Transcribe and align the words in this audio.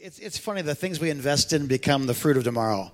It's, 0.00 0.20
it's 0.20 0.38
funny, 0.38 0.62
the 0.62 0.76
things 0.76 1.00
we 1.00 1.10
invest 1.10 1.52
in 1.52 1.66
become 1.66 2.06
the 2.06 2.14
fruit 2.14 2.36
of 2.36 2.44
tomorrow. 2.44 2.92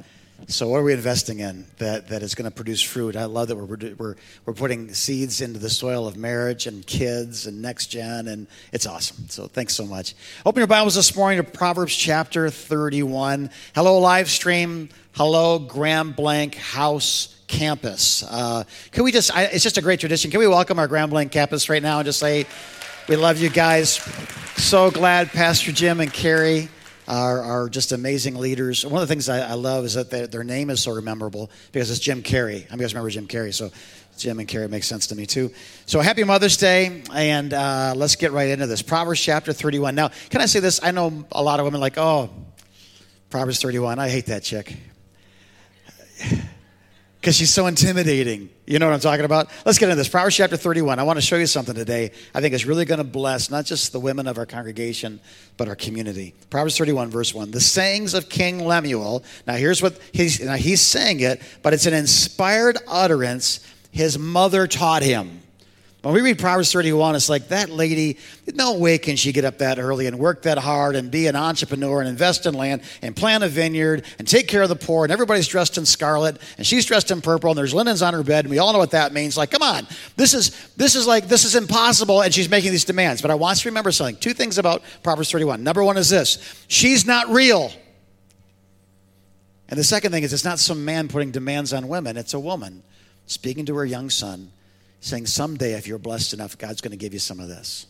So, 0.49 0.69
what 0.69 0.79
are 0.79 0.83
we 0.83 0.95
investing 0.95 1.41
in 1.41 1.67
that, 1.77 2.09
that 2.09 2.23
is 2.23 2.35
going 2.35 2.51
to 2.51 2.55
produce 2.55 2.81
fruit? 2.81 3.15
I 3.15 3.27
love 3.27 3.49
that 3.49 3.57
we're, 3.57 3.95
we're, 3.99 4.17
we're 4.47 4.55
putting 4.55 4.93
seeds 4.95 5.43
into 5.43 5.59
the 5.59 5.69
soil 5.69 6.09
of 6.09 6.17
marriage 6.17 6.67
and 6.67 6.87
kids 6.87 7.47
and 7.47 7.61
next 7.61 7.89
gen, 7.89 8.29
and 8.29 8.47
it's 8.73 8.87
awesome. 8.87 9.29
So, 9.29 9.49
thanks 9.49 9.75
so 9.75 9.85
much. 9.85 10.15
Open 10.47 10.61
your 10.61 10.67
Bibles 10.67 10.95
this 10.95 11.15
morning 11.15 11.45
to 11.45 11.45
Proverbs 11.45 11.95
chapter 11.95 12.49
31. 12.49 13.51
Hello, 13.75 13.99
live 13.99 14.31
stream. 14.31 14.89
Hello, 15.13 15.59
Grand 15.59 16.17
Blanc 16.17 16.55
House 16.55 17.37
campus. 17.49 18.25
Uh, 18.31 18.65
can 18.93 19.05
we 19.05 19.13
just, 19.13 19.31
I, 19.37 19.45
it's 19.45 19.63
just 19.63 19.77
a 19.77 19.83
great 19.83 20.01
tradition. 20.01 20.31
Can 20.31 20.41
we 20.41 20.49
welcome 20.49 20.79
our 20.79 20.89
Grand 20.89 21.11
Blanc 21.11 21.31
campus 21.31 21.69
right 21.69 21.83
now 21.83 21.99
and 21.99 22.07
just 22.07 22.19
say, 22.19 22.47
we 23.09 23.17
love 23.17 23.39
you 23.39 23.51
guys. 23.51 23.97
So 24.57 24.91
glad 24.91 25.29
Pastor 25.29 25.71
Jim 25.71 26.01
and 26.01 26.11
Carrie 26.11 26.71
are, 27.07 27.43
are 27.43 27.69
just 27.69 27.93
amazing 27.93 28.37
leaders. 28.37 28.85
One 28.85 29.03
of 29.03 29.09
the 29.09 29.13
things 29.13 29.29
I, 29.29 29.51
I 29.51 29.55
love 29.55 29.85
is 29.85 29.95
that 29.95 30.11
they, 30.11 30.27
their 30.27 30.45
name 30.45 30.71
is 30.71 30.81
so 30.83 31.01
memorable 31.01 31.51
because 31.73 31.91
it's 31.91 32.01
Jim 32.01 32.23
Carrey. 32.23 32.67
I 32.67 32.71
mean, 32.71 32.79
you 32.79 32.79
guys 32.79 32.95
remember 32.95 33.11
Jim 33.11 33.27
Carrey, 33.27 33.53
so 33.53 33.71
Jim 34.17 34.39
and 34.39 34.49
Carrie 34.49 34.69
makes 34.69 34.87
sense 34.87 35.09
to 35.09 35.15
me 35.15 35.27
too. 35.27 35.51
So 35.87 36.01
happy 36.01 36.25
Mother's 36.25 36.57
Day, 36.57 37.03
and 37.13 37.53
uh, 37.53 37.95
let's 37.97 38.17
get 38.17 38.33
right 38.33 38.49
into 38.49 38.67
this. 38.67 38.83
Proverbs 38.83 39.21
chapter 39.21 39.53
31. 39.53 39.95
Now, 39.95 40.11
can 40.31 40.41
I 40.41 40.47
say 40.47 40.61
this? 40.61 40.81
I 40.83 40.91
know 40.91 41.27
a 41.33 41.43
lot 41.43 41.61
of 41.61 41.65
women 41.65 41.81
like, 41.81 41.99
oh, 41.99 42.31
Proverbs 43.31 43.61
31. 43.61 43.99
I 43.99 44.09
hate 44.09 44.27
that 44.27 44.43
chick 44.43 44.77
because 47.25 47.37
she's 47.37 47.55
so 47.55 47.67
intimidating. 47.67 48.51
You 48.67 48.79
know 48.79 48.85
what 48.85 48.93
I'm 48.93 49.01
talking 49.01 49.25
about? 49.25 49.49
Let's 49.65 49.79
get 49.79 49.87
into 49.87 49.97
this. 49.97 50.11
Proverbs 50.11 50.37
chapter 50.37 50.59
31. 50.59 50.99
I 50.99 51.05
want 51.05 51.17
to 51.17 51.23
show 51.23 51.37
you 51.37 51.47
something 51.47 51.75
today 51.75 52.11
I 52.35 52.43
think 52.43 52.53
is 52.53 52.67
really 52.67 52.85
going 52.85 52.99
to 52.99 53.05
bless 53.05 53.51
not 53.51 53.65
just 53.65 53.93
the 53.93 53.99
women 53.99 54.27
of 54.27 54.37
our 54.37 54.45
congregation, 54.45 55.21
but 55.57 55.67
our 55.67 55.75
community. 55.75 56.35
Proverbs 56.51 56.77
31, 56.77 57.09
verse 57.09 57.33
1. 57.33 57.51
The 57.51 57.63
sayings 57.63 58.13
of 58.13 58.29
King 58.29 58.67
Lemuel. 58.67 59.25
Now, 59.47 59.55
here's 59.55 59.81
what 59.81 59.99
he's, 60.13 60.39
now 60.39 60.57
he's 60.57 60.83
saying 60.83 61.21
it, 61.21 61.41
but 61.63 61.73
it's 61.73 61.87
an 61.87 61.95
inspired 61.95 62.77
utterance 62.87 63.67
his 63.91 64.19
mother 64.19 64.67
taught 64.67 65.03
him. 65.03 65.41
When 66.05 66.13
we 66.13 66.21
read 66.21 66.39
Proverbs 66.39 66.71
31, 66.71 67.15
it's 67.15 67.31
like 67.31 67.49
that 67.49 67.71
lady, 67.71 68.19
no 68.53 68.75
way 68.75 68.99
can 68.99 69.17
she 69.17 69.33
get 69.33 69.47
up 69.47 69.57
that 69.59 69.79
early 69.79 70.07
and 70.07 70.19
work 70.19 70.43
that 70.43 70.59
hard 70.59 70.97
and 70.97 71.11
be 71.11 71.29
an 71.29 71.35
entrepreneur 71.35 72.01
and 72.01 72.07
invest 72.11 72.45
in 72.45 72.53
land 72.53 72.83
and 73.01 73.17
plant 73.17 73.43
a 73.43 73.49
vineyard 73.49 74.05
and 74.19 74.29
take 74.29 74.47
care 74.47 74.61
of 74.61 74.69
the 74.69 74.77
poor. 74.77 75.07
And 75.07 75.13
everybody's 75.13 75.49
dressed 75.49 75.79
in 75.79 75.87
scarlet 75.87 76.37
and 76.59 76.67
she's 76.67 76.85
dressed 76.85 77.11
in 77.11 77.23
purple 77.23 77.49
and 77.49 77.57
there's 77.57 77.73
linens 77.73 78.03
on 78.03 78.13
her 78.13 78.23
bed. 78.23 78.45
And 78.45 78.51
we 78.51 78.59
all 78.59 78.75
know 78.75 78.79
what 78.79 78.91
that 78.91 79.15
means. 79.15 79.39
Like, 79.39 79.51
come 79.51 79.63
on, 79.63 79.87
this 80.15 80.35
is, 80.35 80.51
this 80.77 80.95
is 80.95 81.07
like, 81.07 81.27
this 81.27 81.47
is 81.47 81.55
impossible. 81.55 82.21
And 82.21 82.35
she's 82.35 82.51
making 82.51 82.73
these 82.73 82.85
demands. 82.85 83.23
But 83.23 83.31
I 83.31 83.35
want 83.37 83.61
you 83.61 83.63
to 83.63 83.69
remember 83.71 83.91
something. 83.91 84.17
Two 84.17 84.35
things 84.35 84.59
about 84.59 84.83
Proverbs 85.03 85.31
31. 85.31 85.65
Number 85.65 85.83
one 85.83 85.97
is 85.97 86.11
this 86.11 86.37
she's 86.69 87.07
not 87.07 87.31
real. 87.31 87.73
And 89.71 89.79
the 89.79 89.85
second 89.85 90.13
thing 90.13 90.23
is, 90.23 90.35
it's 90.35 90.45
not 90.45 90.59
some 90.59 90.85
man 90.85 91.09
putting 91.09 91.31
demands 91.31 91.73
on 91.73 91.89
women, 91.89 92.19
it's 92.19 92.35
a 92.35 92.41
woman 92.41 92.83
speaking 93.25 93.65
to 93.65 93.77
her 93.77 93.87
young 93.87 94.11
son 94.11 94.51
saying, 95.05 95.27
Someday, 95.27 95.75
if 95.75 95.87
you're 95.87 95.99
blessed 95.99 96.35
enough, 96.35 96.57
God's 96.59 96.81
going 96.81 96.93
to 96.93 96.97
give 96.97 97.13
you 97.13 97.19
some 97.19 97.41
of 97.41 97.49
this. 97.49 97.87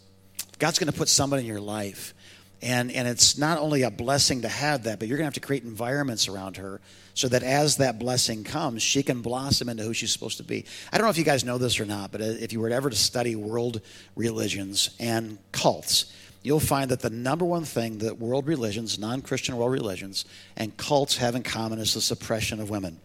God's 0.58 0.78
going 0.78 0.90
to 0.90 0.98
put 0.98 1.08
somebody 1.08 1.42
in 1.42 1.48
your 1.48 1.60
life. 1.60 2.14
And, 2.62 2.90
and 2.92 3.06
it's 3.06 3.36
not 3.36 3.58
only 3.58 3.82
a 3.82 3.90
blessing 3.90 4.42
to 4.42 4.48
have 4.48 4.84
that, 4.84 4.98
but 4.98 5.06
you're 5.06 5.18
going 5.18 5.24
to 5.24 5.26
have 5.26 5.34
to 5.34 5.40
create 5.40 5.64
environments 5.64 6.28
around 6.28 6.56
her 6.56 6.80
so 7.12 7.28
that 7.28 7.42
as 7.42 7.76
that 7.76 7.98
blessing 7.98 8.42
comes, 8.42 8.82
she 8.82 9.02
can 9.02 9.20
blossom 9.20 9.68
into 9.68 9.82
who 9.82 9.92
she's 9.92 10.10
supposed 10.10 10.38
to 10.38 10.44
be. 10.44 10.64
I 10.90 10.96
don't 10.96 11.06
know 11.06 11.10
if 11.10 11.18
you 11.18 11.24
guys 11.24 11.44
know 11.44 11.58
this 11.58 11.78
or 11.78 11.84
not, 11.84 12.10
but 12.10 12.20
uh, 12.20 12.24
if 12.24 12.52
you 12.52 12.60
were 12.60 12.70
ever 12.70 12.88
to 12.88 12.96
study 12.96 13.36
world 13.36 13.82
religions 14.16 14.96
and 14.98 15.38
cults, 15.52 16.12
you'll 16.42 16.58
find 16.58 16.90
that 16.90 17.00
the 17.00 17.10
number 17.10 17.44
one 17.44 17.64
thing 17.64 17.98
that 17.98 18.18
world 18.18 18.46
religions, 18.46 18.98
non 18.98 19.20
Christian 19.20 19.56
world 19.56 19.72
religions, 19.72 20.24
and 20.56 20.74
cults 20.76 21.18
have 21.18 21.34
in 21.34 21.42
common 21.42 21.78
is 21.78 21.94
the 21.94 22.00
suppression 22.00 22.60
of 22.60 22.70
women. 22.70 22.98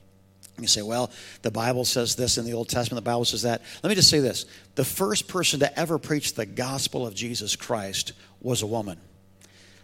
You 0.63 0.67
say, 0.67 0.81
well, 0.81 1.11
the 1.41 1.51
Bible 1.51 1.85
says 1.85 2.15
this 2.15 2.37
in 2.37 2.45
the 2.45 2.53
Old 2.53 2.69
Testament, 2.69 3.03
the 3.03 3.09
Bible 3.09 3.25
says 3.25 3.41
that. 3.43 3.61
Let 3.83 3.89
me 3.89 3.95
just 3.95 4.09
say 4.09 4.19
this 4.19 4.45
the 4.75 4.85
first 4.85 5.27
person 5.27 5.59
to 5.61 5.79
ever 5.79 5.97
preach 5.97 6.33
the 6.33 6.45
gospel 6.45 7.05
of 7.05 7.13
Jesus 7.13 7.55
Christ 7.55 8.13
was 8.41 8.61
a 8.61 8.67
woman. 8.67 8.99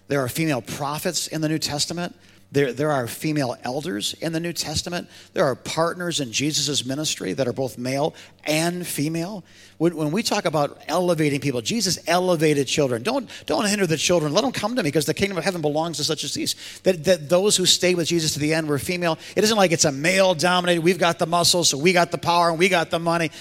There 0.07 0.21
are 0.21 0.29
female 0.29 0.61
prophets 0.61 1.27
in 1.27 1.41
the 1.41 1.49
New 1.49 1.59
Testament. 1.59 2.15
There, 2.55 2.71
there 2.71 2.91
are 2.93 3.05
female 3.05 3.57
elders 3.63 4.13
in 4.21 4.31
the 4.31 4.39
New 4.39 4.53
Testament. 4.53 5.09
There 5.33 5.43
are 5.43 5.55
partners 5.55 6.21
in 6.21 6.31
Jesus' 6.31 6.85
ministry 6.85 7.33
that 7.33 7.49
are 7.49 7.53
both 7.53 7.77
male 7.77 8.15
and 8.45 8.87
female. 8.87 9.43
When, 9.77 9.93
when 9.97 10.11
we 10.11 10.23
talk 10.23 10.45
about 10.45 10.81
elevating 10.87 11.41
people, 11.41 11.59
Jesus 11.59 11.99
elevated 12.07 12.65
children. 12.65 13.03
Don't, 13.03 13.29
don't 13.45 13.67
hinder 13.67 13.85
the 13.85 13.97
children. 13.97 14.31
Let 14.31 14.45
them 14.45 14.53
come 14.53 14.77
to 14.77 14.83
me 14.83 14.87
because 14.87 15.05
the 15.05 15.13
kingdom 15.13 15.37
of 15.37 15.43
heaven 15.43 15.61
belongs 15.61 15.97
to 15.97 16.05
such 16.05 16.23
as 16.23 16.33
these. 16.33 16.55
That, 16.83 17.03
that 17.03 17.27
those 17.27 17.57
who 17.57 17.65
stay 17.65 17.93
with 17.93 18.07
Jesus 18.07 18.35
to 18.35 18.39
the 18.39 18.53
end 18.53 18.69
were 18.69 18.79
female. 18.79 19.19
It 19.35 19.43
isn't 19.43 19.57
like 19.57 19.73
it's 19.73 19.83
a 19.83 19.91
male 19.91 20.33
dominated, 20.33 20.79
we've 20.79 20.97
got 20.97 21.19
the 21.19 21.27
muscles, 21.27 21.67
so 21.67 21.77
we 21.77 21.91
got 21.91 22.11
the 22.11 22.17
power 22.17 22.49
and 22.49 22.57
we 22.57 22.69
got 22.69 22.89
the 22.89 22.99
money. 22.99 23.31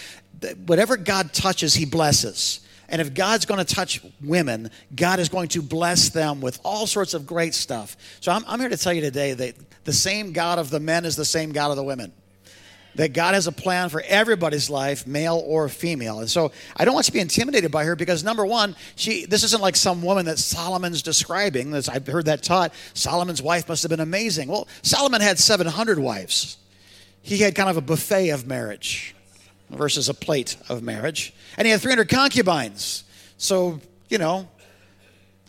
Whatever 0.67 0.97
God 0.97 1.33
touches, 1.33 1.73
he 1.73 1.85
blesses. 1.85 2.64
And 2.89 3.01
if 3.01 3.15
God's 3.15 3.47
going 3.47 3.65
to 3.65 3.75
touch 3.75 4.01
women, 4.23 4.71
God 4.95 5.19
is 5.19 5.29
going 5.29 5.49
to 5.49 5.63
bless 5.63 6.11
them 6.11 6.41
with 6.41 6.61
all 6.65 6.87
sorts 6.87 7.15
of 7.15 7.27
great 7.27 7.55
stuff. 7.55 7.97
So 8.21 8.33
I'm, 8.33 8.45
I'm, 8.47 8.61
here 8.61 8.69
to 8.69 8.77
tell 8.77 8.93
you 8.93 9.01
today 9.01 9.33
that 9.33 9.55
the 9.85 9.93
same 9.93 10.33
God 10.33 10.59
of 10.59 10.71
the 10.71 10.81
men 10.81 11.05
is 11.05 11.17
the 11.17 11.25
same 11.25 11.53
God 11.53 11.71
of 11.71 11.77
the 11.77 11.85
women. 11.85 12.13
That 12.97 13.13
God 13.13 13.35
has 13.35 13.49
a 13.49 13.53
plan 13.53 13.89
for 13.89 14.03
everybody's 14.07 14.71
life, 14.71 15.05
male 15.05 15.43
or 15.45 15.69
female. 15.69 16.21
And 16.21 16.31
so 16.31 16.53
I 16.77 16.85
don't 16.85 16.95
want 16.95 17.07
you 17.07 17.11
to 17.11 17.15
be 17.15 17.21
intimidated 17.21 17.73
by 17.73 17.85
her 17.85 17.97
because 17.97 18.23
number 18.23 18.47
one, 18.47 18.77
she 18.95 19.27
this 19.27 19.43
isn't 19.43 19.61
like 19.61 19.75
some 19.75 20.01
woman 20.01 20.27
that 20.27 20.39
Solomon's 20.39 21.03
describing. 21.03 21.73
This, 21.73 21.89
I've 21.89 22.07
heard 22.07 22.27
that 22.27 22.45
taught. 22.45 22.73
Solomon's 22.93 23.43
wife 23.43 23.69
must 23.69 23.83
have 23.83 23.91
been 23.91 23.99
amazing. 23.99 24.47
Well, 24.47 24.69
Solomon 24.83 25.23
had 25.23 25.41
700 25.41 25.99
wives. 25.99 26.57
He 27.21 27.39
had 27.39 27.57
kind 27.57 27.69
of 27.69 27.77
a 27.77 27.81
buffet 27.81 28.29
of 28.29 28.47
marriage 28.47 29.17
versus 29.77 30.09
a 30.09 30.15
plate 30.15 30.57
of 30.69 30.83
marriage. 30.83 31.35
And 31.57 31.67
he 31.67 31.73
had 31.73 31.81
300 31.81 32.09
concubines. 32.09 33.05
So, 33.37 33.81
you 34.09 34.19
know, 34.19 34.49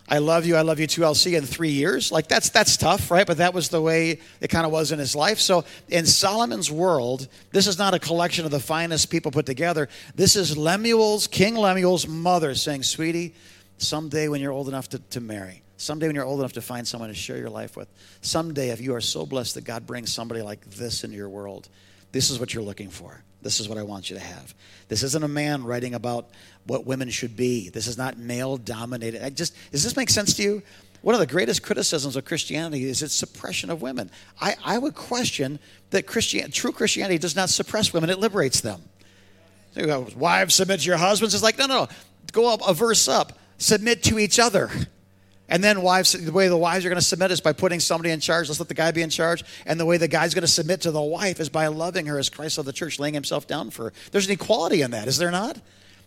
I 0.08 0.18
love 0.18 0.46
you, 0.46 0.54
I 0.54 0.62
love 0.62 0.78
you 0.78 0.86
too, 0.86 1.04
I'll 1.04 1.16
see 1.16 1.32
you 1.32 1.38
in 1.38 1.44
three 1.44 1.70
years. 1.70 2.12
Like 2.12 2.28
that's 2.28 2.50
that's 2.50 2.76
tough, 2.76 3.10
right? 3.10 3.26
But 3.26 3.38
that 3.38 3.54
was 3.54 3.70
the 3.70 3.82
way 3.82 4.20
it 4.40 4.48
kind 4.48 4.64
of 4.64 4.70
was 4.70 4.92
in 4.92 5.00
his 5.00 5.16
life. 5.16 5.40
So 5.40 5.64
in 5.88 6.06
Solomon's 6.06 6.70
world, 6.70 7.26
this 7.50 7.66
is 7.66 7.76
not 7.76 7.92
a 7.92 7.98
collection 7.98 8.44
of 8.44 8.52
the 8.52 8.60
finest 8.60 9.10
people 9.10 9.32
put 9.32 9.46
together. 9.46 9.88
This 10.14 10.36
is 10.36 10.56
Lemuel's, 10.56 11.26
King 11.26 11.56
Lemuel's 11.56 12.06
mother 12.06 12.54
saying, 12.54 12.84
Sweetie, 12.84 13.34
someday 13.78 14.28
when 14.28 14.40
you're 14.40 14.52
old 14.52 14.68
enough 14.68 14.88
to, 14.90 15.00
to 15.10 15.20
marry, 15.20 15.62
someday 15.76 16.06
when 16.06 16.14
you're 16.14 16.24
old 16.24 16.38
enough 16.38 16.52
to 16.52 16.62
find 16.62 16.86
someone 16.86 17.08
to 17.08 17.14
share 17.14 17.38
your 17.38 17.50
life 17.50 17.76
with, 17.76 17.88
someday 18.20 18.70
if 18.70 18.80
you 18.80 18.94
are 18.94 19.00
so 19.00 19.26
blessed 19.26 19.56
that 19.56 19.64
God 19.64 19.88
brings 19.88 20.12
somebody 20.12 20.40
like 20.40 20.64
this 20.70 21.02
into 21.02 21.16
your 21.16 21.28
world, 21.28 21.68
this 22.16 22.30
is 22.30 22.40
what 22.40 22.54
you're 22.54 22.62
looking 22.62 22.88
for. 22.88 23.22
This 23.42 23.60
is 23.60 23.68
what 23.68 23.76
I 23.76 23.82
want 23.82 24.08
you 24.08 24.16
to 24.16 24.22
have. 24.22 24.54
This 24.88 25.02
isn't 25.02 25.22
a 25.22 25.28
man 25.28 25.64
writing 25.64 25.94
about 25.94 26.30
what 26.64 26.86
women 26.86 27.10
should 27.10 27.36
be. 27.36 27.68
This 27.68 27.86
is 27.86 27.98
not 27.98 28.16
male 28.16 28.56
dominated. 28.56 29.22
I 29.22 29.28
just 29.28 29.54
does 29.70 29.84
this 29.84 29.96
make 29.96 30.08
sense 30.08 30.32
to 30.34 30.42
you? 30.42 30.62
One 31.02 31.14
of 31.14 31.20
the 31.20 31.26
greatest 31.26 31.62
criticisms 31.62 32.16
of 32.16 32.24
Christianity 32.24 32.84
is 32.84 33.02
its 33.02 33.14
suppression 33.14 33.70
of 33.70 33.82
women. 33.82 34.10
I, 34.40 34.56
I 34.64 34.78
would 34.78 34.94
question 34.94 35.58
that 35.90 36.06
Christian, 36.06 36.50
true 36.50 36.72
Christianity 36.72 37.18
does 37.18 37.36
not 37.36 37.50
suppress 37.50 37.92
women, 37.92 38.08
it 38.08 38.18
liberates 38.18 38.62
them. 38.62 38.82
Wives, 39.76 40.54
submit 40.54 40.80
to 40.80 40.86
your 40.86 40.96
husbands. 40.96 41.34
It's 41.34 41.42
like, 41.42 41.58
no, 41.58 41.66
no, 41.66 41.84
no. 41.84 41.88
Go 42.32 42.52
up 42.52 42.60
a 42.66 42.72
verse 42.72 43.08
up. 43.08 43.38
Submit 43.58 44.02
to 44.04 44.18
each 44.18 44.38
other. 44.38 44.70
And 45.48 45.62
then 45.62 45.82
wives, 45.82 46.12
the 46.12 46.32
way 46.32 46.48
the 46.48 46.56
wives 46.56 46.84
are 46.84 46.88
going 46.88 47.00
to 47.00 47.04
submit 47.04 47.30
is 47.30 47.40
by 47.40 47.52
putting 47.52 47.78
somebody 47.78 48.10
in 48.10 48.20
charge. 48.20 48.48
Let's 48.48 48.58
let 48.58 48.68
the 48.68 48.74
guy 48.74 48.90
be 48.90 49.02
in 49.02 49.10
charge. 49.10 49.44
And 49.64 49.78
the 49.78 49.86
way 49.86 49.96
the 49.96 50.08
guy's 50.08 50.34
going 50.34 50.42
to 50.42 50.48
submit 50.48 50.80
to 50.82 50.90
the 50.90 51.00
wife 51.00 51.38
is 51.38 51.48
by 51.48 51.68
loving 51.68 52.06
her 52.06 52.18
as 52.18 52.28
Christ 52.28 52.58
of 52.58 52.64
the 52.64 52.72
church, 52.72 52.98
laying 52.98 53.14
himself 53.14 53.46
down 53.46 53.70
for 53.70 53.84
her. 53.84 53.92
There's 54.10 54.26
an 54.26 54.32
equality 54.32 54.82
in 54.82 54.90
that, 54.90 55.06
is 55.06 55.18
there 55.18 55.30
not? 55.30 55.58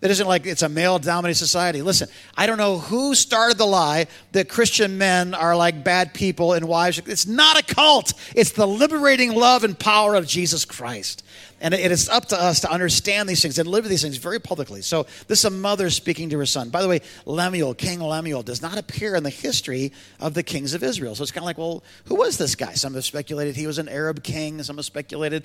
That 0.02 0.12
isn't 0.12 0.28
like 0.28 0.46
it's 0.46 0.62
a 0.62 0.70
male 0.70 0.98
dominated 0.98 1.38
society. 1.38 1.82
Listen, 1.82 2.08
I 2.38 2.46
don't 2.46 2.58
know 2.58 2.78
who 2.78 3.14
started 3.16 3.58
the 3.58 3.66
lie 3.66 4.08
that 4.32 4.48
Christian 4.48 4.98
men 4.98 5.34
are 5.34 5.58
like 5.58 5.84
bad 5.84 6.14
people 6.14 6.54
and 6.54 6.70
wives. 6.70 7.02
It's 7.06 7.28
not 7.28 7.60
a 7.60 7.64
cult, 7.76 8.14
it's 8.34 8.52
the 8.52 8.68
liberating 8.68 9.34
love 9.34 9.66
and 9.66 9.78
power 9.78 10.16
of 10.16 10.26
Jesus 10.26 10.64
Christ. 10.64 11.26
And 11.62 11.74
it 11.74 11.92
is 11.92 12.10
up 12.10 12.28
to 12.28 12.42
us 12.42 12.62
to 12.62 12.72
understand 12.72 13.28
these 13.28 13.42
things 13.42 13.60
and 13.60 13.68
live 13.68 13.88
these 13.88 14.02
things 14.02 14.18
very 14.18 14.40
publicly. 14.40 14.82
So, 14.82 15.06
this 15.28 15.40
is 15.40 15.46
a 15.46 15.50
mother 15.50 15.90
speaking 15.90 16.30
to 16.30 16.38
her 16.38 16.46
son. 16.46 16.70
By 16.70 16.82
the 16.82 16.88
way, 16.88 17.02
Lemuel, 17.26 17.74
King 17.74 18.00
Lemuel, 18.00 18.44
does 18.44 18.62
not 18.62 18.78
appear 18.78 19.16
in 19.16 19.24
the 19.24 19.30
history 19.30 19.92
of 20.20 20.34
the 20.34 20.44
kings 20.44 20.74
of 20.74 20.84
Israel. 20.84 21.16
So, 21.16 21.24
it's 21.24 21.32
kind 21.32 21.44
of 21.44 21.46
like, 21.46 21.58
well, 21.58 21.84
who 22.06 22.16
was 22.16 22.38
this 22.38 22.56
guy? 22.56 22.74
Some 22.74 22.94
have 22.94 23.06
speculated 23.06 23.56
he 23.56 23.68
was 23.68 23.78
an 23.78 23.90
Arab 23.90 24.24
king. 24.24 24.62
Some 24.64 24.78
have 24.78 24.86
speculated 24.86 25.44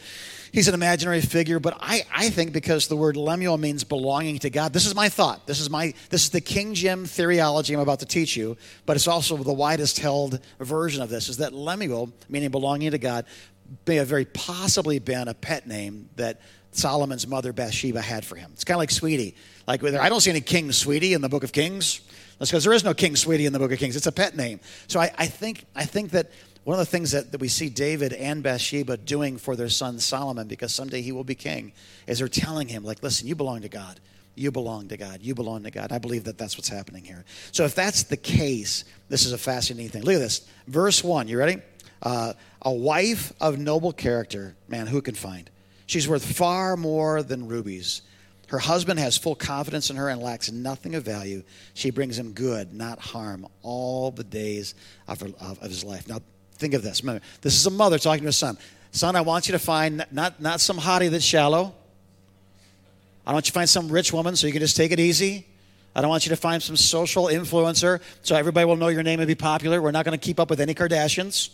he's 0.52 0.68
an 0.68 0.74
imaginary 0.74 1.20
figure. 1.20 1.58
But 1.58 1.76
I, 1.80 2.04
I 2.14 2.30
think 2.30 2.52
because 2.52 2.88
the 2.88 2.96
word 2.96 3.16
Lemuel 3.16 3.58
means 3.58 3.84
belonging 3.84 4.38
to 4.40 4.50
God, 4.50 4.72
this 4.72 4.86
is 4.86 4.94
my 4.94 5.08
thought. 5.08 5.46
This 5.46 5.60
is, 5.60 5.68
my, 5.68 5.92
this 6.10 6.24
is 6.24 6.30
the 6.30 6.40
King 6.40 6.74
Jim 6.74 7.04
theology 7.04 7.74
I'm 7.74 7.80
about 7.80 8.00
to 8.00 8.06
teach 8.06 8.36
you. 8.36 8.56
But 8.86 8.96
it's 8.96 9.08
also 9.08 9.36
the 9.36 9.52
widest 9.52 9.98
held 9.98 10.40
version 10.60 11.02
of 11.02 11.10
this 11.10 11.28
is 11.28 11.38
that 11.38 11.52
Lemuel, 11.52 12.12
meaning 12.28 12.50
belonging 12.50 12.92
to 12.92 12.98
God, 12.98 13.26
may 13.86 13.96
have 13.96 14.08
very 14.08 14.24
possibly 14.24 14.98
been 14.98 15.28
a 15.28 15.34
pet 15.34 15.66
name 15.66 16.08
that 16.16 16.40
Solomon's 16.72 17.26
mother 17.26 17.52
Bathsheba 17.52 18.00
had 18.00 18.24
for 18.24 18.36
him. 18.36 18.50
It's 18.52 18.64
kind 18.64 18.76
of 18.76 18.80
like 18.80 18.90
Sweetie. 18.90 19.36
Like 19.66 19.82
I 19.84 20.08
don't 20.08 20.20
see 20.20 20.30
any 20.30 20.40
King 20.40 20.72
Sweetie 20.72 21.14
in 21.14 21.20
the 21.20 21.28
Book 21.28 21.44
of 21.44 21.52
Kings. 21.52 22.00
That's 22.38 22.50
because 22.50 22.64
there 22.64 22.72
is 22.72 22.84
no 22.84 22.94
King 22.94 23.16
Sweetie 23.16 23.46
in 23.46 23.52
the 23.52 23.58
Book 23.58 23.72
of 23.72 23.78
Kings. 23.78 23.96
It's 23.96 24.06
a 24.06 24.12
pet 24.12 24.36
name. 24.36 24.60
So 24.88 25.00
I, 25.00 25.12
I 25.16 25.26
think 25.26 25.66
I 25.76 25.84
think 25.84 26.10
that 26.10 26.30
one 26.64 26.78
of 26.78 26.84
the 26.84 26.90
things 26.90 27.12
that, 27.12 27.30
that 27.32 27.40
we 27.40 27.48
see 27.48 27.68
David 27.68 28.14
and 28.14 28.42
Bathsheba 28.42 28.96
doing 28.96 29.36
for 29.36 29.54
their 29.54 29.68
son 29.68 29.98
Solomon, 30.00 30.48
because 30.48 30.74
someday 30.74 31.02
he 31.02 31.12
will 31.12 31.24
be 31.24 31.34
king, 31.34 31.72
is 32.06 32.18
they're 32.20 32.28
telling 32.28 32.68
him, 32.68 32.82
like, 32.84 33.02
listen, 33.02 33.28
you 33.28 33.34
belong 33.34 33.60
to 33.62 33.68
God. 33.68 34.00
You 34.34 34.50
belong 34.50 34.88
to 34.88 34.96
God. 34.96 35.20
You 35.22 35.34
belong 35.34 35.62
to 35.64 35.70
God. 35.70 35.92
I 35.92 35.98
believe 35.98 36.24
that 36.24 36.38
that's 36.38 36.56
what's 36.56 36.68
happening 36.68 37.04
here. 37.04 37.24
So 37.52 37.64
if 37.64 37.74
that's 37.74 38.04
the 38.04 38.16
case, 38.16 38.84
this 39.08 39.26
is 39.26 39.32
a 39.32 39.38
fascinating 39.38 39.90
thing. 39.90 40.02
Look 40.02 40.14
at 40.14 40.20
this. 40.20 40.48
Verse 40.66 41.04
1. 41.04 41.28
You 41.28 41.38
ready? 41.38 41.60
Uh, 42.04 42.34
a 42.62 42.72
wife 42.72 43.32
of 43.40 43.58
noble 43.58 43.92
character, 43.92 44.54
man, 44.68 44.86
who 44.86 45.00
can 45.02 45.14
find? 45.14 45.50
She's 45.86 46.06
worth 46.06 46.24
far 46.36 46.76
more 46.76 47.22
than 47.22 47.48
rubies. 47.48 48.02
Her 48.48 48.58
husband 48.58 49.00
has 49.00 49.16
full 49.16 49.34
confidence 49.34 49.90
in 49.90 49.96
her 49.96 50.08
and 50.08 50.20
lacks 50.20 50.52
nothing 50.52 50.94
of 50.94 51.02
value. 51.02 51.42
She 51.72 51.90
brings 51.90 52.18
him 52.18 52.32
good, 52.32 52.74
not 52.74 52.98
harm, 52.98 53.46
all 53.62 54.10
the 54.10 54.24
days 54.24 54.74
of, 55.08 55.20
her, 55.20 55.28
of, 55.40 55.58
of 55.62 55.70
his 55.70 55.82
life. 55.82 56.08
Now, 56.08 56.20
think 56.56 56.74
of 56.74 56.82
this. 56.82 57.02
Remember, 57.02 57.24
this 57.40 57.54
is 57.54 57.66
a 57.66 57.70
mother 57.70 57.98
talking 57.98 58.22
to 58.24 58.28
a 58.28 58.32
son. 58.32 58.58
Son, 58.92 59.16
I 59.16 59.22
want 59.22 59.48
you 59.48 59.52
to 59.52 59.58
find 59.58 60.06
not, 60.12 60.40
not 60.40 60.60
some 60.60 60.78
hottie 60.78 61.10
that's 61.10 61.24
shallow. 61.24 61.74
I 63.26 63.30
don't 63.30 63.34
want 63.34 63.46
you 63.46 63.50
to 63.50 63.54
find 63.54 63.68
some 63.68 63.88
rich 63.88 64.12
woman 64.12 64.36
so 64.36 64.46
you 64.46 64.52
can 64.52 64.60
just 64.60 64.76
take 64.76 64.92
it 64.92 65.00
easy. 65.00 65.46
I 65.96 66.00
don't 66.00 66.10
want 66.10 66.26
you 66.26 66.30
to 66.30 66.36
find 66.36 66.62
some 66.62 66.76
social 66.76 67.26
influencer 67.26 68.00
so 68.22 68.36
everybody 68.36 68.66
will 68.66 68.76
know 68.76 68.88
your 68.88 69.02
name 69.02 69.20
and 69.20 69.26
be 69.26 69.34
popular. 69.34 69.80
We're 69.80 69.92
not 69.92 70.04
going 70.04 70.18
to 70.18 70.24
keep 70.24 70.38
up 70.38 70.50
with 70.50 70.60
any 70.60 70.74
Kardashians, 70.74 71.50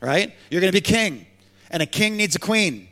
right? 0.00 0.34
You're 0.50 0.60
going 0.60 0.72
to 0.72 0.76
be 0.76 0.80
king, 0.80 1.26
and 1.70 1.82
a 1.82 1.86
king 1.86 2.16
needs 2.16 2.36
a 2.36 2.38
queen. 2.38 2.88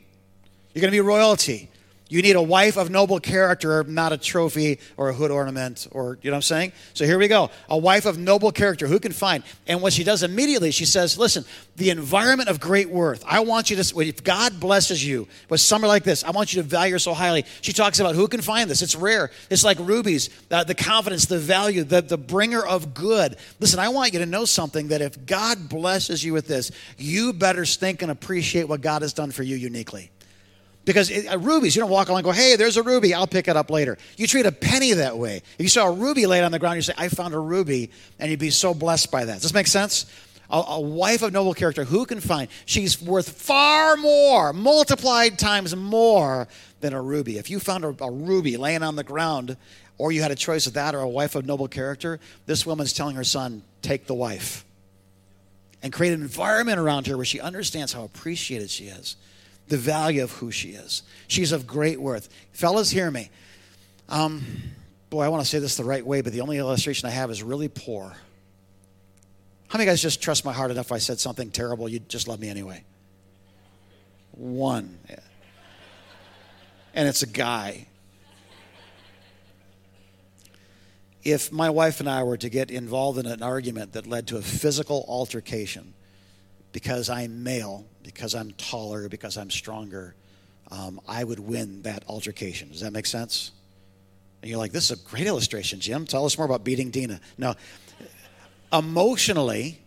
You're 0.75 0.81
going 0.81 0.93
to 0.93 0.97
be 0.97 1.01
royalty. 1.01 1.71
You 2.11 2.21
need 2.21 2.37
a 2.37 2.43
wife 2.43 2.77
of 2.77 2.91
noble 2.91 3.19
character, 3.19 3.83
not 3.83 4.12
a 4.12 4.19
trophy 4.19 4.79
or 4.99 5.09
a 5.09 5.15
hood 5.15 5.31
ornament, 5.31 5.89
or, 5.91 6.19
you 6.21 6.31
know 6.31 6.35
what 6.35 6.39
I'm 6.39 6.43
saying? 6.43 6.73
So 6.93 7.06
here 7.06 7.19
we 7.19 7.29
go. 7.29 7.51
A 7.71 7.79
wife 7.79 8.05
of 8.05 8.19
noble 8.19 8.53
character, 8.53 8.87
who 8.87 9.01
can 9.01 9.11
find? 9.11 9.43
And 9.67 9.81
what 9.81 9.95
she 9.95 10.05
does 10.05 10.23
immediately, 10.23 10.71
she 10.71 10.85
says, 10.85 11.17
Listen, 11.17 11.47
the 11.77 11.89
environment 11.89 12.51
of 12.51 12.61
great 12.61 12.91
worth. 12.91 13.25
I 13.27 13.41
want 13.41 13.71
you 13.71 13.83
to, 13.83 14.01
if 14.01 14.23
God 14.23 14.61
blesses 14.61 15.05
you 15.05 15.27
with 15.49 15.62
summer 15.62 15.89
like 15.89 16.05
this, 16.05 16.25
I 16.25 16.31
want 16.31 16.53
you 16.53 16.61
to 16.61 16.69
value 16.69 16.93
her 16.93 16.99
so 16.99 17.15
highly. 17.15 17.47
She 17.62 17.73
talks 17.73 18.01
about 18.01 18.15
who 18.15 18.29
can 18.29 18.43
find 18.43 18.69
this. 18.69 18.83
It's 18.83 18.95
rare. 18.95 19.31
It's 19.49 19.65
like 19.65 19.79
rubies, 19.79 20.29
uh, 20.51 20.62
the 20.62 20.75
confidence, 20.75 21.25
the 21.25 21.39
value, 21.39 21.85
the, 21.85 22.03
the 22.03 22.19
bringer 22.19 22.65
of 22.65 22.93
good. 22.93 23.37
Listen, 23.61 23.79
I 23.79 23.89
want 23.89 24.12
you 24.12 24.19
to 24.19 24.27
know 24.27 24.45
something 24.45 24.89
that 24.89 25.01
if 25.01 25.25
God 25.25 25.71
blesses 25.71 26.23
you 26.23 26.35
with 26.35 26.49
this, 26.49 26.71
you 26.99 27.33
better 27.33 27.65
think 27.65 28.03
and 28.03 28.11
appreciate 28.11 28.69
what 28.69 28.83
God 28.83 29.01
has 29.01 29.15
done 29.15 29.31
for 29.31 29.43
you 29.43 29.56
uniquely. 29.56 30.11
Because 30.85 31.11
it, 31.11 31.27
uh, 31.27 31.39
rubies, 31.39 31.75
you 31.75 31.81
don't 31.81 31.91
walk 31.91 32.09
along 32.09 32.19
and 32.19 32.25
go, 32.25 32.33
hey, 32.33 32.57
there's 32.57 32.77
a 32.77 32.83
ruby, 32.83 33.15
I'll 33.15 33.27
pick 33.27 33.49
it 33.49 33.57
up 33.57 33.71
later. 33.71 33.97
You 34.17 34.27
treat 34.27 34.47
a 34.47 34.53
penny 34.53 34.93
that 34.93 35.17
way. 35.17 35.37
If 35.59 35.61
you 35.61 35.69
saw 35.69 35.89
a 35.89 35.93
ruby 35.93 36.27
laid 36.27 36.43
on 36.43 36.53
the 36.53 36.59
ground, 36.59 36.77
you 36.77 36.83
say, 36.83 36.93
I 36.97 37.09
found 37.09 37.33
a 37.35 37.39
ruby, 37.39 37.91
and 38.19 38.31
you'd 38.31 38.41
be 38.41 38.51
so 38.51 38.75
blessed 38.75 39.11
by 39.11 39.25
that. 39.25 39.35
Does 39.35 39.43
this 39.43 39.55
make 39.55 39.67
sense? 39.67 40.07
A, 40.51 40.63
a 40.69 40.81
wife 40.81 41.23
of 41.23 41.33
noble 41.33 41.55
character, 41.55 41.85
who 41.85 42.05
can 42.05 42.21
find? 42.21 42.49
She's 42.67 43.01
worth 43.01 43.31
far 43.31 43.97
more, 43.97 44.53
multiplied 44.53 45.39
times 45.39 45.75
more 45.75 46.49
than 46.81 46.93
a 46.93 47.01
ruby. 47.01 47.39
If 47.39 47.49
you 47.49 47.61
found 47.61 47.85
a, 47.85 47.97
a 48.05 48.11
ruby 48.11 48.59
laying 48.59 48.83
on 48.83 48.97
the 48.97 49.05
ground, 49.05 49.57
or 49.97 50.13
you 50.13 50.21
had 50.21 50.33
a 50.33 50.37
choice 50.37 50.67
of 50.67 50.75
that 50.75 50.95
or 50.95 51.01
a 51.01 51.09
wife 51.09 51.35
of 51.35 51.47
noble 51.47 51.69
character, 51.69 52.21
this 52.45 52.67
woman's 52.67 52.93
telling 52.93 53.17
her 53.17 53.25
son, 53.25 53.63
take 53.81 54.07
the 54.07 54.15
wife. 54.15 54.67
And 55.83 55.93
create 55.93 56.13
an 56.13 56.23
environment 56.23 56.79
around 56.79 57.07
her 57.07 57.17
where 57.17 57.27
she 57.27 57.41
understands 57.41 57.93
how 57.93 58.05
appreciated 58.05 58.71
she 58.71 58.87
is 58.87 59.17
the 59.69 59.77
value 59.77 60.23
of 60.23 60.33
who 60.33 60.51
she 60.51 60.71
is. 60.71 61.03
She's 61.27 61.53
of 61.53 61.67
great 61.67 62.01
worth. 62.01 62.29
Fellas, 62.53 62.91
hear 62.91 63.11
me. 63.11 63.31
Um, 64.09 64.45
boy, 65.11 65.25
I 65.25 65.29
want 65.29 65.43
to 65.43 65.49
say 65.49 65.59
this 65.59 65.77
the 65.77 65.85
right 65.85 66.05
way, 66.05 66.21
but 66.21 66.33
the 66.33 66.41
only 66.41 66.59
illustration 66.59 67.09
I 67.09 67.13
have 67.13 67.31
is 67.31 67.43
really 67.43 67.69
poor. 67.69 68.15
How 69.69 69.79
many 69.79 69.87
guys 69.89 70.03
just 70.03 70.23
trust 70.23 70.45
my 70.45 70.53
heart 70.53 70.71
enough 70.71 70.87
if 70.87 70.93
I 70.93 70.99
said 70.99 71.19
something 71.19 71.51
terrible, 71.51 71.89
you'd 71.89 72.09
just 72.09 72.29
love 72.29 72.39
me 72.39 72.49
anyway? 72.49 72.85
One. 74.33 74.99
And 76.95 77.09
it's 77.09 77.23
a 77.23 77.27
guy. 77.27 77.89
If 81.25 81.51
my 81.51 81.71
wife 81.71 82.01
and 82.01 82.09
I 82.09 82.23
were 82.23 82.37
to 82.37 82.51
get 82.51 82.71
involved 82.71 83.19
in 83.19 83.27
an 83.27 83.43
argument 83.43 83.95
that 83.95 84.07
led 84.07 84.27
to 84.29 84.37
a 84.37 84.43
physical 84.43 85.05
altercation, 85.09 85.95
because 86.75 87.09
I'm 87.09 87.44
male, 87.44 87.87
because 88.03 88.35
I'm 88.35 88.50
taller, 88.55 89.09
because 89.09 89.38
I'm 89.38 89.49
stronger, 89.49 90.17
um, 90.73 91.00
I 91.06 91.23
would 91.23 91.38
win 91.38 91.82
that 91.82 92.03
altercation. 92.09 92.69
Does 92.71 92.81
that 92.81 92.93
make 92.93 93.06
sense? 93.06 93.53
And 94.43 94.50
you're 94.50 94.59
like, 94.59 94.73
this 94.73 94.91
is 94.91 95.00
a 95.00 95.09
great 95.09 95.29
illustration, 95.29 95.79
Jim. 95.79 96.05
Tell 96.05 96.26
us 96.26 96.37
more 96.37 96.44
about 96.44 96.65
beating 96.65 96.91
Dina. 96.91 97.21
No, 97.38 97.55
emotionally, 98.73 99.81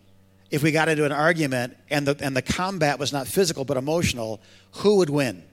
if 0.50 0.62
we 0.62 0.72
got 0.72 0.88
into 0.88 1.04
an 1.04 1.12
argument 1.12 1.76
and 1.90 2.06
the, 2.06 2.16
and 2.24 2.34
the 2.34 2.40
combat 2.40 2.98
was 2.98 3.12
not 3.12 3.28
physical 3.28 3.66
but 3.66 3.76
emotional, 3.76 4.40
who 4.76 4.96
would 4.96 5.10
win? 5.10 5.44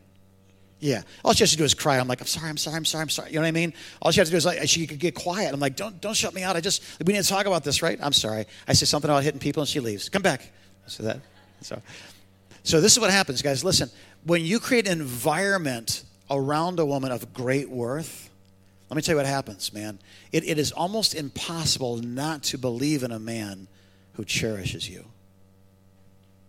Yeah. 0.80 1.02
All 1.26 1.34
she 1.34 1.44
has 1.44 1.52
to 1.52 1.58
do 1.58 1.66
is 1.66 1.74
cry. 1.74 2.00
I'm 2.00 2.08
like, 2.08 2.22
I'm 2.22 2.28
sorry, 2.28 2.50
I'm 2.50 2.58
sorry, 2.58 2.78
I'm 2.78 2.86
sorry, 2.86 3.02
I'm 3.02 3.10
sorry. 3.10 3.30
You 3.32 3.36
know 3.36 3.42
what 3.42 3.50
I 3.50 3.52
mean? 3.52 3.74
All 4.02 4.12
she 4.12 4.22
has 4.22 4.30
to 4.30 4.32
do 4.32 4.38
is 4.38 4.46
like, 4.46 4.70
she 4.70 4.88
could 4.88 5.00
get 5.00 5.16
quiet. 5.16 5.54
I'm 5.54 5.60
like, 5.60 5.76
don't, 5.76 6.00
don't 6.00 6.16
shut 6.16 6.34
me 6.34 6.44
out. 6.44 6.56
I 6.56 6.62
just, 6.62 6.82
we 7.06 7.12
need 7.12 7.24
to 7.24 7.28
talk 7.28 7.46
about 7.46 7.66
this, 7.66 7.82
right? 7.82 8.00
I'm 8.02 8.14
sorry. 8.14 8.46
I 8.70 8.74
say 8.74 8.86
something 8.86 9.12
about 9.12 9.24
hitting 9.24 9.42
people 9.42 9.62
and 9.62 9.68
she 9.68 9.82
leaves. 9.82 10.08
Come 10.08 10.22
back. 10.22 10.54
So 10.88 11.04
that. 11.04 11.20
So, 11.62 11.82
so 12.64 12.82
this 12.82 12.94
is 12.94 13.00
what 13.00 13.12
happens, 13.12 13.42
guys. 13.42 13.64
Listen, 13.64 13.90
when 14.24 14.44
you 14.44 14.60
create 14.60 14.88
an 14.88 15.00
environment 15.00 16.04
around 16.30 16.80
a 16.80 16.86
woman 16.86 17.12
of 17.12 17.34
great 17.34 17.70
worth, 17.70 18.30
let 18.90 18.96
me 18.96 19.02
tell 19.02 19.14
you 19.14 19.18
what 19.18 19.26
happens, 19.26 19.74
man. 19.74 20.00
It, 20.32 20.48
it 20.48 20.60
is 20.60 20.72
almost 20.72 21.16
impossible 21.16 21.98
not 21.98 22.44
to 22.44 22.58
believe 22.58 23.04
in 23.04 23.12
a 23.12 23.20
man 23.20 23.68
who 24.14 24.26
cherishes 24.26 24.90
you. 24.90 25.06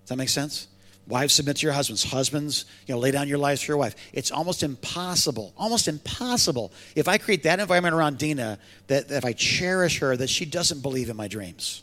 Does 0.04 0.10
that 0.10 0.16
make 0.16 0.28
sense? 0.28 0.68
Wives, 1.08 1.34
submit 1.34 1.56
to 1.58 1.66
your 1.66 1.72
husbands. 1.72 2.02
Husbands, 2.02 2.64
you 2.86 2.94
know, 2.94 2.98
lay 2.98 3.10
down 3.10 3.28
your 3.28 3.38
lives 3.38 3.62
for 3.62 3.72
your 3.72 3.76
wife. 3.76 3.94
It's 4.12 4.30
almost 4.30 4.62
impossible, 4.62 5.54
almost 5.56 5.86
impossible. 5.86 6.72
If 6.94 7.08
I 7.08 7.16
create 7.18 7.44
that 7.44 7.60
environment 7.60 7.94
around 7.94 8.18
Dina, 8.18 8.58
that, 8.88 9.08
that 9.08 9.18
if 9.18 9.24
I 9.24 9.32
cherish 9.32 10.00
her, 10.00 10.16
that 10.16 10.28
she 10.28 10.44
doesn't 10.44 10.82
believe 10.82 11.08
in 11.08 11.16
my 11.16 11.28
dreams. 11.28 11.82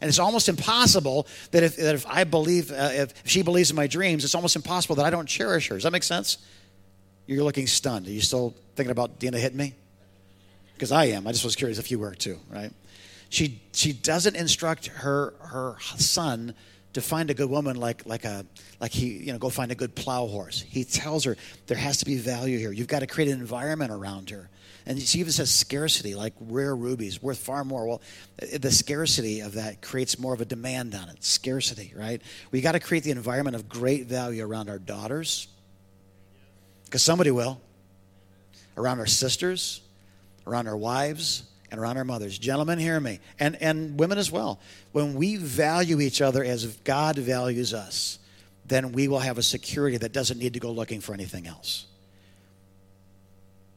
And 0.00 0.08
it's 0.08 0.18
almost 0.18 0.48
impossible 0.48 1.26
that 1.52 1.62
if, 1.62 1.76
that 1.76 1.94
if 1.94 2.06
I 2.06 2.24
believe, 2.24 2.70
uh, 2.70 2.90
if 2.92 3.14
she 3.24 3.42
believes 3.42 3.70
in 3.70 3.76
my 3.76 3.86
dreams, 3.86 4.24
it's 4.24 4.34
almost 4.34 4.54
impossible 4.56 4.96
that 4.96 5.06
I 5.06 5.10
don't 5.10 5.26
cherish 5.26 5.68
her. 5.68 5.76
Does 5.76 5.84
that 5.84 5.92
make 5.92 6.02
sense? 6.02 6.38
You're 7.26 7.44
looking 7.44 7.66
stunned. 7.66 8.06
Are 8.06 8.10
you 8.10 8.20
still 8.20 8.54
thinking 8.74 8.90
about 8.90 9.18
Dina 9.18 9.38
hitting 9.38 9.58
me? 9.58 9.74
Because 10.74 10.92
I 10.92 11.06
am. 11.06 11.26
I 11.26 11.32
just 11.32 11.44
was 11.44 11.56
curious 11.56 11.78
if 11.78 11.90
you 11.90 11.98
were 11.98 12.14
too, 12.14 12.38
right? 12.50 12.70
She, 13.30 13.60
she 13.72 13.92
doesn't 13.92 14.36
instruct 14.36 14.88
her, 14.88 15.34
her 15.40 15.76
son 15.96 16.54
to 16.92 17.00
find 17.00 17.30
a 17.30 17.34
good 17.34 17.50
woman 17.50 17.76
like, 17.76 18.06
like, 18.06 18.24
a, 18.24 18.46
like 18.80 18.92
he, 18.92 19.08
you 19.08 19.32
know, 19.32 19.38
go 19.38 19.48
find 19.48 19.72
a 19.72 19.74
good 19.74 19.94
plow 19.94 20.26
horse. 20.26 20.60
He 20.60 20.84
tells 20.84 21.24
her 21.24 21.36
there 21.66 21.76
has 21.76 21.98
to 21.98 22.04
be 22.04 22.16
value 22.16 22.58
here. 22.58 22.72
You've 22.72 22.86
got 22.86 23.00
to 23.00 23.06
create 23.06 23.30
an 23.30 23.40
environment 23.40 23.90
around 23.90 24.30
her. 24.30 24.48
And 24.88 25.00
she 25.00 25.18
even 25.18 25.32
says 25.32 25.52
scarcity, 25.52 26.14
like 26.14 26.32
rare 26.40 26.74
rubies, 26.74 27.20
worth 27.20 27.38
far 27.38 27.64
more. 27.64 27.86
Well, 27.86 28.02
the 28.56 28.70
scarcity 28.70 29.40
of 29.40 29.54
that 29.54 29.82
creates 29.82 30.16
more 30.16 30.32
of 30.32 30.40
a 30.40 30.44
demand 30.44 30.94
on 30.94 31.08
it. 31.08 31.24
Scarcity, 31.24 31.92
right? 31.96 32.22
We 32.52 32.60
got 32.60 32.72
to 32.72 32.80
create 32.80 33.02
the 33.02 33.10
environment 33.10 33.56
of 33.56 33.68
great 33.68 34.06
value 34.06 34.46
around 34.46 34.70
our 34.70 34.78
daughters, 34.78 35.48
because 36.84 37.02
somebody 37.02 37.32
will, 37.32 37.60
around 38.76 39.00
our 39.00 39.06
sisters, 39.06 39.80
around 40.46 40.68
our 40.68 40.76
wives, 40.76 41.42
and 41.72 41.80
around 41.80 41.96
our 41.96 42.04
mothers. 42.04 42.38
Gentlemen, 42.38 42.78
hear 42.78 43.00
me, 43.00 43.18
and, 43.40 43.60
and 43.60 43.98
women 43.98 44.18
as 44.18 44.30
well. 44.30 44.60
When 44.92 45.14
we 45.14 45.34
value 45.34 46.00
each 46.00 46.22
other 46.22 46.44
as 46.44 46.64
God 46.78 47.18
values 47.18 47.74
us, 47.74 48.20
then 48.64 48.92
we 48.92 49.08
will 49.08 49.18
have 49.18 49.36
a 49.36 49.42
security 49.42 49.96
that 49.96 50.12
doesn't 50.12 50.38
need 50.38 50.54
to 50.54 50.60
go 50.60 50.70
looking 50.70 51.00
for 51.00 51.12
anything 51.12 51.48
else. 51.48 51.86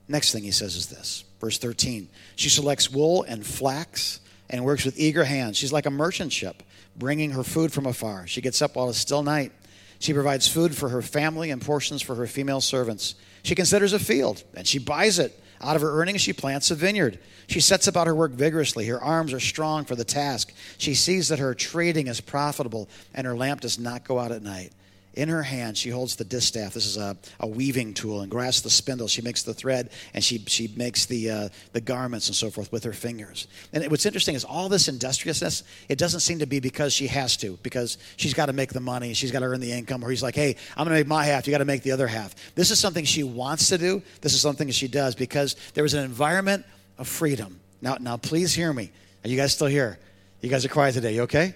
Next 0.10 0.32
thing 0.32 0.44
he 0.44 0.52
says 0.52 0.76
is 0.76 0.88
this 0.88 1.24
verse 1.40 1.60
13. 1.60 2.10
She 2.36 2.50
selects 2.50 2.92
wool 2.92 3.24
and 3.24 3.46
flax 3.46 4.20
and 4.50 4.66
works 4.66 4.84
with 4.84 5.00
eager 5.00 5.24
hands. 5.24 5.56
She's 5.56 5.72
like 5.72 5.86
a 5.86 5.92
merchant 5.92 6.34
ship, 6.34 6.64
bringing 6.98 7.32
her 7.32 7.44
food 7.44 7.72
from 7.72 7.86
afar. 7.86 8.28
She 8.28 8.42
gets 8.42 8.62
up 8.62 8.76
while 8.76 8.90
it's 8.90 8.98
still 8.98 9.24
night. 9.24 9.52
She 10.00 10.14
provides 10.14 10.48
food 10.48 10.76
for 10.76 10.90
her 10.90 11.02
family 11.02 11.52
and 11.52 11.62
portions 11.62 12.02
for 12.02 12.16
her 12.16 12.26
female 12.26 12.60
servants. 12.60 13.16
She 13.44 13.54
considers 13.56 13.94
a 13.94 14.00
field 14.00 14.44
and 14.56 14.68
she 14.68 14.80
buys 14.80 15.20
it. 15.20 15.40
Out 15.62 15.76
of 15.76 15.82
her 15.82 16.02
earnings, 16.02 16.22
she 16.22 16.34
plants 16.34 16.72
a 16.72 16.76
vineyard. 16.76 17.20
She 17.48 17.60
sets 17.60 17.88
about 17.88 18.08
her 18.08 18.16
work 18.16 18.32
vigorously. 18.32 18.86
Her 18.86 19.02
arms 19.02 19.34
are 19.34 19.40
strong 19.42 19.84
for 19.84 19.96
the 19.96 20.06
task. 20.06 20.54
She 20.78 20.96
sees 20.96 21.28
that 21.28 21.40
her 21.40 21.54
trading 21.54 22.08
is 22.08 22.22
profitable 22.22 22.90
and 23.14 23.28
her 23.28 23.36
lamp 23.36 23.62
does 23.62 23.78
not 23.78 24.06
go 24.06 24.18
out 24.20 24.32
at 24.32 24.42
night. 24.42 24.72
In 25.20 25.28
her 25.28 25.44
hand, 25.44 25.78
she 25.78 25.90
holds 25.90 26.16
the 26.16 26.24
distaff. 26.24 26.74
This 26.74 26.86
is 26.86 26.96
a, 26.96 27.18
a 27.42 27.46
weaving 27.46 27.94
tool, 27.94 28.22
and 28.22 28.32
grasps 28.32 28.62
the 28.62 28.70
spindle. 28.70 29.10
She 29.10 29.22
makes 29.22 29.44
the 29.44 29.54
thread, 29.54 29.90
and 30.14 30.24
she, 30.24 30.38
she 30.48 30.72
makes 30.78 31.08
the, 31.08 31.30
uh, 31.30 31.50
the 31.74 31.82
garments 31.82 32.28
and 32.28 32.36
so 32.38 32.50
forth 32.50 32.72
with 32.72 32.86
her 32.86 32.94
fingers. 32.94 33.48
And 33.74 33.86
what's 33.92 34.06
interesting 34.06 34.36
is 34.36 34.46
all 34.46 34.70
this 34.70 34.88
industriousness, 34.88 35.64
it 35.90 35.98
doesn't 35.98 36.22
seem 36.22 36.40
to 36.40 36.46
be 36.46 36.62
because 36.62 36.94
she 36.94 37.08
has 37.08 37.36
to, 37.36 37.60
because 37.64 37.98
she's 38.16 38.34
got 38.34 38.46
to 38.46 38.54
make 38.54 38.72
the 38.72 38.80
money, 38.80 39.14
she's 39.14 39.30
got 39.30 39.40
to 39.40 39.48
earn 39.48 39.60
the 39.60 39.74
income, 39.74 40.06
or 40.06 40.10
he's 40.10 40.24
like, 40.24 40.36
hey, 40.36 40.56
I'm 40.78 40.86
going 40.86 40.96
to 40.96 41.02
make 41.02 41.08
my 41.08 41.26
half, 41.26 41.48
you 41.48 41.52
got 41.52 41.58
to 41.58 41.66
make 41.66 41.84
the 41.84 41.92
other 41.92 42.08
half. 42.08 42.34
This 42.56 42.72
is 42.72 42.80
something 42.80 43.04
she 43.04 43.24
wants 43.24 43.68
to 43.68 43.78
do. 43.78 44.02
This 44.22 44.34
is 44.34 44.40
something 44.40 44.70
she 44.70 44.88
does 44.88 45.16
because 45.16 45.58
there 45.74 45.84
was 45.84 45.96
an 45.96 46.06
environment 46.06 46.66
of 46.98 47.10
freedom. 47.10 47.60
Now, 47.82 47.98
now 48.00 48.16
please 48.16 48.54
hear 48.54 48.72
me. 48.72 48.90
Are 49.26 49.28
you 49.28 49.36
guys 49.36 49.52
still 49.52 49.68
here? 49.68 50.00
You 50.40 50.50
guys 50.50 50.64
are 50.64 50.70
quiet 50.70 50.94
today. 50.94 51.14
You 51.14 51.24
okay? 51.24 51.56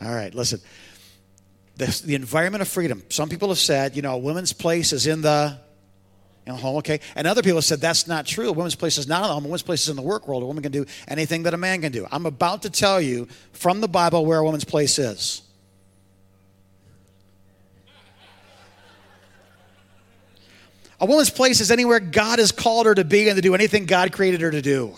All 0.00 0.14
right, 0.14 0.34
listen. 0.34 0.60
The, 1.76 2.02
the 2.04 2.14
environment 2.14 2.62
of 2.62 2.68
freedom. 2.68 3.02
Some 3.10 3.28
people 3.28 3.48
have 3.48 3.58
said, 3.58 3.96
you 3.96 4.02
know, 4.02 4.14
a 4.14 4.18
woman's 4.18 4.52
place 4.52 4.92
is 4.92 5.06
in 5.06 5.20
the 5.20 5.58
you 6.46 6.52
know, 6.52 6.58
home, 6.58 6.76
okay? 6.76 7.00
And 7.16 7.26
other 7.26 7.42
people 7.42 7.56
have 7.56 7.64
said 7.64 7.80
that's 7.80 8.06
not 8.06 8.24
true. 8.24 8.48
A 8.48 8.52
woman's 8.52 8.76
place 8.76 8.98
is 8.98 9.08
not 9.08 9.22
in 9.22 9.28
the 9.28 9.34
home. 9.34 9.44
A 9.44 9.48
woman's 9.48 9.62
place 9.62 9.82
is 9.82 9.88
in 9.88 9.96
the 9.96 10.02
work 10.02 10.28
world. 10.28 10.42
A 10.44 10.46
woman 10.46 10.62
can 10.62 10.72
do 10.72 10.86
anything 11.08 11.42
that 11.42 11.54
a 11.54 11.56
man 11.56 11.80
can 11.80 11.90
do. 11.90 12.06
I'm 12.10 12.24
about 12.24 12.62
to 12.62 12.70
tell 12.70 13.00
you 13.00 13.26
from 13.52 13.80
the 13.80 13.88
Bible 13.88 14.24
where 14.24 14.38
a 14.38 14.44
woman's 14.44 14.64
place 14.64 14.98
is. 14.98 15.42
A 21.00 21.04
woman's 21.04 21.30
place 21.30 21.60
is 21.60 21.70
anywhere 21.70 22.00
God 22.00 22.38
has 22.38 22.52
called 22.52 22.86
her 22.86 22.94
to 22.94 23.04
be 23.04 23.28
and 23.28 23.36
to 23.36 23.42
do 23.42 23.54
anything 23.54 23.84
God 23.84 24.12
created 24.12 24.40
her 24.40 24.50
to 24.50 24.62
do. 24.62 24.94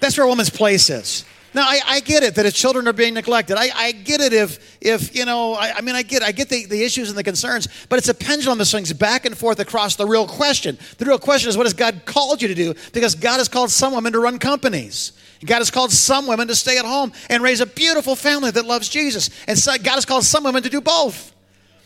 That's 0.00 0.16
where 0.16 0.26
a 0.26 0.28
woman's 0.28 0.50
place 0.50 0.90
is. 0.90 1.24
Now, 1.54 1.62
I, 1.62 1.80
I 1.86 2.00
get 2.00 2.22
it 2.22 2.34
that 2.36 2.46
if 2.46 2.54
children 2.54 2.88
are 2.88 2.92
being 2.92 3.14
neglected. 3.14 3.56
I, 3.56 3.70
I 3.74 3.92
get 3.92 4.20
it 4.20 4.32
if, 4.32 4.78
if 4.80 5.14
you 5.14 5.24
know, 5.24 5.54
I, 5.54 5.76
I 5.76 5.80
mean, 5.82 5.94
I 5.94 6.02
get 6.02 6.22
I 6.22 6.32
get 6.32 6.48
the, 6.48 6.66
the 6.66 6.82
issues 6.82 7.10
and 7.10 7.18
the 7.18 7.24
concerns, 7.24 7.68
but 7.88 7.98
it's 7.98 8.08
a 8.08 8.14
pendulum 8.14 8.58
that 8.58 8.64
swings 8.66 8.92
back 8.92 9.26
and 9.26 9.36
forth 9.36 9.60
across 9.60 9.96
the 9.96 10.06
real 10.06 10.26
question. 10.26 10.78
The 10.98 11.04
real 11.04 11.18
question 11.18 11.48
is 11.48 11.56
what 11.56 11.66
has 11.66 11.74
God 11.74 12.02
called 12.04 12.40
you 12.40 12.48
to 12.48 12.54
do? 12.54 12.74
Because 12.92 13.14
God 13.14 13.38
has 13.38 13.48
called 13.48 13.70
some 13.70 13.94
women 13.94 14.12
to 14.12 14.20
run 14.20 14.38
companies. 14.38 15.12
God 15.44 15.58
has 15.58 15.70
called 15.70 15.90
some 15.90 16.26
women 16.26 16.48
to 16.48 16.54
stay 16.54 16.78
at 16.78 16.84
home 16.84 17.12
and 17.28 17.42
raise 17.42 17.60
a 17.60 17.66
beautiful 17.66 18.14
family 18.14 18.50
that 18.52 18.64
loves 18.64 18.88
Jesus. 18.88 19.28
And 19.48 19.58
so 19.58 19.76
God 19.76 19.94
has 19.94 20.04
called 20.04 20.24
some 20.24 20.44
women 20.44 20.62
to 20.62 20.70
do 20.70 20.80
both. 20.80 21.31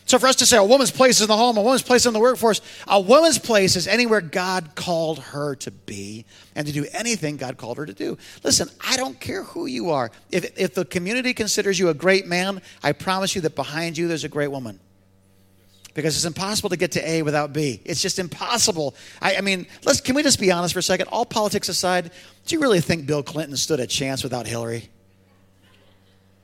So 0.07 0.17
for 0.17 0.27
us 0.27 0.37
to 0.37 0.45
say 0.45 0.55
a 0.55 0.63
woman's 0.63 0.89
place 0.89 1.17
is 1.17 1.23
in 1.23 1.27
the 1.27 1.35
home, 1.35 1.57
a 1.57 1.61
woman's 1.61 1.83
place 1.83 2.05
in 2.05 2.13
the 2.13 2.19
workforce, 2.19 2.61
a 2.87 2.99
woman's 2.99 3.37
place 3.37 3.75
is 3.75 3.89
anywhere 3.89 4.21
God 4.21 4.73
called 4.73 5.19
her 5.19 5.55
to 5.57 5.69
be 5.69 6.25
and 6.55 6.65
to 6.65 6.71
do 6.71 6.85
anything 6.93 7.35
God 7.35 7.57
called 7.57 7.77
her 7.77 7.85
to 7.85 7.93
do. 7.93 8.17
Listen, 8.41 8.69
I 8.79 8.95
don't 8.95 9.19
care 9.19 9.43
who 9.43 9.65
you 9.65 9.89
are. 9.89 10.09
If, 10.31 10.57
if 10.57 10.73
the 10.73 10.85
community 10.85 11.33
considers 11.33 11.77
you 11.77 11.89
a 11.89 11.93
great 11.93 12.25
man, 12.25 12.61
I 12.81 12.93
promise 12.93 13.35
you 13.35 13.41
that 13.41 13.55
behind 13.55 13.97
you 13.97 14.07
there's 14.07 14.23
a 14.23 14.29
great 14.29 14.47
woman. 14.47 14.79
Because 15.93 16.15
it's 16.15 16.25
impossible 16.25 16.69
to 16.69 16.77
get 16.77 16.93
to 16.93 17.09
A 17.09 17.21
without 17.23 17.51
B. 17.51 17.81
It's 17.83 18.01
just 18.01 18.17
impossible. 18.17 18.95
I, 19.21 19.37
I 19.37 19.41
mean, 19.41 19.67
let's 19.83 19.99
can 19.99 20.15
we 20.15 20.23
just 20.23 20.39
be 20.39 20.51
honest 20.51 20.73
for 20.73 20.79
a 20.79 20.83
second? 20.83 21.07
All 21.07 21.25
politics 21.25 21.67
aside, 21.67 22.11
do 22.45 22.55
you 22.55 22.61
really 22.61 22.79
think 22.79 23.07
Bill 23.07 23.23
Clinton 23.23 23.57
stood 23.57 23.81
a 23.81 23.87
chance 23.87 24.23
without 24.23 24.47
Hillary? 24.47 24.89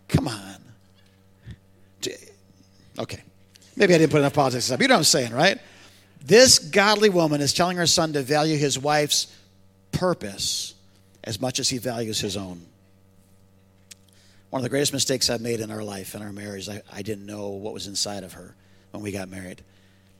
Come 0.09 0.27
on. 0.27 0.57
Okay. 2.99 3.23
Maybe 3.75 3.93
I 3.93 3.97
didn't 3.97 4.11
put 4.11 4.19
enough 4.19 4.33
politics 4.33 4.69
up. 4.71 4.81
You 4.81 4.87
know 4.87 4.95
what 4.95 4.99
I'm 4.99 5.03
saying, 5.03 5.33
right? 5.33 5.59
This 6.23 6.59
godly 6.59 7.09
woman 7.09 7.41
is 7.41 7.53
telling 7.53 7.77
her 7.77 7.87
son 7.87 8.13
to 8.13 8.21
value 8.21 8.57
his 8.57 8.79
wife's 8.79 9.35
purpose 9.91 10.73
as 11.23 11.39
much 11.41 11.59
as 11.59 11.69
he 11.69 11.77
values 11.77 12.19
his 12.19 12.37
own. 12.37 12.61
One 14.49 14.59
of 14.59 14.63
the 14.63 14.69
greatest 14.69 14.93
mistakes 14.93 15.29
I've 15.29 15.41
made 15.41 15.59
in 15.59 15.71
our 15.71 15.83
life, 15.83 16.15
in 16.15 16.21
our 16.21 16.31
marriage, 16.31 16.69
I, 16.69 16.81
I 16.91 17.01
didn't 17.01 17.25
know 17.25 17.49
what 17.49 17.73
was 17.73 17.87
inside 17.87 18.23
of 18.23 18.33
her 18.33 18.55
when 18.91 19.01
we 19.01 19.11
got 19.11 19.29
married. 19.29 19.63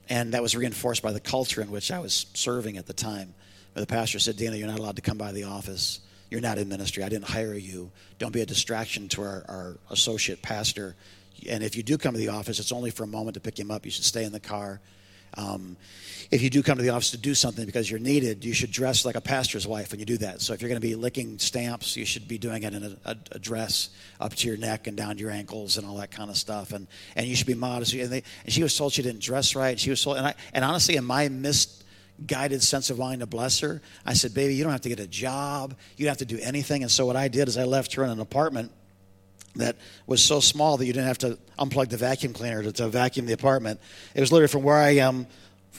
And 0.10 0.34
that 0.34 0.42
was 0.42 0.56
reinforced 0.56 1.04
by 1.04 1.14
the 1.14 1.20
culture 1.20 1.62
in 1.62 1.70
which 1.70 1.92
I 1.92 2.00
was 2.00 2.26
serving 2.34 2.78
at 2.78 2.88
the 2.88 2.94
time. 2.94 3.34
The 3.74 3.86
pastor 3.86 4.20
said, 4.20 4.38
Dana, 4.38 4.56
you're 4.56 4.68
not 4.68 4.80
allowed 4.80 4.96
to 4.98 5.02
come 5.02 5.18
by 5.18 5.32
the 5.32 5.44
office. 5.44 6.00
You're 6.30 6.42
not 6.42 6.58
in 6.58 6.68
ministry. 6.68 7.04
I 7.04 7.10
didn't 7.10 7.28
hire 7.28 7.54
you. 7.54 7.92
Don't 8.18 8.34
be 8.34 8.42
a 8.42 8.46
distraction 8.46 9.08
to 9.10 9.22
our, 9.22 9.46
our 9.48 9.78
associate 9.92 10.42
pastor 10.42 10.96
and 11.50 11.64
if 11.64 11.76
you 11.76 11.84
do 11.84 11.98
come 11.98 12.14
to 12.14 12.20
the 12.20 12.30
office, 12.30 12.60
it's 12.60 12.72
only 12.72 12.92
for 12.92 13.04
a 13.04 13.08
moment 13.08 13.36
to 13.36 13.40
pick 13.40 13.58
him 13.58 13.72
up. 13.72 13.86
You 13.86 13.92
should 13.92 14.06
stay 14.06 14.24
in 14.24 14.32
the 14.32 14.40
car. 14.40 14.82
Um, 15.36 15.78
if 16.32 16.42
you 16.42 16.50
do 16.50 16.62
come 16.62 16.78
to 16.78 16.84
the 16.84 16.90
office 16.90 17.12
to 17.12 17.18
do 17.18 17.34
something 17.34 17.66
because 17.66 17.90
you're 17.90 18.00
needed, 18.00 18.46
you 18.46 18.54
should 18.54 18.72
dress 18.72 19.06
like 19.06 19.16
a 19.16 19.22
pastor's 19.22 19.68
wife 19.68 19.92
when 19.92 20.00
you 20.00 20.06
do 20.06 20.18
that. 20.18 20.42
So 20.42 20.54
if 20.54 20.62
you're 20.62 20.70
going 20.70 20.82
to 20.82 20.88
be 20.88 20.96
licking 20.96 21.40
stamps, 21.40 21.96
you 21.98 22.06
should 22.06 22.28
be 22.28 22.38
doing 22.38 22.64
it 22.64 22.74
in 22.74 22.84
a, 22.84 22.98
a, 23.06 23.18
a, 23.32 23.40
dress 23.40 23.90
up 24.20 24.34
to 24.36 24.48
your 24.48 24.58
neck 24.58 24.88
and 24.88 24.96
down 24.96 25.16
to 25.16 25.22
your 25.22 25.32
ankles 25.32 25.78
and 25.78 25.88
all 25.88 25.98
that 25.98 26.12
kind 26.12 26.30
of 26.30 26.38
stuff. 26.38 26.72
And 26.72 26.88
and 27.16 27.28
you 27.28 27.36
should 27.36 27.48
be 27.48 27.56
modest. 27.56 27.94
And, 27.94 28.12
they, 28.12 28.24
and 28.44 28.54
she 28.54 28.62
was 28.62 28.78
told 28.78 28.94
she 28.94 29.02
didn't 29.02 29.22
dress 29.22 29.56
right. 29.56 29.80
She 29.80 29.90
was 29.90 30.04
told, 30.04 30.18
and 30.18 30.28
I 30.28 30.36
and 30.54 30.64
honestly, 30.64 30.96
in 30.96 31.06
my 31.06 31.30
misguided 31.30 32.62
sense 32.62 32.90
of 32.90 33.00
wanting 33.00 33.20
to 33.20 33.28
bless 33.28 33.60
her, 33.60 33.82
I 34.06 34.14
said, 34.14 34.34
"Baby, 34.34 34.56
you 34.56 34.64
don't 34.64 34.72
have 34.72 34.82
to 34.82 34.90
get 34.90 35.00
a 35.00 35.08
job. 35.08 35.76
You 35.98 36.06
don't 36.06 36.12
have 36.12 36.28
to 36.28 36.36
do 36.36 36.40
anything." 36.42 36.84
And 36.84 36.92
so 36.92 37.06
what 37.06 37.16
I 37.16 37.28
did 37.28 37.48
is 37.48 37.58
I 37.58 37.64
left 37.64 37.94
her 37.96 38.04
in 38.04 38.12
an 38.12 38.20
apartment 38.20 38.72
that 39.56 39.78
was 40.08 40.22
so 40.22 40.40
small 40.40 40.78
that 40.78 40.86
you 40.86 40.94
didn't 40.94 41.08
have 41.08 41.18
to 41.20 41.38
unplug 41.60 41.90
the 41.90 41.98
vacuum 41.98 42.34
cleaner 42.34 42.64
to, 42.64 42.72
to, 42.72 42.88
vacuum 42.88 43.26
the 43.26 43.34
apartment. 43.34 43.80
It 44.16 44.22
was 44.22 44.32
literally 44.32 44.48
from 44.48 44.64
where 44.64 44.78
I 44.78 44.96
am, 44.96 45.28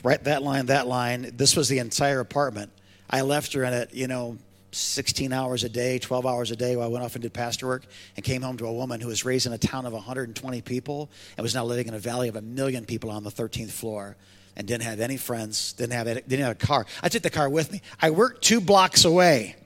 right 0.02 0.22
that 0.24 0.42
line, 0.42 0.66
that 0.66 0.86
line. 0.86 1.32
This 1.34 1.56
was 1.56 1.68
the 1.68 1.78
entire 1.78 2.20
apartment. 2.20 2.70
I 3.10 3.22
left 3.22 3.52
her 3.52 3.64
in 3.64 3.72
it, 3.72 3.92
you 3.92 4.06
know, 4.06 4.38
16 4.72 5.32
hours 5.32 5.62
a 5.62 5.68
day, 5.68 5.98
12 5.98 6.26
hours 6.26 6.50
a 6.50 6.56
day 6.56 6.74
while 6.76 6.86
I 6.86 6.88
went 6.88 7.04
off 7.04 7.14
and 7.14 7.22
did 7.22 7.32
pastor 7.32 7.66
work 7.66 7.84
and 8.16 8.24
came 8.24 8.42
home 8.42 8.56
to 8.58 8.66
a 8.66 8.72
woman 8.72 9.00
who 9.00 9.08
was 9.08 9.24
raised 9.24 9.46
in 9.46 9.52
a 9.52 9.58
town 9.58 9.86
of 9.86 9.92
120 9.92 10.62
people 10.62 11.10
and 11.36 11.42
was 11.42 11.54
now 11.54 11.64
living 11.64 11.86
in 11.86 11.94
a 11.94 11.98
valley 11.98 12.28
of 12.28 12.36
a 12.36 12.42
million 12.42 12.84
people 12.84 13.10
on 13.10 13.22
the 13.22 13.30
13th 13.30 13.70
floor 13.70 14.16
and 14.56 14.66
didn't 14.66 14.84
have 14.84 15.00
any 15.00 15.16
friends, 15.16 15.72
didn't 15.74 15.92
have, 15.92 16.06
any, 16.06 16.20
didn't 16.22 16.44
have 16.44 16.52
a 16.60 16.66
car. 16.66 16.86
I 17.02 17.08
took 17.08 17.22
the 17.22 17.30
car 17.30 17.48
with 17.48 17.72
me. 17.72 17.82
I 18.00 18.10
worked 18.10 18.42
two 18.42 18.60
blocks 18.60 19.04
away 19.04 19.56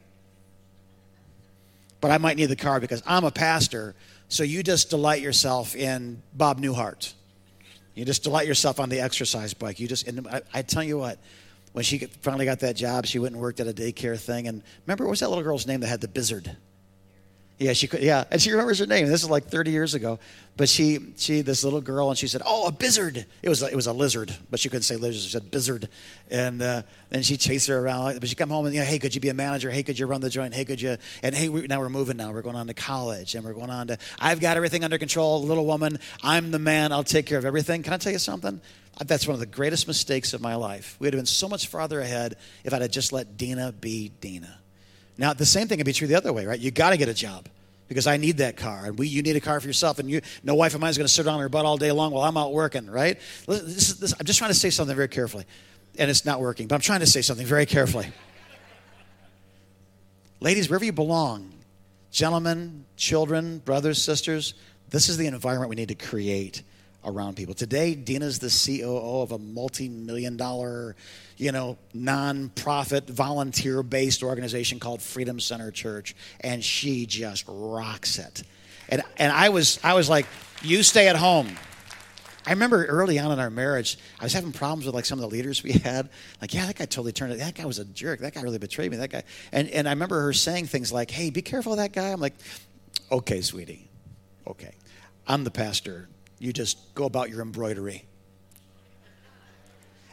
but 2.01 2.11
I 2.11 2.19
might 2.19 2.37
need 2.37 2.47
the 2.47 2.57
car 2.57 2.81
because 2.81 3.03
I'm 3.07 3.25
a 3.25 3.31
pastor. 3.31 3.95
So 4.29 4.43
you 4.43 4.63
just 4.63 4.91
delight 4.91 5.23
yourself 5.23 5.75
in 5.75 6.23
Bob 6.35 6.61
Newhart. 6.61 7.13
You 7.95 8.05
just 8.05 8.23
delight 8.23 8.47
yourself 8.47 8.79
on 8.79 8.89
the 8.89 9.01
exercise 9.01 9.55
bike. 9.55 9.81
You 9.81 9.89
just, 9.89 10.07
and 10.07 10.27
I, 10.29 10.43
I 10.55 10.63
tell 10.63 10.85
you 10.85 10.99
what, 10.99 11.19
when 11.73 11.85
she 11.85 11.99
finally 11.99 12.45
got 12.45 12.61
that 12.61 12.77
job, 12.77 13.07
she 13.07 13.19
went 13.19 13.35
and 13.35 13.43
worked 13.43 13.61
at 13.61 13.67
a 13.67 13.73
daycare 13.73 14.19
thing. 14.19 14.47
And 14.49 14.63
remember, 14.87 15.05
what 15.05 15.11
was 15.11 15.21
that 15.21 15.29
little 15.29 15.45
girl's 15.45 15.67
name 15.67 15.81
that 15.81 15.89
had 15.89 16.01
the 16.01 16.09
bizzard? 16.09 16.57
Yeah, 17.59 17.73
she 17.73 17.89
could. 17.89 18.01
Yeah, 18.01 18.25
and 18.31 18.41
she 18.41 18.53
remembers 18.53 18.79
her 18.79 18.87
name. 18.87 19.09
This 19.09 19.25
is 19.25 19.31
like 19.31 19.47
30 19.47 19.73
years 19.73 19.95
ago. 19.95 20.21
But 20.57 20.69
she, 20.69 20.99
she, 21.17 21.41
this 21.41 21.63
little 21.63 21.81
girl, 21.81 22.09
and 22.09 22.19
she 22.19 22.27
said, 22.27 22.43
"Oh, 22.45 22.67
a 22.67 22.73
bizzard." 22.73 23.25
It 23.43 23.49
was, 23.49 23.63
it 23.63 23.75
was 23.75 23.87
a 23.87 23.93
lizard, 23.93 24.35
but 24.51 24.59
she 24.59 24.69
couldn't 24.69 24.83
say 24.83 24.97
lizard. 24.97 25.23
She 25.23 25.29
said 25.29 25.51
bizzard, 25.53 25.89
and 26.31 26.61
uh, 26.61 26.83
then 27.11 27.23
she 27.23 27.37
chased 27.37 27.69
her 27.69 27.79
around. 27.79 28.19
But 28.19 28.29
she 28.29 28.35
come 28.35 28.51
home 28.51 28.67
and 28.67 28.75
you 28.75 28.81
know, 28.81 28.87
hey, 28.87 28.99
could 28.99 29.15
you 29.15 29.21
be 29.21 29.29
a 29.29 29.35
manager? 29.35 29.71
Hey, 29.71 29.85
could 29.85 29.99
you 29.99 30.07
run 30.07 30.21
the 30.21 30.31
joint? 30.31 30.55
Hey, 30.55 30.65
could 30.65 30.81
you? 30.81 30.97
And 31.23 31.33
hey, 31.33 31.49
we, 31.49 31.67
now 31.69 31.79
we're 31.79 31.89
moving. 31.89 32.17
Now 32.17 32.33
we're 32.33 32.43
going 32.43 32.57
on 32.57 32.67
to 32.69 32.75
college, 32.75 33.37
and 33.37 33.45
we're 33.45 33.53
going 33.55 33.71
on 33.71 33.89
to. 33.89 33.99
I've 34.21 34.41
got 34.41 34.57
everything 34.57 34.83
under 34.83 34.99
control. 34.99 35.43
Little 35.43 35.67
woman, 35.67 36.01
I'm 36.25 36.51
the 36.51 36.59
man. 36.59 36.91
I'll 36.91 37.05
take 37.05 37.27
care 37.27 37.39
of 37.39 37.45
everything. 37.45 37.85
Can 37.85 37.93
I 37.93 37.97
tell 37.97 38.13
you 38.13 38.19
something? 38.19 38.61
That's 39.05 39.29
one 39.29 39.35
of 39.35 39.41
the 39.41 39.47
greatest 39.47 39.87
mistakes 39.87 40.33
of 40.33 40.41
my 40.41 40.57
life. 40.57 40.97
We'd 40.99 41.13
have 41.13 41.19
been 41.19 41.27
so 41.27 41.49
much 41.49 41.69
farther 41.69 42.01
ahead 42.01 42.37
if 42.65 42.75
I'd 42.75 42.83
have 42.83 42.91
just 42.91 43.13
let 43.13 43.37
Dina 43.37 43.71
be 43.71 44.11
Dina. 44.21 44.59
Now, 45.19 45.35
the 45.35 45.45
same 45.45 45.67
thing 45.67 45.79
can 45.79 45.85
be 45.85 45.93
true 45.93 46.07
the 46.07 46.15
other 46.15 46.33
way, 46.33 46.47
right? 46.47 46.59
You 46.59 46.71
got 46.71 46.91
to 46.91 46.97
get 46.97 47.09
a 47.09 47.15
job 47.15 47.49
because 47.89 48.07
I 48.07 48.17
need 48.19 48.39
that 48.39 48.57
car, 48.57 48.85
and 48.85 48.97
we, 48.99 49.09
you 49.09 49.23
need 49.23 49.35
a 49.35 49.41
car 49.41 49.61
for 49.61 49.67
yourself, 49.67 49.99
and 49.99 50.09
you, 50.09 50.21
no 50.45 50.55
wife 50.55 50.75
of 50.75 50.81
mine 50.81 50.91
is 50.91 50.99
going 50.99 51.07
to 51.07 51.13
sit 51.13 51.27
on 51.27 51.41
her 51.41 51.49
butt 51.49 51.65
all 51.65 51.77
day 51.77 51.91
long 51.91 52.13
while 52.13 52.23
I'm 52.23 52.37
out 52.37 52.53
working, 52.53 52.89
right? 52.89 53.19
This, 53.47 53.95
this, 53.95 54.15
I'm 54.19 54.25
just 54.25 54.39
trying 54.39 54.53
to 54.53 54.59
say 54.59 54.71
something 54.71 54.95
very 54.95 55.09
carefully, 55.09 55.45
and 55.99 56.09
it's 56.11 56.25
not 56.25 56.41
working, 56.41 56.69
but 56.69 56.77
I'm 56.77 56.81
trying 56.81 57.01
to 57.01 57.07
say 57.07 57.23
something 57.23 57.47
very 57.47 57.67
carefully. 57.67 58.07
Ladies, 60.41 60.69
wherever 60.69 60.85
you 60.85 60.93
belong, 60.93 61.53
gentlemen, 62.13 62.85
children, 62.97 63.59
brothers, 63.59 64.01
sisters, 64.01 64.55
this 64.91 65.09
is 65.09 65.17
the 65.17 65.27
environment 65.27 65.71
we 65.71 65.77
need 65.77 65.89
to 65.89 65.95
create 65.95 66.63
around 67.05 67.37
people. 67.37 67.55
Today, 67.55 67.95
Dina's 67.95 68.39
the 68.39 68.49
COO 68.49 69.23
of 69.23 69.33
a 69.33 69.39
multi-million 69.39 70.37
dollar, 70.37 70.97
you 71.37 71.53
know, 71.53 71.79
non-profit, 71.95 73.09
volunteer-based 73.09 74.23
organization 74.23 74.79
called 74.79 75.01
Freedom 75.01 75.41
Center 75.41 75.71
Church, 75.71 76.15
and 76.41 76.63
she 76.63 77.07
just 77.07 77.45
rocks 77.49 78.19
it. 78.19 78.43
And 78.89 79.03
and 79.19 79.33
I 79.33 79.51
was 79.51 79.79
I 79.85 79.95
was 79.95 80.09
like, 80.09 80.27
you 80.63 80.83
stay 80.83 81.09
at 81.09 81.17
home. 81.17 81.49
I 82.47 82.53
remember 82.53 82.87
early 82.87 83.19
on 83.19 83.31
in 83.31 83.39
our 83.39 83.51
marriage, 83.51 83.99
I 84.19 84.25
was 84.25 84.33
having 84.33 84.53
problems 84.53 84.87
with 84.87 84.95
like 84.95 85.05
some 85.05 85.19
of 85.19 85.23
the 85.23 85.29
leaders 85.29 85.63
we 85.63 85.73
had. 85.73 86.09
Like, 86.41 86.55
yeah, 86.55 86.65
that 86.65 86.77
guy 86.77 86.87
totally 86.87 87.13
turned 87.13 87.33
it. 87.33 87.39
That 87.39 87.55
guy 87.55 87.67
was 87.67 87.79
a 87.79 87.85
jerk. 87.85 88.21
That 88.21 88.33
guy 88.33 88.41
really 88.41 88.59
betrayed 88.59 88.91
me. 88.91 88.97
That 88.97 89.11
guy. 89.11 89.25
And 89.53 89.69
and 89.69 89.87
I 89.87 89.93
remember 89.93 90.23
her 90.23 90.33
saying 90.33 90.67
things 90.67 90.91
like, 90.91 91.11
"Hey, 91.11 91.31
be 91.31 91.43
careful 91.43 91.73
of 91.73 91.79
that 91.79 91.93
guy." 91.93 92.09
I'm 92.09 92.21
like, 92.21 92.35
"Okay, 93.13 93.43
sweetie. 93.43 93.91
Okay. 94.47 94.75
I'm 95.27 95.45
the 95.45 95.51
pastor 95.51 96.09
you 96.39 96.53
just 96.53 96.95
go 96.95 97.05
about 97.05 97.31
your 97.31 97.43
embroidery. 97.43 98.05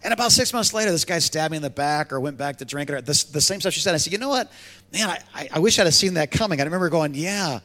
And 0.05 0.13
about 0.13 0.31
six 0.31 0.53
months 0.53 0.71
later, 0.71 0.91
this 0.91 1.03
guy 1.03 1.17
stabbed 1.17 1.49
me 1.49 1.57
in 1.57 1.63
the 1.63 1.69
back 1.71 2.13
or 2.13 2.19
went 2.19 2.37
back 2.37 2.57
to 2.57 2.65
drink. 2.65 2.91
Or 2.91 3.01
the, 3.01 3.25
the 3.31 3.41
same 3.41 3.59
stuff 3.59 3.73
she 3.73 3.79
said. 3.79 3.95
I 3.95 3.97
said, 3.97 4.13
you 4.13 4.19
know 4.19 4.29
what? 4.29 4.51
Man, 4.93 5.09
I, 5.09 5.49
I 5.51 5.57
wish 5.57 5.79
I'd 5.79 5.85
have 5.85 5.95
seen 5.95 6.13
that 6.13 6.29
coming. 6.29 6.61
I 6.61 6.63
remember 6.63 6.89
going, 6.89 7.15
yeah, 7.15 7.59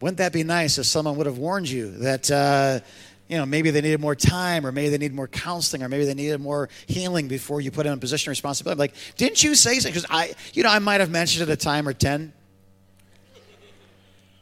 wouldn't 0.00 0.18
that 0.18 0.32
be 0.32 0.42
nice 0.42 0.76
if 0.76 0.86
someone 0.86 1.16
would 1.16 1.26
have 1.26 1.38
warned 1.38 1.68
you 1.68 1.92
that, 1.98 2.28
uh, 2.32 2.80
you 3.28 3.38
know, 3.38 3.46
maybe 3.46 3.70
they 3.70 3.80
needed 3.80 4.00
more 4.00 4.16
time 4.16 4.66
or 4.66 4.72
maybe 4.72 4.88
they 4.88 4.98
needed 4.98 5.14
more 5.14 5.28
counseling 5.28 5.84
or 5.84 5.88
maybe 5.88 6.04
they 6.04 6.14
needed 6.14 6.40
more 6.40 6.68
healing 6.86 7.28
before 7.28 7.60
you 7.60 7.70
put 7.70 7.84
them 7.84 7.92
in 7.92 7.98
a 7.98 8.00
position 8.00 8.28
of 8.28 8.32
responsibility. 8.32 8.74
I'm 8.74 8.78
Like, 8.80 8.94
didn't 9.16 9.44
you 9.44 9.54
say 9.54 9.74
something? 9.78 9.92
Because 9.92 10.06
I, 10.10 10.34
you 10.52 10.64
know, 10.64 10.70
I 10.70 10.80
might 10.80 11.00
have 11.00 11.10
mentioned 11.10 11.48
it 11.48 11.52
a 11.52 11.56
time 11.56 11.86
or 11.86 11.92
10. 11.92 12.32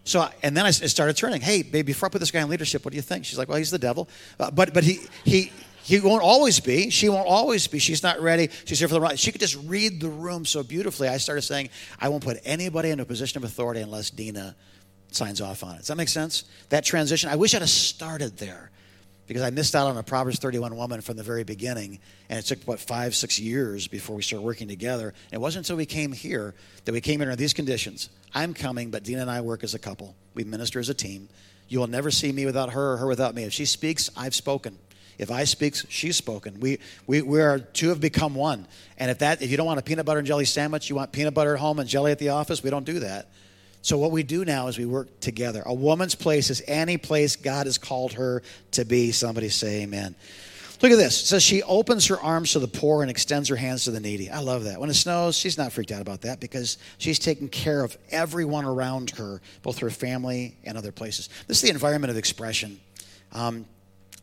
So, 0.05 0.29
and 0.43 0.57
then 0.57 0.67
I 0.67 0.71
started 0.71 1.17
turning. 1.17 1.41
Hey, 1.41 1.63
babe, 1.63 1.87
before 1.87 2.09
I 2.09 2.11
put 2.11 2.19
this 2.19 2.31
guy 2.31 2.41
in 2.41 2.49
leadership, 2.49 2.85
what 2.85 2.91
do 2.93 2.97
you 2.97 3.03
think? 3.03 3.25
She's 3.25 3.39
like, 3.39 3.49
well, 3.49 3.59
he's 3.59 3.71
the 3.71 3.79
devil. 3.79 4.09
Uh, 4.39 4.51
but, 4.51 4.75
but 4.75 4.85
he, 4.85 4.99
he, 5.25 5.53
He 5.85 6.01
won't 6.01 6.23
always 6.23 6.61
be. 6.61 6.91
She 6.91 7.09
won't 7.09 7.27
always 7.27 7.67
be. 7.67 7.79
She's 7.81 8.03
not 8.03 8.21
ready. 8.21 8.51
She's 8.65 8.79
here 8.79 8.89
for 8.89 8.95
the 8.95 9.01
right. 9.01 9.19
She 9.19 9.33
could 9.33 9.41
just 9.41 9.57
read 9.65 10.01
the 10.01 10.09
room 10.09 10.45
so 10.45 10.63
beautifully. 10.63 11.09
I 11.09 11.17
started 11.19 11.43
saying, 11.43 11.71
I 12.01 12.09
won't 12.09 12.23
put 12.23 12.39
anybody 12.45 12.91
in 12.91 13.01
a 13.01 13.05
position 13.05 13.39
of 13.39 13.45
authority 13.45 13.81
unless 13.81 14.11
Dina 14.11 14.55
signs 15.11 15.41
off 15.41 15.65
on 15.65 15.75
it. 15.75 15.79
Does 15.79 15.89
that 15.89 15.97
make 15.97 16.09
sense? 16.09 16.45
That 16.69 16.85
transition, 16.85 17.31
I 17.31 17.37
wish 17.37 17.55
I'd 17.55 17.63
have 17.63 17.71
started 17.71 18.39
there 18.39 18.71
because 19.27 19.43
I 19.43 19.51
missed 19.51 19.75
out 19.75 19.87
on 19.87 19.97
a 19.97 20.03
Proverbs 20.03 20.39
31 20.39 20.77
woman 20.77 21.01
from 21.01 21.17
the 21.17 21.23
very 21.23 21.45
beginning. 21.45 22.01
And 22.29 22.39
it 22.39 22.43
took, 22.43 22.63
what, 22.65 22.81
five, 22.81 23.15
six 23.15 23.39
years 23.39 23.87
before 23.89 24.17
we 24.17 24.23
started 24.23 24.45
working 24.45 24.69
together. 24.69 25.09
And 25.09 25.33
it 25.33 25.41
wasn't 25.41 25.67
until 25.67 25.77
we 25.77 25.87
came 25.87 26.13
here 26.13 26.55
that 26.85 26.93
we 26.93 27.01
came 27.01 27.21
in 27.21 27.29
under 27.29 27.37
these 27.37 27.53
conditions. 27.53 28.09
I'm 28.35 28.55
coming, 28.55 28.91
but 28.91 29.05
Dina 29.05 29.23
and 29.23 29.31
I 29.31 29.41
work 29.41 29.65
as 29.65 29.75
a 29.75 29.79
couple. 29.79 30.15
We 30.35 30.45
minister 30.45 30.81
as 30.81 30.89
a 30.89 30.95
team. 30.95 31.29
You 31.69 31.79
will 31.79 31.87
never 31.87 32.11
see 32.11 32.33
me 32.33 32.45
without 32.45 32.73
her 32.73 32.93
or 32.93 32.97
her 32.99 33.07
without 33.07 33.35
me. 33.35 33.45
If 33.45 33.53
she 33.53 33.65
speaks, 33.65 34.11
I've 34.17 34.35
spoken. 34.35 34.79
If 35.19 35.31
I 35.31 35.45
speak, 35.45 35.77
she's 35.89 36.17
spoken. 36.17 36.59
We, 36.61 36.79
we, 37.07 37.23
we 37.23 37.41
are 37.41 37.59
two 37.59 37.91
have 37.91 38.01
become 38.01 38.35
one. 38.35 38.67
And 38.99 39.11
if 39.11 39.19
that 39.19 39.41
if 39.41 39.51
you 39.51 39.57
don't 39.57 39.67
want 39.67 39.79
a 39.79 39.83
peanut 39.83 40.05
butter 40.05 40.19
and 40.19 40.27
jelly 40.27 40.47
sandwich, 40.47 40.91
you 40.91 40.97
want 40.97 41.13
peanut 41.13 41.35
butter 41.35 41.55
at 41.55 41.61
home 41.61 41.79
and 41.79 41.89
jelly 41.89 42.13
at 42.13 42.19
the 42.19 42.31
office, 42.31 42.63
we 42.63 42.71
don't 42.71 42.85
do 42.85 42.99
that. 43.01 43.29
So 43.83 43.99
what 43.99 44.13
we 44.13 44.23
do 44.23 44.45
now 44.45 44.69
is 44.69 44.79
we 44.79 44.87
work 44.87 45.21
together. 45.21 45.63
A 45.67 45.75
woman's 45.75 46.15
place 46.15 46.51
is 46.51 46.63
any 46.69 46.97
place 46.97 47.35
God 47.35 47.67
has 47.67 47.79
called 47.79 48.13
her 48.15 48.43
to 48.73 48.85
be. 48.85 49.11
Somebody 49.11 49.49
say 49.49 49.83
amen. 49.83 50.15
Look 50.81 50.93
at 50.93 50.99
this. 50.99 51.23
It 51.23 51.27
says 51.27 51.43
she 51.43 51.63
opens 51.63 52.07
her 52.07 52.21
arms 52.21 52.53
to 52.53 52.59
the 52.61 52.69
poor 52.69 53.03
and 53.03 53.11
extends 53.11 53.49
her 53.49 53.57
hands 53.57 53.85
to 53.85 53.91
the 53.91 54.01
needy. 54.01 54.31
I 54.31 54.41
love 54.41 54.65
that. 54.65 54.81
When 54.81 54.89
it 54.89 54.95
snows, 54.95 55.37
she's 55.37 55.59
not 55.59 55.73
freaked 55.73 55.93
out 55.93 56.01
about 56.01 56.23
that 56.23 56.41
because 56.41 56.79
she's 56.99 57.19
taking 57.19 57.49
care 57.49 57.85
of 57.85 57.97
everyone 58.11 58.65
around 58.65 59.11
her, 59.11 59.41
both 59.63 59.79
her 59.79 59.91
family 59.91 60.57
and 60.65 60.79
other 60.79 60.91
places. 60.91 61.29
This 61.47 61.59
is 61.59 61.63
the 61.63 61.71
environment 61.71 62.11
of 62.11 62.17
expression. 62.17 62.81
Um, 63.33 63.67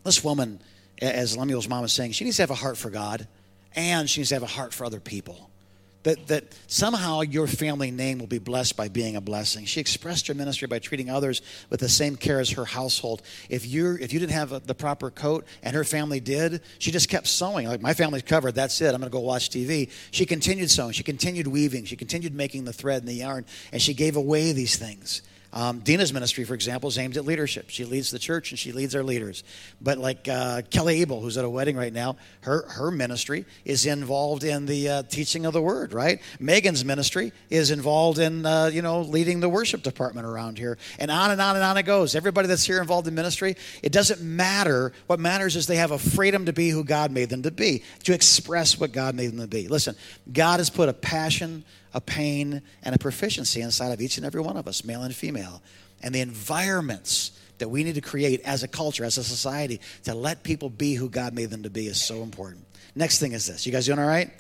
this 0.03 0.23
woman, 0.23 0.59
as 1.01 1.37
Lemuel's 1.37 1.69
mom 1.69 1.81
was 1.81 1.93
saying, 1.93 2.11
she 2.13 2.25
needs 2.25 2.37
to 2.37 2.43
have 2.43 2.51
a 2.51 2.55
heart 2.55 2.77
for 2.77 2.89
God 2.89 3.27
and 3.75 4.09
she 4.09 4.21
needs 4.21 4.29
to 4.29 4.35
have 4.35 4.43
a 4.43 4.47
heart 4.47 4.73
for 4.73 4.85
other 4.85 4.99
people 4.99 5.48
that, 6.03 6.27
that 6.27 6.45
somehow 6.67 7.21
your 7.21 7.47
family 7.47 7.91
name 7.91 8.19
will 8.19 8.27
be 8.27 8.39
blessed 8.39 8.77
by 8.77 8.87
being 8.87 9.15
a 9.15 9.21
blessing. 9.21 9.65
She 9.65 9.81
expressed 9.81 10.27
her 10.27 10.33
ministry 10.33 10.67
by 10.67 10.79
treating 10.79 11.09
others 11.09 11.41
with 11.69 11.81
the 11.81 11.89
same 11.89 12.15
care 12.15 12.39
as 12.39 12.51
her 12.51 12.65
household. 12.65 13.21
If 13.49 13.67
you 13.67 13.97
if 13.99 14.13
you 14.13 14.19
didn't 14.19 14.33
have 14.33 14.51
a, 14.51 14.59
the 14.59 14.75
proper 14.75 15.11
coat 15.11 15.45
and 15.61 15.75
her 15.75 15.83
family 15.83 16.19
did, 16.19 16.61
she 16.77 16.91
just 16.91 17.09
kept 17.09 17.27
sewing. 17.27 17.67
Like 17.67 17.81
my 17.81 17.93
family's 17.93 18.23
covered, 18.23 18.55
that's 18.55 18.79
it. 18.81 18.93
I'm 18.93 19.01
going 19.01 19.03
to 19.03 19.09
go 19.09 19.19
watch 19.19 19.49
TV. 19.49 19.91
She 20.11 20.25
continued 20.25 20.71
sewing. 20.71 20.91
She 20.91 21.03
continued 21.03 21.47
weaving. 21.47 21.85
She 21.85 21.95
continued 21.95 22.33
making 22.33 22.65
the 22.65 22.73
thread 22.73 23.01
and 23.01 23.07
the 23.07 23.13
yarn, 23.13 23.45
and 23.71 23.81
she 23.81 23.93
gave 23.93 24.15
away 24.15 24.51
these 24.51 24.77
things. 24.77 25.21
Um, 25.51 25.79
Dina's 25.79 26.13
ministry, 26.13 26.43
for 26.43 26.53
example, 26.53 26.89
is 26.89 26.97
aimed 26.97 27.17
at 27.17 27.25
leadership. 27.25 27.69
She 27.69 27.85
leads 27.85 28.11
the 28.11 28.19
church 28.19 28.51
and 28.51 28.59
she 28.59 28.71
leads 28.71 28.95
our 28.95 29.03
leaders. 29.03 29.43
But 29.81 29.97
like 29.97 30.27
uh, 30.27 30.61
Kelly 30.69 31.01
Abel, 31.01 31.21
who's 31.21 31.37
at 31.37 31.45
a 31.45 31.49
wedding 31.49 31.75
right 31.75 31.91
now, 31.91 32.17
her, 32.41 32.67
her 32.69 32.91
ministry 32.91 33.45
is 33.65 33.85
involved 33.85 34.43
in 34.43 34.67
the 34.67 34.89
uh, 34.89 35.03
teaching 35.03 35.45
of 35.45 35.53
the 35.53 35.61
word, 35.61 35.93
right? 35.93 36.21
Megan's 36.39 36.85
ministry 36.85 37.33
is 37.49 37.71
involved 37.71 38.19
in, 38.19 38.45
uh, 38.45 38.67
you 38.67 38.81
know, 38.81 39.01
leading 39.01 39.39
the 39.39 39.49
worship 39.49 39.81
department 39.81 40.27
around 40.27 40.59
here. 40.59 40.77
And 40.99 41.09
on 41.09 41.31
and 41.31 41.41
on 41.41 41.55
and 41.55 41.65
on 41.65 41.77
it 41.77 41.83
goes. 41.83 42.15
Everybody 42.15 42.47
that's 42.47 42.65
here 42.65 42.79
involved 42.79 43.07
in 43.07 43.15
ministry, 43.15 43.55
it 43.81 43.91
doesn't 43.91 44.21
matter. 44.21 44.93
What 45.07 45.19
matters 45.19 45.55
is 45.55 45.65
they 45.65 45.77
have 45.77 45.91
a 45.91 45.99
freedom 45.99 46.45
to 46.45 46.53
be 46.53 46.69
who 46.69 46.83
God 46.83 47.11
made 47.11 47.29
them 47.29 47.41
to 47.43 47.51
be, 47.51 47.83
to 48.03 48.13
express 48.13 48.79
what 48.79 48.91
God 48.91 49.15
made 49.15 49.31
them 49.31 49.39
to 49.39 49.47
be. 49.47 49.67
Listen, 49.67 49.95
God 50.31 50.59
has 50.59 50.69
put 50.69 50.89
a 50.89 50.93
passion, 50.93 51.63
a 51.93 52.01
pain, 52.01 52.61
and 52.83 52.95
a 52.95 52.99
proficiency 52.99 53.61
inside 53.61 53.91
of 53.91 54.01
each 54.01 54.17
and 54.17 54.25
every 54.25 54.41
one 54.41 54.57
of 54.57 54.67
us, 54.67 54.83
male 54.83 55.03
and 55.03 55.15
female. 55.15 55.61
And 56.01 56.13
the 56.13 56.21
environments 56.21 57.31
that 57.57 57.69
we 57.69 57.83
need 57.83 57.95
to 57.95 58.01
create 58.01 58.41
as 58.41 58.63
a 58.63 58.67
culture, 58.67 59.03
as 59.03 59.17
a 59.17 59.23
society, 59.23 59.81
to 60.03 60.13
let 60.13 60.43
people 60.43 60.69
be 60.69 60.93
who 60.93 61.09
God 61.09 61.33
made 61.33 61.49
them 61.49 61.63
to 61.63 61.69
be 61.69 61.87
is 61.87 62.01
so 62.01 62.23
important. 62.23 62.65
Next 62.95 63.19
thing 63.19 63.33
is 63.33 63.45
this. 63.45 63.65
You 63.65 63.71
guys 63.71 63.85
doing 63.85 63.99
all 63.99 64.07
right? 64.07 64.31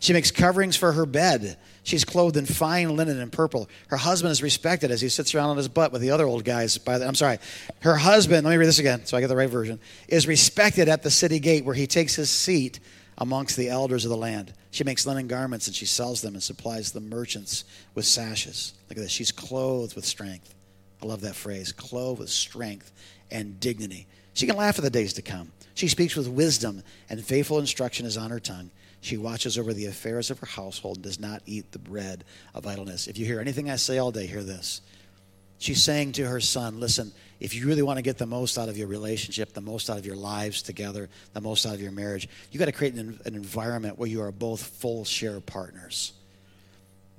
She 0.00 0.12
makes 0.12 0.30
coverings 0.30 0.76
for 0.76 0.92
her 0.92 1.06
bed. 1.06 1.56
She's 1.82 2.04
clothed 2.04 2.36
in 2.36 2.44
fine 2.46 2.94
linen 2.94 3.18
and 3.20 3.32
purple. 3.32 3.70
Her 3.88 3.96
husband 3.96 4.32
is 4.32 4.42
respected 4.42 4.90
as 4.90 5.00
he 5.00 5.08
sits 5.08 5.34
around 5.34 5.50
on 5.50 5.56
his 5.56 5.68
butt 5.68 5.92
with 5.92 6.02
the 6.02 6.10
other 6.10 6.26
old 6.26 6.44
guys. 6.44 6.76
By 6.76 6.98
the, 6.98 7.06
I'm 7.06 7.14
sorry. 7.14 7.38
Her 7.80 7.96
husband, 7.96 8.44
let 8.44 8.50
me 8.50 8.56
read 8.58 8.66
this 8.66 8.78
again 8.78 9.06
so 9.06 9.16
I 9.16 9.20
get 9.20 9.28
the 9.28 9.36
right 9.36 9.48
version, 9.48 9.80
is 10.08 10.26
respected 10.26 10.88
at 10.88 11.02
the 11.02 11.10
city 11.10 11.38
gate 11.38 11.64
where 11.64 11.74
he 11.74 11.86
takes 11.86 12.14
his 12.14 12.28
seat 12.28 12.80
amongst 13.18 13.56
the 13.56 13.68
elders 13.68 14.04
of 14.04 14.10
the 14.10 14.16
land. 14.16 14.52
She 14.70 14.84
makes 14.84 15.06
linen 15.06 15.28
garments 15.28 15.66
and 15.66 15.76
she 15.76 15.86
sells 15.86 16.20
them 16.20 16.34
and 16.34 16.42
supplies 16.42 16.92
the 16.92 17.00
merchants 17.00 17.64
with 17.94 18.06
sashes. 18.06 18.74
Look 18.88 18.98
at 18.98 19.02
this. 19.02 19.12
She's 19.12 19.32
clothed 19.32 19.94
with 19.94 20.04
strength. 20.04 20.54
I 21.02 21.06
love 21.06 21.20
that 21.22 21.36
phrase 21.36 21.72
clothed 21.72 22.20
with 22.20 22.30
strength 22.30 22.92
and 23.30 23.60
dignity. 23.60 24.06
She 24.32 24.46
can 24.46 24.56
laugh 24.56 24.78
at 24.78 24.84
the 24.84 24.90
days 24.90 25.12
to 25.14 25.22
come. 25.22 25.52
She 25.74 25.88
speaks 25.88 26.14
with 26.14 26.28
wisdom, 26.28 26.82
and 27.10 27.24
faithful 27.24 27.58
instruction 27.58 28.06
is 28.06 28.16
on 28.16 28.30
her 28.30 28.40
tongue. 28.40 28.70
She 29.00 29.16
watches 29.16 29.58
over 29.58 29.74
the 29.74 29.86
affairs 29.86 30.30
of 30.30 30.38
her 30.38 30.46
household 30.46 30.96
and 30.96 31.04
does 31.04 31.20
not 31.20 31.42
eat 31.46 31.72
the 31.72 31.78
bread 31.78 32.24
of 32.54 32.66
idleness. 32.66 33.06
If 33.06 33.18
you 33.18 33.26
hear 33.26 33.40
anything 33.40 33.70
I 33.70 33.76
say 33.76 33.98
all 33.98 34.10
day, 34.10 34.26
hear 34.26 34.42
this. 34.42 34.80
She's 35.64 35.82
saying 35.82 36.12
to 36.12 36.26
her 36.26 36.40
son, 36.40 36.78
Listen, 36.78 37.10
if 37.40 37.54
you 37.54 37.66
really 37.66 37.80
want 37.80 37.96
to 37.96 38.02
get 38.02 38.18
the 38.18 38.26
most 38.26 38.58
out 38.58 38.68
of 38.68 38.76
your 38.76 38.86
relationship, 38.86 39.54
the 39.54 39.62
most 39.62 39.88
out 39.88 39.96
of 39.96 40.04
your 40.04 40.14
lives 40.14 40.60
together, 40.60 41.08
the 41.32 41.40
most 41.40 41.64
out 41.64 41.72
of 41.72 41.80
your 41.80 41.90
marriage, 41.90 42.28
you 42.50 42.58
got 42.58 42.66
to 42.66 42.72
create 42.72 42.92
an, 42.92 43.18
an 43.24 43.34
environment 43.34 43.98
where 43.98 44.06
you 44.06 44.20
are 44.20 44.30
both 44.30 44.62
full 44.62 45.06
share 45.06 45.40
partners. 45.40 46.12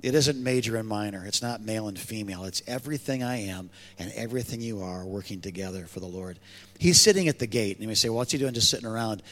It 0.00 0.14
isn't 0.14 0.40
major 0.40 0.76
and 0.76 0.86
minor. 0.86 1.26
It's 1.26 1.42
not 1.42 1.60
male 1.60 1.88
and 1.88 1.98
female. 1.98 2.44
It's 2.44 2.62
everything 2.68 3.24
I 3.24 3.48
am 3.48 3.68
and 3.98 4.12
everything 4.12 4.60
you 4.60 4.80
are 4.80 5.04
working 5.04 5.40
together 5.40 5.86
for 5.86 5.98
the 5.98 6.06
Lord. 6.06 6.38
He's 6.78 7.00
sitting 7.00 7.26
at 7.26 7.40
the 7.40 7.48
gate, 7.48 7.78
and 7.78 7.88
may 7.88 7.94
say, 7.94 8.10
well, 8.10 8.18
"What's 8.18 8.30
he 8.30 8.38
doing? 8.38 8.54
Just 8.54 8.70
sitting 8.70 8.86
around?" 8.86 9.24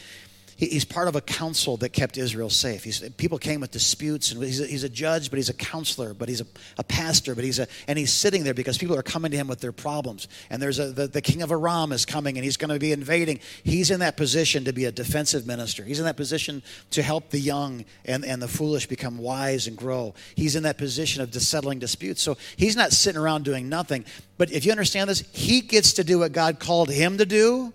He's 0.57 0.85
part 0.85 1.09
of 1.09 1.17
a 1.17 1.21
council 1.21 1.77
that 1.79 1.91
kept 1.91 2.17
Israel 2.17 2.51
safe. 2.51 2.85
He's, 2.85 3.01
people 3.11 3.39
came 3.39 3.61
with 3.61 3.71
disputes, 3.71 4.33
and 4.33 4.43
he's 4.43 4.61
a, 4.61 4.67
he's 4.67 4.85
a, 4.85 4.89
judge, 4.89 5.31
but 5.31 5.37
he's 5.37 5.49
a 5.49 5.55
counselor, 5.55 6.15
but 6.15 6.29
he's 6.29 6.41
a, 6.41 6.47
a, 6.79 6.85
pastor, 6.85 7.35
but 7.35 7.45
he's 7.45 7.59
a, 7.59 7.67
and 7.89 7.99
he's 7.99 8.13
sitting 8.13 8.45
there 8.45 8.55
because 8.55 8.79
people 8.79 8.97
are 8.97 9.03
coming 9.03 9.31
to 9.31 9.37
him 9.37 9.49
with 9.49 9.61
their 9.61 9.73
problems. 9.73 10.29
And 10.51 10.63
there's 10.63 10.79
a, 10.79 10.93
the, 10.93 11.09
the 11.09 11.21
king 11.21 11.43
of 11.43 11.51
Aram 11.51 11.93
is 11.93 12.07
coming, 12.07 12.37
and 12.37 12.45
he's 12.45 12.57
going 12.57 12.71
to 12.71 12.79
be 12.79 12.93
invading. 12.93 13.41
He's 13.63 13.91
in 13.91 14.01
that 14.01 14.17
position 14.17 14.65
to 14.65 14.73
be 14.73 14.85
a 14.85 14.93
defensive 14.93 15.47
minister. 15.47 15.85
He's 15.85 15.99
in 15.99 16.05
that 16.05 16.17
position 16.17 16.63
to 16.91 17.03
help 17.03 17.31
the 17.31 17.41
young 17.41 17.85
and, 18.05 18.25
and 18.25 18.41
the 18.41 18.49
foolish 18.49 18.87
become 18.87 19.19
wise 19.19 19.67
and 19.67 19.77
grow. 19.77 20.15
He's 20.35 20.57
in 20.57 20.63
that 20.63 20.79
position 20.79 21.23
of 21.23 21.35
settling 21.35 21.79
disputes. 21.79 22.23
So 22.23 22.37
he's 22.57 22.77
not 22.77 22.93
sitting 22.93 23.21
around 23.21 23.45
doing 23.45 23.69
nothing. 23.69 24.05
But 24.39 24.51
if 24.51 24.65
you 24.65 24.73
understand 24.73 25.11
this, 25.11 25.25
he 25.33 25.61
gets 25.61 25.95
to 25.95 26.05
do 26.05 26.21
what 26.21 26.33
God 26.33 26.59
called 26.59 26.91
him 26.91 27.19
to 27.19 27.27
do 27.27 27.73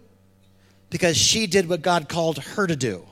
because 0.89 1.17
she 1.17 1.47
did 1.47 1.69
what 1.69 1.81
God 1.81 2.09
called 2.09 2.39
her 2.39 2.67
to 2.67 2.75
do. 2.75 3.05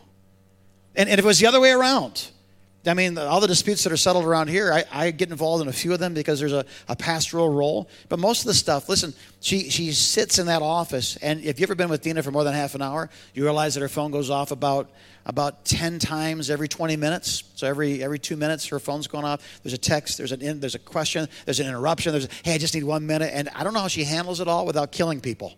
And, 0.96 1.10
and 1.10 1.20
if 1.20 1.26
it 1.26 1.28
was 1.28 1.40
the 1.40 1.48
other 1.48 1.60
way 1.60 1.72
around, 1.72 2.32
I 2.88 2.94
mean, 2.94 3.18
all 3.18 3.42
the 3.42 3.48
disputes 3.48 3.84
that 3.84 3.92
are 3.92 3.98
settled 3.98 4.26
around 4.26 4.48
here, 4.48 4.72
I, 4.72 4.86
I 4.92 5.12
get 5.12 5.30
involved 5.30 5.62
in 5.62 5.68
a 5.68 5.74
few 5.74 5.94
of 5.94 6.00
them 6.00 6.13
because 6.13 6.40
there's 6.40 6.54
a, 6.54 6.66
a, 6.88 6.96
pastoral 6.96 7.50
role. 7.50 7.90
But 8.08 8.20
most 8.20 8.42
of 8.42 8.48
the 8.48 8.54
stuff, 8.54 8.88
listen, 8.88 9.13
she, 9.42 9.70
she 9.70 9.92
sits 9.92 10.40
in 10.40 10.46
that 10.48 10.62
office, 10.62 11.18
and 11.18 11.42
if 11.42 11.60
you've 11.60 11.70
ever 11.70 11.76
been 11.76 11.90
with 11.90 12.02
Dina 12.02 12.24
for 12.24 12.32
more 12.32 12.44
than 12.44 12.54
half 12.54 12.76
an 12.76 12.82
hour, 12.82 13.10
you 13.34 13.44
realize 13.44 13.74
that 13.74 13.82
her 13.82 13.90
phone 13.90 14.12
goes 14.12 14.30
off 14.30 14.52
about, 14.52 14.90
about 15.26 15.66
10 15.66 16.00
times 16.00 16.50
every 16.50 16.68
20 16.68 16.96
minutes. 16.96 17.44
So 17.56 17.68
every, 17.68 18.02
every 18.02 18.20
two 18.20 18.38
minutes, 18.38 18.68
her 18.68 18.80
phone's 18.80 19.08
going 19.08 19.26
off. 19.26 19.60
There's 19.63 19.74
a 19.74 19.78
text, 19.78 20.18
there's, 20.18 20.32
an, 20.32 20.60
there's 20.60 20.76
a 20.76 20.80
question, 20.80 21.28
there's 21.46 21.60
an 21.60 21.68
interruption, 21.68 22.13
there's, 22.13 22.30
hey, 22.44 22.54
I 22.54 22.58
just 22.58 22.74
need 22.74 22.86
one 22.86 23.06
minute. 23.06 23.32
And 23.34 23.50
I 23.50 23.63
don't 23.63 23.74
know 23.74 23.82
how 23.82 23.90
she 23.90 24.06
handles 24.06 24.40
it 24.40 24.48
all 24.48 24.66
without 24.66 24.92
killing 24.92 25.20
people. 25.20 25.56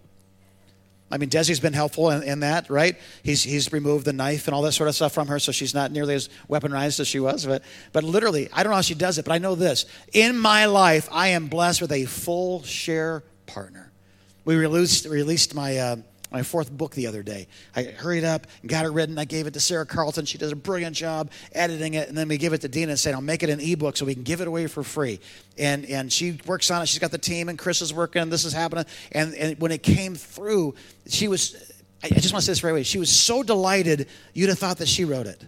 I 1.11 1.17
mean, 1.17 1.29
Desi's 1.29 1.59
been 1.59 1.73
helpful 1.73 2.11
in, 2.11 2.23
in, 2.23 2.39
that, 2.41 2.69
right? 2.69 2.95
He's, 3.23 3.41
he's 3.41 3.73
removed 3.73 4.05
the 4.05 4.13
knife 4.13 4.47
and 4.47 4.53
all 4.53 4.61
that 4.61 4.73
sort 4.73 4.89
of 4.89 4.95
stuff 4.95 5.11
from 5.11 5.27
her, 5.27 5.39
so 5.39 5.51
she's 5.51 5.73
not 5.73 5.91
nearly 5.91 6.13
as 6.13 6.29
weaponized 6.47 6.99
as 6.99 7.07
she 7.07 7.19
was. 7.19 7.45
But, 7.45 7.63
but 7.93 8.03
literally, 8.03 8.47
I 8.53 8.61
don't 8.61 8.71
know 8.71 8.75
how 8.75 8.81
she 8.81 8.93
does 8.93 9.17
it, 9.17 9.25
but 9.25 9.31
I 9.31 9.39
know 9.39 9.55
this. 9.55 9.85
In 10.13 10.37
my 10.37 10.65
life, 10.65 11.09
I 11.11 11.29
am 11.29 11.47
blessed 11.47 11.81
with 11.81 11.91
a 11.91 12.05
full 12.05 12.61
share 12.63 13.23
partner. 13.47 13.91
We 14.45 14.55
released, 14.55 15.05
released 15.05 15.55
my, 15.55 15.77
uh, 15.77 15.95
my 16.31 16.43
fourth 16.43 16.71
book 16.71 16.93
the 16.93 17.07
other 17.07 17.23
day. 17.23 17.47
I 17.75 17.83
hurried 17.83 18.23
up 18.23 18.47
got 18.65 18.85
it 18.85 18.89
written. 18.89 19.17
I 19.17 19.25
gave 19.25 19.47
it 19.47 19.53
to 19.53 19.59
Sarah 19.59 19.85
Carlton. 19.85 20.25
She 20.25 20.37
does 20.37 20.51
a 20.51 20.55
brilliant 20.55 20.95
job 20.95 21.31
editing 21.53 21.95
it. 21.95 22.07
And 22.07 22.17
then 22.17 22.27
we 22.27 22.37
give 22.37 22.53
it 22.53 22.61
to 22.61 22.67
Dina 22.67 22.91
and 22.91 22.99
said, 22.99 23.13
I'll 23.13 23.21
make 23.21 23.43
it 23.43 23.49
an 23.49 23.59
ebook 23.59 23.97
so 23.97 24.05
we 24.05 24.13
can 24.13 24.23
give 24.23 24.41
it 24.41 24.47
away 24.47 24.67
for 24.67 24.83
free. 24.83 25.19
And, 25.57 25.85
and 25.85 26.11
she 26.11 26.39
works 26.45 26.69
on 26.71 26.81
it. 26.81 26.87
She's 26.87 26.99
got 26.99 27.11
the 27.11 27.17
team, 27.17 27.49
and 27.49 27.57
Chris 27.57 27.81
is 27.81 27.93
working, 27.93 28.21
and 28.21 28.31
this 28.31 28.45
is 28.45 28.53
happening. 28.53 28.85
And, 29.11 29.33
and 29.35 29.59
when 29.59 29.71
it 29.71 29.83
came 29.83 30.15
through, 30.15 30.75
she 31.07 31.27
was, 31.27 31.55
I 32.03 32.09
just 32.09 32.33
want 32.33 32.41
to 32.43 32.45
say 32.45 32.51
this 32.51 32.63
right 32.63 32.71
away. 32.71 32.83
She 32.83 32.99
was 32.99 33.09
so 33.11 33.43
delighted, 33.43 34.07
you'd 34.33 34.49
have 34.49 34.59
thought 34.59 34.77
that 34.77 34.87
she 34.87 35.05
wrote 35.05 35.27
it. 35.27 35.43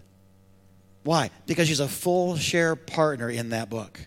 Why? 1.03 1.31
Because 1.45 1.67
she's 1.67 1.79
a 1.79 1.87
full 1.87 2.35
share 2.35 2.75
partner 2.75 3.29
in 3.29 3.49
that 3.49 3.69
book. 3.69 3.99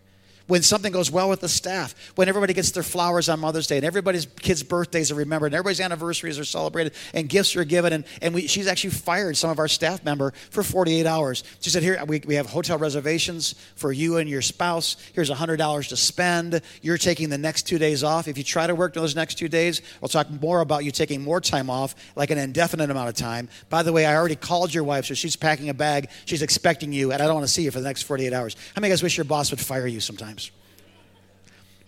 When 0.46 0.62
something 0.62 0.92
goes 0.92 1.10
well 1.10 1.28
with 1.28 1.40
the 1.40 1.48
staff, 1.48 1.94
when 2.16 2.28
everybody 2.28 2.52
gets 2.52 2.70
their 2.72 2.82
flowers 2.82 3.28
on 3.28 3.40
Mother's 3.40 3.66
Day, 3.66 3.76
and 3.76 3.86
everybody's 3.86 4.26
kids' 4.26 4.62
birthdays 4.62 5.10
are 5.10 5.14
remembered, 5.14 5.46
and 5.46 5.54
everybody's 5.54 5.80
anniversaries 5.80 6.38
are 6.38 6.44
celebrated, 6.44 6.92
and 7.12 7.28
gifts 7.28 7.56
are 7.56 7.64
given. 7.64 7.92
And, 7.92 8.04
and 8.20 8.34
we, 8.34 8.46
she's 8.46 8.66
actually 8.66 8.90
fired 8.90 9.36
some 9.36 9.50
of 9.50 9.58
our 9.58 9.68
staff 9.68 10.04
member 10.04 10.32
for 10.50 10.62
48 10.62 11.06
hours. 11.06 11.44
She 11.60 11.70
said, 11.70 11.82
Here, 11.82 12.02
we, 12.06 12.20
we 12.26 12.34
have 12.34 12.46
hotel 12.46 12.78
reservations 12.78 13.54
for 13.76 13.92
you 13.92 14.18
and 14.18 14.28
your 14.28 14.42
spouse. 14.42 14.96
Here's 15.14 15.30
$100 15.30 15.88
to 15.88 15.96
spend. 15.96 16.60
You're 16.82 16.98
taking 16.98 17.30
the 17.30 17.38
next 17.38 17.62
two 17.62 17.78
days 17.78 18.04
off. 18.04 18.28
If 18.28 18.36
you 18.38 18.44
try 18.44 18.66
to 18.66 18.74
work 18.74 18.94
those 18.94 19.16
next 19.16 19.36
two 19.36 19.48
days, 19.48 19.82
we'll 20.00 20.08
talk 20.08 20.30
more 20.30 20.60
about 20.60 20.84
you 20.84 20.90
taking 20.90 21.22
more 21.22 21.40
time 21.40 21.70
off, 21.70 21.94
like 22.16 22.30
an 22.30 22.38
indefinite 22.38 22.90
amount 22.90 23.08
of 23.08 23.14
time. 23.14 23.48
By 23.70 23.82
the 23.82 23.92
way, 23.92 24.06
I 24.06 24.14
already 24.14 24.36
called 24.36 24.74
your 24.74 24.84
wife, 24.84 25.06
so 25.06 25.14
she's 25.14 25.36
packing 25.36 25.68
a 25.68 25.74
bag. 25.74 26.10
She's 26.26 26.42
expecting 26.42 26.92
you, 26.92 27.12
and 27.12 27.22
I 27.22 27.26
don't 27.26 27.34
want 27.34 27.46
to 27.46 27.52
see 27.52 27.62
you 27.62 27.70
for 27.70 27.80
the 27.80 27.88
next 27.88 28.02
48 28.02 28.32
hours. 28.32 28.56
How 28.74 28.80
many 28.80 28.90
of 28.90 28.94
guys 28.94 29.02
wish 29.02 29.16
your 29.16 29.24
boss 29.24 29.50
would 29.50 29.60
fire 29.60 29.86
you 29.86 30.00
sometimes? 30.00 30.43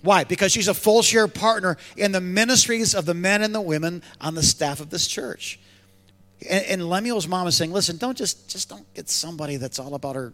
Why? 0.06 0.22
Because 0.22 0.52
she's 0.52 0.68
a 0.68 0.74
full 0.74 1.02
share 1.02 1.26
partner 1.26 1.76
in 1.96 2.12
the 2.12 2.20
ministries 2.20 2.94
of 2.94 3.06
the 3.06 3.14
men 3.14 3.42
and 3.42 3.52
the 3.52 3.60
women 3.60 4.04
on 4.20 4.36
the 4.36 4.42
staff 4.42 4.80
of 4.80 4.88
this 4.88 5.08
church. 5.08 5.58
And, 6.48 6.64
and 6.66 6.88
Lemuel's 6.88 7.26
mom 7.26 7.48
is 7.48 7.56
saying, 7.56 7.72
listen, 7.72 7.96
don't 7.96 8.16
just, 8.16 8.48
just 8.48 8.68
don't 8.68 8.86
get 8.94 9.08
somebody 9.08 9.56
that's 9.56 9.80
all 9.80 9.94
about 9.96 10.14
her 10.14 10.32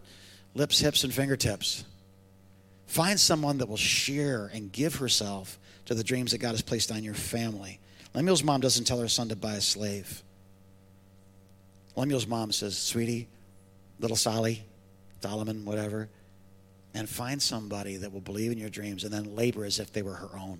lips, 0.53 0.79
hips, 0.79 1.03
and 1.03 1.11
fingertips. 1.11 1.85
Find 2.85 3.19
someone 3.19 3.57
that 3.57 3.67
will 3.67 3.75
share 3.75 4.51
and 4.53 4.71
give 4.71 4.95
herself 4.95 5.57
to 5.85 5.95
the 5.95 6.03
dreams 6.03 6.31
that 6.33 6.37
God 6.37 6.51
has 6.51 6.61
placed 6.61 6.91
on 6.91 7.03
your 7.03 7.15
family. 7.15 7.79
Lemuel's 8.13 8.43
mom 8.43 8.61
doesn't 8.61 8.85
tell 8.85 8.99
her 8.99 9.07
son 9.07 9.29
to 9.29 9.35
buy 9.35 9.55
a 9.55 9.61
slave. 9.61 10.21
Lemuel's 11.95 12.27
mom 12.27 12.51
says, 12.51 12.77
sweetie, 12.77 13.27
little 13.99 14.17
Sally, 14.17 14.63
Solomon, 15.19 15.65
whatever, 15.65 16.09
and 16.93 17.09
find 17.09 17.41
somebody 17.41 17.97
that 17.97 18.11
will 18.11 18.21
believe 18.21 18.51
in 18.51 18.57
your 18.57 18.69
dreams 18.69 19.03
and 19.03 19.13
then 19.13 19.35
labor 19.35 19.65
as 19.65 19.79
if 19.79 19.91
they 19.91 20.01
were 20.01 20.13
her 20.13 20.37
own. 20.37 20.59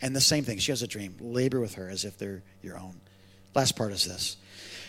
And 0.00 0.16
the 0.16 0.20
same 0.20 0.44
thing, 0.44 0.58
she 0.58 0.72
has 0.72 0.82
a 0.82 0.86
dream. 0.86 1.16
Labor 1.20 1.60
with 1.60 1.74
her 1.74 1.88
as 1.88 2.04
if 2.04 2.18
they're 2.18 2.42
your 2.62 2.78
own. 2.78 3.00
Last 3.54 3.76
part 3.76 3.92
is 3.92 4.04
this 4.04 4.36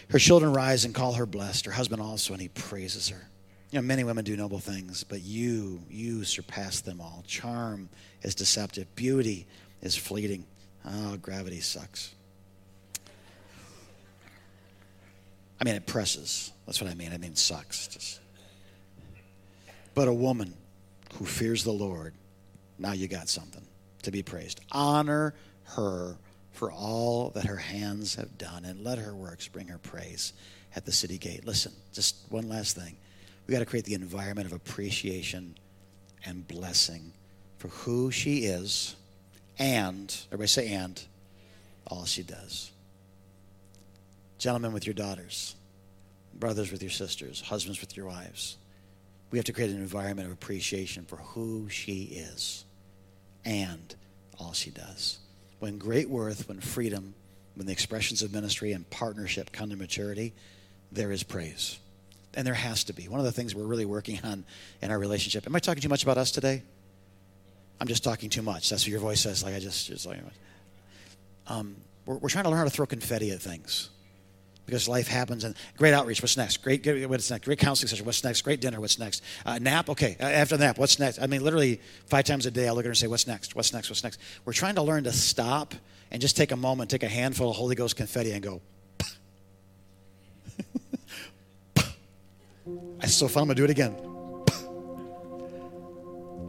Her 0.09 0.19
children 0.19 0.53
rise 0.53 0.85
and 0.85 0.95
call 0.95 1.13
her 1.13 1.25
blessed, 1.25 1.65
her 1.65 1.71
husband 1.71 2.01
also, 2.01 2.33
and 2.33 2.41
he 2.41 2.47
praises 2.49 3.09
her. 3.09 3.27
You 3.71 3.79
know, 3.79 3.87
many 3.87 4.03
women 4.03 4.23
do 4.23 4.37
noble 4.37 4.59
things, 4.59 5.03
but 5.03 5.21
you, 5.21 5.81
you 5.89 6.23
surpass 6.23 6.81
them 6.81 7.01
all. 7.01 7.23
Charm 7.27 7.89
is 8.21 8.35
deceptive, 8.35 8.93
beauty 8.95 9.47
is 9.81 9.95
fleeting. 9.95 10.45
Oh, 10.85 11.17
gravity 11.17 11.59
sucks. 11.59 12.13
I 15.59 15.63
mean, 15.63 15.75
it 15.75 15.87
presses. 15.87 16.51
That's 16.65 16.81
what 16.81 16.91
I 16.91 16.93
mean. 16.93 17.13
I 17.13 17.17
mean, 17.17 17.35
sucks. 17.35 17.87
Just 17.87 18.19
but 19.93 20.07
a 20.07 20.13
woman 20.13 20.53
who 21.15 21.25
fears 21.25 21.63
the 21.63 21.71
Lord, 21.71 22.13
now 22.77 22.93
you 22.93 23.07
got 23.07 23.29
something 23.29 23.65
to 24.03 24.11
be 24.11 24.23
praised. 24.23 24.61
Honor 24.71 25.33
her 25.63 26.17
for 26.51 26.71
all 26.71 27.31
that 27.31 27.45
her 27.45 27.57
hands 27.57 28.15
have 28.15 28.37
done, 28.37 28.65
and 28.65 28.83
let 28.83 28.99
her 28.99 29.15
works 29.15 29.47
bring 29.47 29.67
her 29.67 29.79
praise 29.79 30.33
at 30.75 30.85
the 30.85 30.91
city 30.91 31.17
gate. 31.17 31.45
Listen, 31.45 31.71
just 31.93 32.15
one 32.29 32.47
last 32.47 32.75
thing. 32.75 32.95
We 33.47 33.53
got 33.53 33.59
to 33.59 33.65
create 33.65 33.85
the 33.85 33.95
environment 33.95 34.47
of 34.47 34.53
appreciation 34.53 35.55
and 36.25 36.47
blessing 36.47 37.11
for 37.57 37.69
who 37.69 38.11
she 38.11 38.45
is 38.45 38.95
and, 39.59 40.15
everybody 40.27 40.47
say 40.47 40.73
and, 40.73 41.01
all 41.87 42.05
she 42.05 42.23
does. 42.23 42.71
Gentlemen 44.37 44.73
with 44.73 44.85
your 44.85 44.93
daughters, 44.93 45.55
brothers 46.33 46.71
with 46.71 46.81
your 46.81 46.91
sisters, 46.91 47.41
husbands 47.41 47.81
with 47.81 47.97
your 47.97 48.05
wives 48.05 48.57
we 49.33 49.39
have 49.39 49.45
to 49.45 49.51
create 49.51 49.71
an 49.71 49.77
environment 49.77 50.27
of 50.27 50.31
appreciation 50.31 51.05
for 51.05 51.15
who 51.15 51.67
she 51.67 52.03
is 52.03 52.65
and 53.43 53.95
all 54.37 54.53
she 54.53 54.69
does. 54.69 55.17
When 55.57 55.79
great 55.79 56.07
worth, 56.07 56.47
when 56.47 56.59
freedom, 56.59 57.15
when 57.55 57.65
the 57.65 57.73
expressions 57.73 58.21
of 58.21 58.31
ministry 58.31 58.73
and 58.73 58.87
partnership 58.91 59.51
come 59.51 59.71
to 59.71 59.75
maturity, 59.75 60.33
there 60.91 61.11
is 61.11 61.23
praise. 61.23 61.79
And 62.35 62.45
there 62.45 62.53
has 62.53 62.83
to 62.83 62.93
be. 62.93 63.07
One 63.07 63.19
of 63.19 63.25
the 63.25 63.31
things 63.31 63.55
we're 63.55 63.63
really 63.63 63.85
working 63.85 64.19
on 64.23 64.45
in 64.83 64.91
our 64.91 64.99
relationship. 64.99 65.47
Am 65.47 65.55
I 65.55 65.59
talking 65.59 65.81
too 65.81 65.89
much 65.89 66.03
about 66.03 66.19
us 66.19 66.29
today? 66.29 66.61
I'm 67.81 67.87
just 67.87 68.03
talking 68.03 68.29
too 68.29 68.43
much. 68.43 68.69
That's 68.69 68.83
what 68.83 68.91
your 68.91 68.99
voice 68.99 69.21
says. 69.21 69.43
Like 69.43 69.55
I 69.55 69.59
just, 69.59 69.87
just 69.87 70.05
like, 70.05 70.19
um, 71.47 71.75
we're, 72.05 72.17
we're 72.17 72.29
trying 72.29 72.43
to 72.43 72.51
learn 72.51 72.59
how 72.59 72.65
to 72.65 72.69
throw 72.69 72.85
confetti 72.85 73.31
at 73.31 73.41
things 73.41 73.89
because 74.65 74.87
life 74.87 75.07
happens. 75.07 75.43
And 75.43 75.55
great 75.77 75.93
outreach. 75.93 76.21
What's 76.21 76.37
next? 76.37 76.63
Great. 76.63 76.85
What's 77.07 77.29
next? 77.29 77.45
Great 77.45 77.59
counseling 77.59 77.89
session. 77.89 78.05
What's 78.05 78.23
next? 78.23 78.41
Great 78.41 78.61
dinner. 78.61 78.79
What's 78.79 78.99
next? 78.99 79.23
Uh, 79.45 79.59
nap. 79.59 79.89
Okay. 79.89 80.17
Uh, 80.19 80.25
after 80.25 80.57
the 80.57 80.65
nap, 80.65 80.77
what's 80.77 80.99
next? 80.99 81.19
I 81.19 81.27
mean, 81.27 81.43
literally 81.43 81.81
five 82.07 82.25
times 82.25 82.45
a 82.45 82.51
day, 82.51 82.67
I 82.67 82.71
look 82.71 82.79
at 82.79 82.85
her 82.85 82.91
and 82.91 82.97
say, 82.97 83.07
"What's 83.07 83.27
next? 83.27 83.55
What's 83.55 83.73
next? 83.73 83.89
What's 83.89 84.03
next?" 84.03 84.19
We're 84.45 84.53
trying 84.53 84.75
to 84.75 84.81
learn 84.81 85.03
to 85.05 85.11
stop 85.11 85.75
and 86.11 86.21
just 86.21 86.37
take 86.37 86.51
a 86.51 86.57
moment, 86.57 86.89
take 86.89 87.03
a 87.03 87.07
handful 87.07 87.49
of 87.49 87.55
Holy 87.55 87.75
Ghost 87.75 87.95
confetti, 87.95 88.31
and 88.31 88.41
go. 88.41 88.61
It's 93.01 93.13
so 93.13 93.27
fun. 93.27 93.43
I'm 93.43 93.47
gonna 93.47 93.55
do 93.55 93.65
it 93.65 93.69
again. 93.69 93.95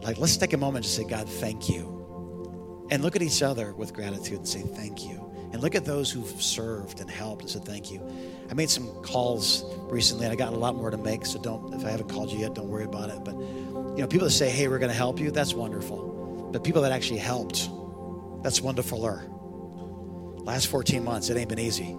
Like, 0.02 0.18
let's 0.18 0.36
take 0.36 0.52
a 0.52 0.58
moment 0.58 0.84
to 0.84 0.90
say, 0.90 1.04
God, 1.04 1.28
thank 1.28 1.68
you. 1.68 2.86
And 2.90 3.02
look 3.02 3.16
at 3.16 3.22
each 3.22 3.42
other 3.42 3.72
with 3.72 3.92
gratitude 3.92 4.38
and 4.38 4.48
say, 4.48 4.60
thank 4.60 5.02
you. 5.02 5.33
And 5.54 5.62
look 5.62 5.76
at 5.76 5.84
those 5.84 6.10
who've 6.10 6.42
served 6.42 6.98
and 6.98 7.08
helped 7.08 7.42
and 7.42 7.50
said 7.50 7.64
thank 7.64 7.88
you. 7.88 8.02
I 8.50 8.54
made 8.54 8.68
some 8.68 8.88
calls 9.02 9.64
recently, 9.82 10.24
and 10.24 10.32
I 10.32 10.36
got 10.36 10.52
a 10.52 10.56
lot 10.56 10.74
more 10.74 10.90
to 10.90 10.96
make. 10.96 11.24
So 11.24 11.40
don't, 11.40 11.72
if 11.72 11.86
I 11.86 11.90
haven't 11.90 12.08
called 12.08 12.32
you 12.32 12.40
yet, 12.40 12.54
don't 12.54 12.66
worry 12.66 12.82
about 12.82 13.08
it. 13.08 13.22
But 13.22 13.36
you 13.36 13.98
know, 13.98 14.08
people 14.08 14.26
that 14.26 14.32
say, 14.32 14.50
"Hey, 14.50 14.66
we're 14.66 14.80
going 14.80 14.90
to 14.90 14.96
help 14.96 15.20
you," 15.20 15.30
that's 15.30 15.54
wonderful. 15.54 16.50
But 16.52 16.64
people 16.64 16.82
that 16.82 16.90
actually 16.90 17.20
helped, 17.20 17.70
that's 18.42 18.58
wonderfuler. 18.58 19.30
Last 20.44 20.66
14 20.66 21.04
months, 21.04 21.30
it 21.30 21.36
ain't 21.36 21.48
been 21.48 21.60
easy. 21.60 21.92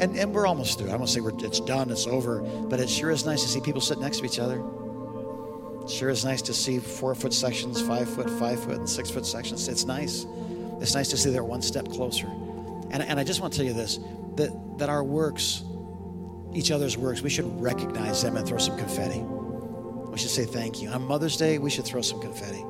And, 0.00 0.16
and 0.18 0.34
we're 0.34 0.48
almost 0.48 0.76
through. 0.76 0.90
I 0.90 0.96
won't 0.96 1.08
say 1.08 1.20
it's 1.20 1.60
done, 1.60 1.88
it's 1.88 2.08
over, 2.08 2.40
but 2.40 2.80
it 2.80 2.90
sure 2.90 3.12
is 3.12 3.24
nice 3.24 3.42
to 3.44 3.48
see 3.48 3.60
people 3.60 3.80
sit 3.80 4.00
next 4.00 4.18
to 4.18 4.24
each 4.24 4.40
other. 4.40 4.60
It 5.84 5.88
sure 5.90 6.08
is 6.08 6.24
nice 6.24 6.42
to 6.42 6.52
see 6.52 6.80
four 6.80 7.14
foot 7.14 7.32
sections, 7.32 7.80
five 7.80 8.08
foot, 8.10 8.28
five 8.28 8.60
foot, 8.60 8.78
and 8.78 8.88
six 8.88 9.08
foot 9.08 9.24
sections. 9.24 9.68
It's 9.68 9.84
nice. 9.84 10.26
It's 10.80 10.94
nice 10.94 11.08
to 11.08 11.16
see 11.16 11.30
they're 11.30 11.44
one 11.44 11.62
step 11.62 11.88
closer. 11.88 12.26
And, 12.90 13.02
and 13.02 13.20
I 13.20 13.24
just 13.24 13.40
want 13.40 13.52
to 13.52 13.58
tell 13.58 13.66
you 13.66 13.74
this 13.74 13.98
that, 14.36 14.78
that 14.78 14.88
our 14.88 15.04
works, 15.04 15.62
each 16.54 16.70
other's 16.70 16.96
works, 16.96 17.22
we 17.22 17.30
should 17.30 17.60
recognize 17.60 18.22
them 18.22 18.36
and 18.36 18.46
throw 18.46 18.58
some 18.58 18.76
confetti. 18.76 19.20
We 19.20 20.18
should 20.18 20.30
say 20.30 20.44
thank 20.44 20.82
you. 20.82 20.88
On 20.90 21.02
Mother's 21.02 21.36
Day, 21.36 21.58
we 21.58 21.70
should 21.70 21.84
throw 21.84 22.00
some 22.00 22.20
confetti. 22.20 22.64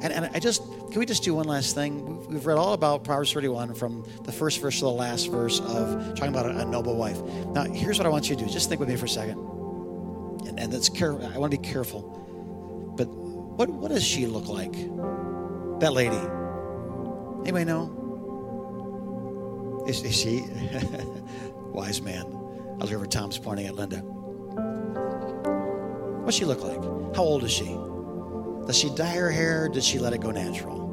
And, 0.00 0.12
and 0.12 0.30
I 0.34 0.38
just, 0.38 0.62
can 0.90 0.98
we 0.98 1.06
just 1.06 1.22
do 1.22 1.34
one 1.34 1.46
last 1.46 1.74
thing? 1.74 2.26
We've, 2.28 2.44
read 2.44 2.58
all 2.58 2.74
about 2.74 3.04
Proverbs 3.04 3.32
31 3.32 3.74
from 3.74 4.04
the 4.24 4.32
first 4.32 4.60
verse 4.60 4.78
to 4.78 4.84
the 4.84 4.90
last 4.90 5.30
verse 5.30 5.60
of 5.60 6.14
talking 6.14 6.28
about 6.28 6.46
a, 6.46 6.58
a 6.58 6.64
noble 6.64 6.96
wife. 6.96 7.20
Now, 7.48 7.64
here's 7.64 7.98
what 7.98 8.06
I 8.06 8.10
want 8.10 8.28
you 8.28 8.36
to 8.36 8.44
do. 8.44 8.50
Just 8.50 8.68
think 8.68 8.80
with 8.80 8.88
me 8.88 8.96
for 8.96 9.06
a 9.06 9.08
second. 9.08 9.38
And, 10.46 10.60
and 10.60 10.72
that's 10.72 10.88
care, 10.88 11.12
I 11.12 11.38
want 11.38 11.52
to 11.52 11.58
be 11.58 11.66
careful. 11.66 12.02
But 12.96 13.08
what, 13.08 13.68
what 13.68 13.90
does 13.90 14.04
she 14.04 14.26
look 14.26 14.48
like? 14.48 14.72
That 15.80 15.92
lady. 15.92 16.20
Anybody 17.42 17.64
know? 17.64 18.04
Is, 19.86 20.02
is 20.02 20.14
she 20.14 20.44
wise 21.72 22.02
man? 22.02 22.24
I 22.24 22.84
look 22.84 22.92
over 22.92 23.06
Tom's 23.06 23.38
pointing 23.38 23.66
at 23.66 23.74
Linda. 23.74 23.98
What's 26.24 26.36
she 26.36 26.44
look 26.44 26.62
like? 26.62 26.82
How 27.14 27.22
old 27.22 27.44
is 27.44 27.52
she? 27.52 27.78
Does 28.66 28.76
she 28.76 28.90
dye 28.94 29.14
her 29.14 29.30
hair? 29.30 29.68
Does 29.68 29.86
she 29.86 29.98
let 29.98 30.12
it 30.12 30.20
go 30.20 30.32
natural? 30.32 30.84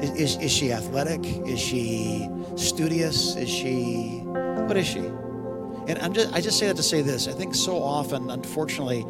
Is, 0.00 0.10
is, 0.12 0.36
is 0.36 0.52
she 0.52 0.72
athletic? 0.72 1.26
Is 1.46 1.60
she 1.60 2.28
studious? 2.56 3.36
Is 3.36 3.48
she 3.48 4.22
what 4.24 4.76
is 4.76 4.86
she? 4.86 5.00
And 5.90 5.98
I'm 6.00 6.12
just, 6.12 6.32
I 6.32 6.40
just 6.40 6.58
say 6.58 6.66
that 6.68 6.76
to 6.76 6.82
say 6.82 7.02
this. 7.02 7.26
I 7.26 7.32
think 7.32 7.54
so 7.54 7.82
often, 7.82 8.30
unfortunately, 8.30 9.04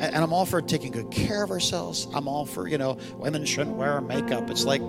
and 0.00 0.16
I'm 0.16 0.32
all 0.32 0.44
for 0.44 0.60
taking 0.60 0.90
good 0.90 1.10
care 1.10 1.44
of 1.44 1.50
ourselves. 1.50 2.08
I'm 2.12 2.26
all 2.26 2.44
for, 2.44 2.66
you 2.66 2.78
know, 2.78 2.98
women 3.16 3.44
shouldn't 3.44 3.76
wear 3.76 4.00
makeup. 4.00 4.50
It's 4.50 4.64
like 4.64 4.82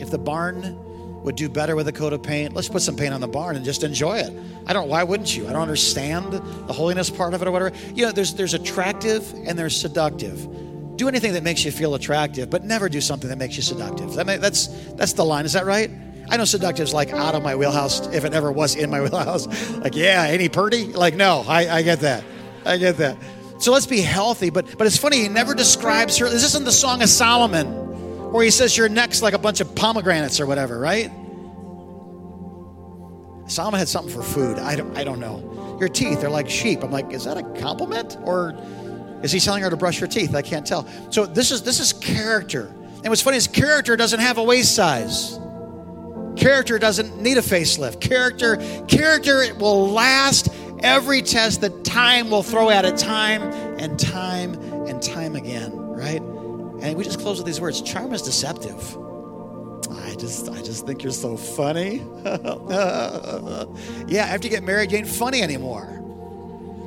if 0.00 0.10
the 0.10 0.18
barn 0.18 0.78
would 1.22 1.36
do 1.36 1.48
better 1.48 1.76
with 1.76 1.88
a 1.88 1.92
coat 1.92 2.12
of 2.12 2.22
paint, 2.22 2.54
let's 2.54 2.68
put 2.68 2.82
some 2.82 2.96
paint 2.96 3.14
on 3.14 3.20
the 3.20 3.28
barn 3.28 3.56
and 3.56 3.64
just 3.64 3.82
enjoy 3.82 4.18
it. 4.18 4.32
I 4.66 4.72
don't 4.72 4.88
why 4.88 5.02
wouldn't 5.02 5.34
you? 5.36 5.48
I 5.48 5.52
don't 5.52 5.62
understand 5.62 6.32
the 6.32 6.72
holiness 6.72 7.10
part 7.10 7.34
of 7.34 7.42
it 7.42 7.48
or 7.48 7.50
whatever. 7.50 7.74
You 7.94 8.06
know, 8.06 8.12
there's 8.12 8.34
there's 8.34 8.54
attractive 8.54 9.32
and 9.46 9.58
there's 9.58 9.78
seductive. 9.78 10.96
Do 10.96 11.08
anything 11.08 11.32
that 11.32 11.42
makes 11.42 11.64
you 11.64 11.72
feel 11.72 11.94
attractive, 11.94 12.50
but 12.50 12.64
never 12.64 12.88
do 12.88 13.00
something 13.00 13.30
that 13.30 13.38
makes 13.38 13.56
you 13.56 13.62
seductive. 13.62 14.14
That 14.14 14.26
may, 14.26 14.36
that's 14.36 14.66
that's 14.92 15.14
the 15.14 15.24
line. 15.24 15.46
Is 15.46 15.54
that 15.54 15.64
right? 15.64 15.90
I 16.30 16.36
know 16.36 16.44
seductive's 16.44 16.94
like 16.94 17.12
out 17.12 17.34
of 17.34 17.42
my 17.42 17.56
wheelhouse 17.56 18.06
if 18.08 18.24
it 18.24 18.32
ever 18.32 18.52
was 18.52 18.76
in 18.76 18.90
my 18.90 19.00
wheelhouse. 19.02 19.46
Like, 19.78 19.96
yeah, 19.96 20.26
any 20.28 20.48
purdy? 20.48 20.86
Like, 20.86 21.14
no, 21.16 21.44
I, 21.46 21.68
I 21.78 21.82
get 21.82 22.00
that. 22.00 22.24
I 22.64 22.76
get 22.78 22.98
that. 22.98 23.18
So 23.58 23.72
let's 23.72 23.86
be 23.86 24.00
healthy. 24.00 24.50
But 24.50 24.78
but 24.78 24.86
it's 24.86 24.96
funny, 24.96 25.22
he 25.22 25.28
never 25.28 25.54
describes 25.54 26.16
her. 26.18 26.26
Is 26.26 26.32
this 26.32 26.44
isn't 26.44 26.64
the 26.64 26.72
Song 26.72 27.02
of 27.02 27.08
Solomon 27.08 27.66
where 28.32 28.44
he 28.44 28.50
says 28.50 28.76
your 28.76 28.88
neck's 28.88 29.22
like 29.22 29.34
a 29.34 29.38
bunch 29.38 29.60
of 29.60 29.74
pomegranates 29.74 30.40
or 30.40 30.46
whatever, 30.46 30.78
right? 30.78 31.10
Solomon 33.46 33.78
had 33.80 33.88
something 33.88 34.14
for 34.14 34.22
food. 34.22 34.58
I 34.58 34.76
don't, 34.76 34.96
I 34.96 35.02
don't 35.02 35.18
know. 35.18 35.76
Your 35.80 35.88
teeth 35.88 36.22
are 36.22 36.30
like 36.30 36.48
sheep. 36.48 36.84
I'm 36.84 36.92
like, 36.92 37.12
is 37.12 37.24
that 37.24 37.36
a 37.36 37.42
compliment? 37.60 38.16
Or 38.22 38.54
Is 39.22 39.32
he 39.32 39.40
telling 39.40 39.62
her 39.62 39.70
to 39.70 39.76
brush 39.76 39.98
her 39.98 40.06
teeth? 40.06 40.34
I 40.34 40.42
can't 40.42 40.66
tell. 40.66 40.86
So 41.10 41.26
this 41.26 41.50
is 41.50 41.62
this 41.62 41.80
is 41.80 41.92
character. 41.92 42.68
And 43.02 43.08
what's 43.08 43.22
funny 43.22 43.38
is 43.38 43.48
character 43.48 43.96
doesn't 43.96 44.20
have 44.20 44.38
a 44.38 44.42
waist 44.44 44.74
size. 44.74 45.38
Character 46.40 46.78
doesn't 46.78 47.20
need 47.20 47.36
a 47.36 47.42
facelift. 47.42 48.00
Character, 48.00 48.56
character 48.88 49.42
it 49.42 49.58
will 49.58 49.90
last 49.90 50.48
every 50.82 51.20
test 51.20 51.60
that 51.60 51.84
time 51.84 52.30
will 52.30 52.42
throw 52.42 52.70
at 52.70 52.86
it 52.86 52.96
time 52.96 53.42
and 53.78 53.98
time 53.98 54.54
and 54.88 55.02
time 55.02 55.36
again, 55.36 55.76
right? 55.76 56.22
And 56.22 56.96
we 56.96 57.04
just 57.04 57.20
close 57.20 57.36
with 57.36 57.46
these 57.46 57.60
words. 57.60 57.82
Charm 57.82 58.14
is 58.14 58.22
deceptive. 58.22 58.96
I 59.90 60.14
just 60.18 60.48
I 60.48 60.62
just 60.62 60.86
think 60.86 61.02
you're 61.02 61.12
so 61.12 61.36
funny. 61.36 61.96
yeah, 64.08 64.24
after 64.24 64.46
you 64.46 64.50
get 64.50 64.62
married, 64.62 64.92
you 64.92 64.98
ain't 64.98 65.08
funny 65.08 65.42
anymore. 65.42 65.98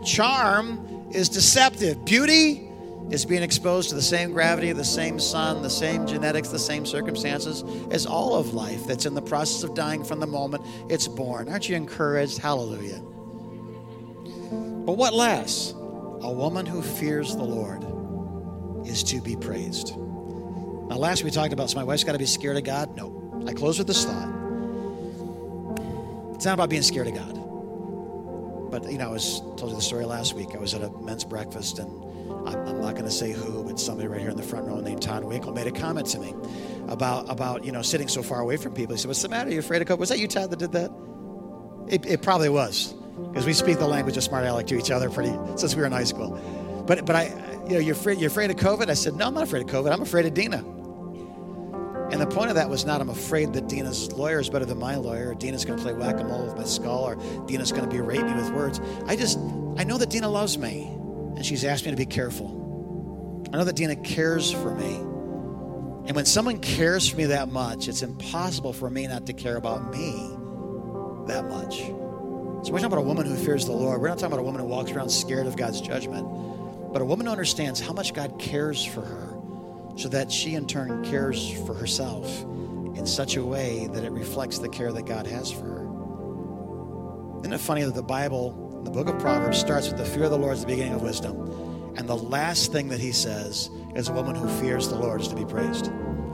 Charm 0.04 1.10
is 1.12 1.30
deceptive. 1.30 2.04
Beauty 2.06 2.72
is 3.10 3.26
being 3.26 3.44
exposed 3.44 3.90
to 3.90 3.96
the 3.96 4.02
same 4.02 4.32
gravity, 4.32 4.72
the 4.72 4.84
same 4.84 5.20
sun, 5.20 5.62
the 5.62 5.70
same 5.70 6.08
genetics, 6.08 6.50
the 6.50 6.60
same 6.60 6.86
circumstances 6.86 7.64
as 7.92 8.06
all 8.06 8.36
of 8.36 8.54
life 8.54 8.86
that's 8.88 9.06
in 9.06 9.14
the 9.14 9.22
process 9.22 9.64
of 9.64 9.76
dying 9.76 10.04
from 10.04 10.20
the 10.20 10.28
moment 10.28 10.66
it's 10.90 11.08
born. 11.08 11.50
Aren't 11.50 11.70
you 11.70 11.76
encouraged? 11.76 12.38
Hallelujah. 12.40 13.00
But 14.86 14.94
what 14.94 15.14
lasts? 15.14 15.72
A 15.72 16.32
woman 16.32 16.66
who 16.66 16.82
fears 16.82 17.36
the 17.36 17.44
Lord 17.44 17.84
is 18.88 19.04
to 19.04 19.22
be 19.22 19.36
praised. 19.36 19.96
Now, 19.98 20.96
last 20.98 21.24
we 21.24 21.32
talked 21.32 21.54
about, 21.54 21.70
so 21.70 21.78
my 21.78 21.84
wife's 21.84 22.04
got 22.04 22.14
to 22.14 22.18
be 22.18 22.26
scared 22.26 22.58
of 22.58 22.64
God? 22.64 22.96
No. 22.96 23.44
I 23.48 23.54
close 23.54 23.78
with 23.78 23.88
this 23.88 24.06
thought. 24.06 24.30
It's 26.34 26.46
not 26.46 26.54
about 26.54 26.70
being 26.70 26.82
scared 26.82 27.08
of 27.08 27.14
God. 27.14 28.72
But, 28.72 28.92
you 28.92 28.98
know, 28.98 29.10
I 29.10 29.12
was 29.12 29.40
told 29.40 29.70
you 29.70 29.76
the 29.76 29.82
story 29.82 30.06
last 30.06 30.34
week. 30.34 30.50
I 30.56 30.58
was 30.58 30.74
at 30.74 30.82
a 30.82 30.90
men's 31.00 31.24
breakfast, 31.24 31.80
and 31.80 32.03
I'm, 32.46 32.82
not 32.82 32.94
going 32.94 33.06
to 33.06 33.12
say 33.12 33.32
who, 33.32 33.64
but 33.64 33.80
somebody 33.80 34.08
right 34.08 34.20
here 34.20 34.30
in 34.30 34.38
the 34.38 34.44
front 34.44 34.68
row 34.68 34.80
named 34.80 35.02
Todd 35.02 35.24
Winkle 35.24 35.54
made 35.54 35.68
a 35.68 35.72
comment 35.72 36.08
to 36.08 36.20
me 36.20 36.34
about, 36.88 37.30
about, 37.30 37.64
you 37.64 37.72
know, 37.72 37.82
sitting 37.82 38.08
so 38.08 38.22
far 38.22 38.40
away 38.42 38.58
from 38.58 38.74
people. 38.74 38.96
He 38.96 39.02
said, 39.02 39.08
What's 39.08 39.22
the 39.22 39.30
matter? 39.30 39.50
Are 39.50 39.54
you 39.54 39.60
afraid 39.60 39.82
of 39.82 39.88
COVID? 39.88 40.00
Was 40.00 40.10
that 40.10 40.20
you, 40.20 40.28
Todd, 40.28 40.50
that 40.52 40.60
did 40.60 40.74
that? 40.74 40.92
It, 41.88 42.06
it 42.06 42.22
probably 42.22 42.50
was, 42.50 42.94
because 43.32 43.46
we 43.46 43.54
speak 43.54 43.80
the 43.80 43.88
language 43.88 44.18
of 44.18 44.24
smart 44.24 44.46
aleck 44.46 44.68
to 44.68 44.78
each 44.78 44.92
other 44.92 45.10
pretty 45.10 45.34
since 45.56 45.76
we 45.76 45.82
were 45.82 45.88
in 45.88 45.92
high 45.92 46.04
school. 46.04 46.40
But, 46.86 47.06
but 47.06 47.16
I, 47.16 47.26
you 47.68 47.76
know, 47.76 47.80
you're 47.80 47.96
afraid, 47.96 48.20
you're 48.20 48.30
afraid 48.30 48.52
of 48.52 48.58
COVID? 48.58 48.90
I 48.90 48.94
said, 48.94 49.16
No, 49.16 49.28
I'm 49.28 49.34
not 49.34 49.44
afraid 49.44 49.64
of 49.64 49.70
COVID. 49.70 49.92
I'm 49.92 50.02
afraid 50.02 50.26
of 50.26 50.34
Dina. 50.34 50.64
And 52.14 52.22
the 52.22 52.28
point 52.28 52.50
of 52.50 52.56
that 52.58 52.70
was 52.70 52.86
not 52.86 53.02
I'm 53.02 53.10
afraid 53.10 53.54
that 53.54 53.68
Dina's 53.68 54.12
lawyer 54.12 54.40
is 54.40 54.48
better 54.48 54.66
than 54.66 54.78
my 54.78 54.98
lawyer, 54.98 55.32
or 55.32 55.36
Dina's 55.36 55.66
going 55.66 55.80
to 55.80 55.84
play 55.84 55.94
whack 55.94 56.20
a 56.20 56.24
mole 56.24 56.46
with 56.46 56.56
my 56.56 56.64
skull, 56.64 57.04
or 57.04 57.16
Dina's 57.48 57.72
going 57.72 57.90
to 57.90 57.90
berate 57.90 58.24
me 58.24 58.34
with 58.36 58.52
words. 58.52 58.80
I 59.08 59.16
just, 59.16 59.40
I 59.78 59.84
know 59.84 59.98
that 59.98 60.12
Dina 60.12 60.30
loves 60.30 60.58
me, 60.58 60.96
and 61.36 61.46
she's 61.46 61.64
asked 61.64 61.86
me 61.86 61.92
to 61.92 61.98
be 61.98 62.06
careful. 62.06 63.48
I 63.54 63.58
know 63.58 63.64
that 63.64 63.76
Dina 63.76 63.96
cares 63.96 64.52
for 64.52 64.74
me. 64.74 64.96
And 66.06 66.16
when 66.16 66.26
someone 66.26 66.60
cares 66.60 67.08
for 67.08 67.18
me 67.18 67.26
that 67.26 67.50
much, 67.50 67.88
it's 67.88 68.02
impossible 68.02 68.74
for 68.74 68.90
me 68.90 69.08
not 69.08 69.26
to 69.28 69.34
care 69.34 69.56
about 69.56 69.92
me 69.92 70.12
that 71.28 71.46
much. 71.46 71.78
So 71.78 72.72
we're 72.72 72.80
talking 72.80 72.86
about 72.86 73.00
a 73.00 73.02
woman 73.02 73.26
who 73.26 73.36
fears 73.36 73.66
the 73.66 73.74
Lord. 73.74 74.02
We're 74.02 74.08
not 74.10 74.18
talking 74.18 74.34
about 74.34 74.40
a 74.40 74.44
woman 74.44 74.62
who 74.62 74.68
walks 74.68 74.92
around 74.92 75.10
scared 75.10 75.48
of 75.48 75.56
God's 75.56 75.82
judgment, 75.82 76.28
but 76.92 77.02
a 77.02 77.06
woman 77.06 77.26
who 77.26 77.32
understands 77.32 77.80
how 77.80 77.94
much 77.94 78.14
God 78.14 78.40
cares 78.40 78.84
for 78.84 79.02
her 79.02 79.34
so 79.96 80.10
that 80.10 80.32
she 80.32 80.56
in 80.56 80.66
turn 80.66 81.04
cares 81.06 81.52
for 81.66 81.74
herself 81.74 82.42
in 82.96 83.06
such 83.06 83.36
a 83.36 83.46
way 83.46 83.88
that 83.94 84.04
it 84.04 84.12
reflects 84.12 84.60
the 84.60 84.70
care 84.70 84.92
that 84.92 85.06
God 85.06 85.28
has 85.28 85.52
for 85.52 85.66
her. 85.66 87.40
Isn't 87.42 87.54
it 87.54 87.60
funny 87.60 87.84
that 87.84 87.96
the 87.96 88.02
Bible, 88.04 88.63
the 88.84 88.92
book 88.92 89.08
of 89.08 89.20
Proverbs, 89.20 89.60
starts 89.60 89.88
with 89.88 89.98
the 89.98 90.06
fear 90.06 90.24
of 90.24 90.32
the 90.32 90.38
Lord 90.38 90.54
is 90.54 90.62
the 90.62 90.68
beginning 90.68 90.94
of 90.94 91.02
wisdom. 91.02 91.94
And 91.96 92.08
the 92.08 92.16
last 92.16 92.72
thing 92.72 92.90
that 92.90 93.00
he 93.00 93.12
says 93.12 93.70
is 93.96 94.10
a 94.10 94.14
woman 94.14 94.36
who 94.36 94.48
fears 94.62 94.90
the 94.90 94.96
Lord 94.96 95.22
is 95.22 95.28
to 95.28 95.36
be 95.36 95.46
praised. 95.46 95.86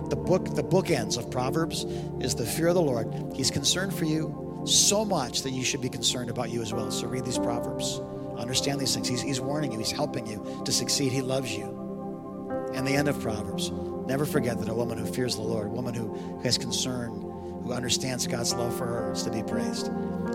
The 0.09 0.15
book, 0.15 0.55
the 0.55 0.63
bookends 0.63 1.17
of 1.17 1.29
Proverbs 1.29 1.83
is 2.19 2.33
the 2.35 2.45
fear 2.45 2.69
of 2.69 2.75
the 2.75 2.81
Lord. 2.81 3.13
He's 3.35 3.51
concerned 3.51 3.93
for 3.93 4.05
you 4.05 4.63
so 4.65 5.05
much 5.05 5.43
that 5.43 5.51
you 5.51 5.63
should 5.63 5.81
be 5.81 5.89
concerned 5.89 6.29
about 6.29 6.49
you 6.49 6.62
as 6.62 6.73
well. 6.73 6.89
So 6.91 7.07
read 7.07 7.25
these 7.25 7.38
Proverbs. 7.38 7.99
Understand 8.38 8.79
these 8.79 8.93
things. 8.93 9.07
He's, 9.07 9.21
he's 9.21 9.41
warning 9.41 9.71
you, 9.71 9.77
he's 9.77 9.91
helping 9.91 10.25
you 10.25 10.62
to 10.65 10.71
succeed. 10.71 11.12
He 11.12 11.21
loves 11.21 11.53
you 11.53 11.79
and 12.73 12.88
the 12.88 12.95
end 12.95 13.07
of 13.07 13.19
Proverbs. 13.19 13.71
Never 14.07 14.25
forget 14.25 14.59
that 14.59 14.69
a 14.69 14.73
woman 14.73 14.97
who 14.97 15.05
fears 15.05 15.35
the 15.35 15.41
Lord, 15.41 15.67
a 15.67 15.69
woman 15.69 15.93
who 15.93 16.39
has 16.43 16.57
concern, 16.57 17.09
who 17.63 17.73
understands 17.73 18.25
God's 18.25 18.53
love 18.53 18.75
for 18.75 18.85
her, 18.85 19.12
is 19.12 19.23
to 19.23 19.31
be 19.31 19.43
praised. 19.43 19.89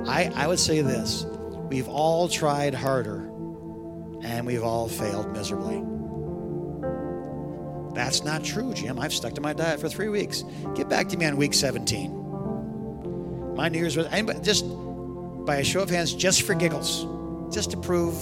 I, 0.07 0.31
I 0.35 0.47
would 0.47 0.59
say 0.59 0.81
this 0.83 1.27
we've 1.69 1.89
all 1.89 2.29
tried 2.29 2.75
harder 2.75 3.31
and 4.23 4.47
we've 4.47 4.63
all 4.63 4.89
failed 4.89 5.33
miserably. 5.33 5.83
That's 7.95 8.25
not 8.25 8.43
true, 8.43 8.75
Jim. 8.75 8.99
I've 8.99 9.13
stuck 9.13 9.35
to 9.35 9.41
my 9.41 9.53
diet 9.53 9.81
for 9.81 9.89
three 9.89 10.09
weeks. 10.09 10.45
Get 10.75 10.89
back 10.89 11.09
to 11.11 11.17
me 11.17 11.27
on 11.27 11.37
week 11.37 11.55
17. 11.55 13.55
My 13.57 13.69
New 13.69 13.79
Year's 13.79 13.97
resolution, 13.97 14.43
just 14.43 14.65
by 15.47 15.57
a 15.57 15.65
show 15.65 15.81
of 15.81 15.91
hands, 15.91 16.13
just 16.13 16.43
for 16.43 16.55
giggles, 16.55 17.07
just 17.55 17.71
to 17.71 17.77
prove 17.77 18.15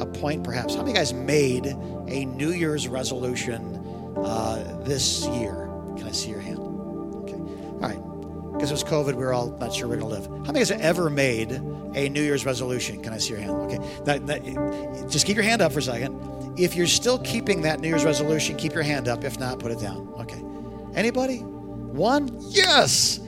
a 0.00 0.06
point 0.06 0.44
perhaps. 0.44 0.74
How 0.74 0.82
many 0.82 0.92
guys 0.92 1.14
made 1.14 1.66
a 1.66 2.24
New 2.26 2.50
Year's 2.50 2.88
resolution 2.88 3.76
uh, 4.16 4.80
this 4.82 5.26
year? 5.28 5.70
Can 5.96 6.06
I 6.06 6.12
see 6.12 6.30
your 6.30 6.40
hand? 6.40 6.58
Okay. 6.58 7.34
All 7.34 7.78
right. 7.80 8.11
Because 8.62 8.80
it 8.80 8.84
was 8.84 8.92
COVID, 8.92 9.16
we 9.16 9.24
were 9.24 9.32
all 9.32 9.50
not 9.58 9.74
sure 9.74 9.88
we're 9.88 9.96
going 9.96 10.08
to 10.08 10.20
live. 10.20 10.46
How 10.46 10.52
many 10.52 10.60
have 10.60 10.70
ever 10.70 11.10
made 11.10 11.50
a 11.50 12.08
New 12.08 12.22
Year's 12.22 12.46
resolution? 12.46 13.02
Can 13.02 13.12
I 13.12 13.18
see 13.18 13.30
your 13.30 13.40
hand? 13.40 13.50
Okay. 13.50 13.78
That, 14.04 14.24
that, 14.28 15.10
just 15.10 15.26
keep 15.26 15.34
your 15.34 15.42
hand 15.42 15.60
up 15.60 15.72
for 15.72 15.80
a 15.80 15.82
second. 15.82 16.54
If 16.56 16.76
you're 16.76 16.86
still 16.86 17.18
keeping 17.18 17.62
that 17.62 17.80
New 17.80 17.88
Year's 17.88 18.04
resolution, 18.04 18.54
keep 18.56 18.72
your 18.72 18.84
hand 18.84 19.08
up. 19.08 19.24
If 19.24 19.36
not, 19.40 19.58
put 19.58 19.72
it 19.72 19.80
down. 19.80 20.14
Okay. 20.20 20.40
Anybody? 20.94 21.38
One? 21.38 22.30
Yes. 22.38 23.18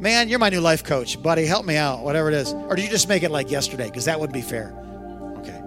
Man, 0.00 0.28
you're 0.28 0.40
my 0.40 0.48
new 0.48 0.60
life 0.60 0.82
coach, 0.82 1.22
buddy. 1.22 1.46
Help 1.46 1.66
me 1.66 1.76
out, 1.76 2.02
whatever 2.02 2.26
it 2.26 2.34
is. 2.34 2.52
Or 2.52 2.74
do 2.74 2.82
you 2.82 2.90
just 2.90 3.08
make 3.08 3.22
it 3.22 3.30
like 3.30 3.48
yesterday? 3.48 3.86
Because 3.86 4.06
that 4.06 4.18
wouldn't 4.18 4.34
be 4.34 4.42
fair. 4.42 4.76
Okay. 5.38 5.62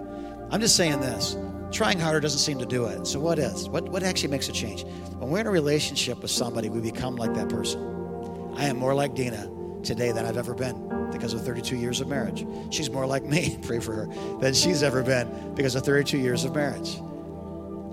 I'm 0.50 0.60
just 0.60 0.76
saying 0.76 1.00
this. 1.00 1.34
Trying 1.72 1.98
harder 1.98 2.20
doesn't 2.20 2.40
seem 2.40 2.58
to 2.58 2.66
do 2.66 2.84
it. 2.84 3.06
So 3.06 3.20
what 3.20 3.38
is? 3.38 3.70
What 3.70 3.88
what 3.88 4.02
actually 4.02 4.28
makes 4.28 4.50
a 4.50 4.52
change? 4.52 4.84
When 5.16 5.30
we're 5.30 5.40
in 5.40 5.46
a 5.46 5.50
relationship 5.50 6.20
with 6.20 6.30
somebody, 6.30 6.68
we 6.68 6.82
become 6.82 7.16
like 7.16 7.32
that 7.32 7.48
person. 7.48 7.93
I 8.56 8.66
am 8.66 8.76
more 8.76 8.94
like 8.94 9.14
Dina 9.14 9.50
today 9.82 10.12
than 10.12 10.24
I've 10.24 10.36
ever 10.36 10.54
been 10.54 11.10
because 11.10 11.34
of 11.34 11.44
32 11.44 11.76
years 11.76 12.00
of 12.00 12.08
marriage. 12.08 12.46
She's 12.70 12.90
more 12.90 13.06
like 13.06 13.24
me, 13.24 13.58
pray 13.62 13.80
for 13.80 13.92
her, 13.92 14.38
than 14.40 14.54
she's 14.54 14.82
ever 14.82 15.02
been 15.02 15.54
because 15.54 15.74
of 15.74 15.84
32 15.84 16.18
years 16.18 16.44
of 16.44 16.54
marriage. 16.54 16.98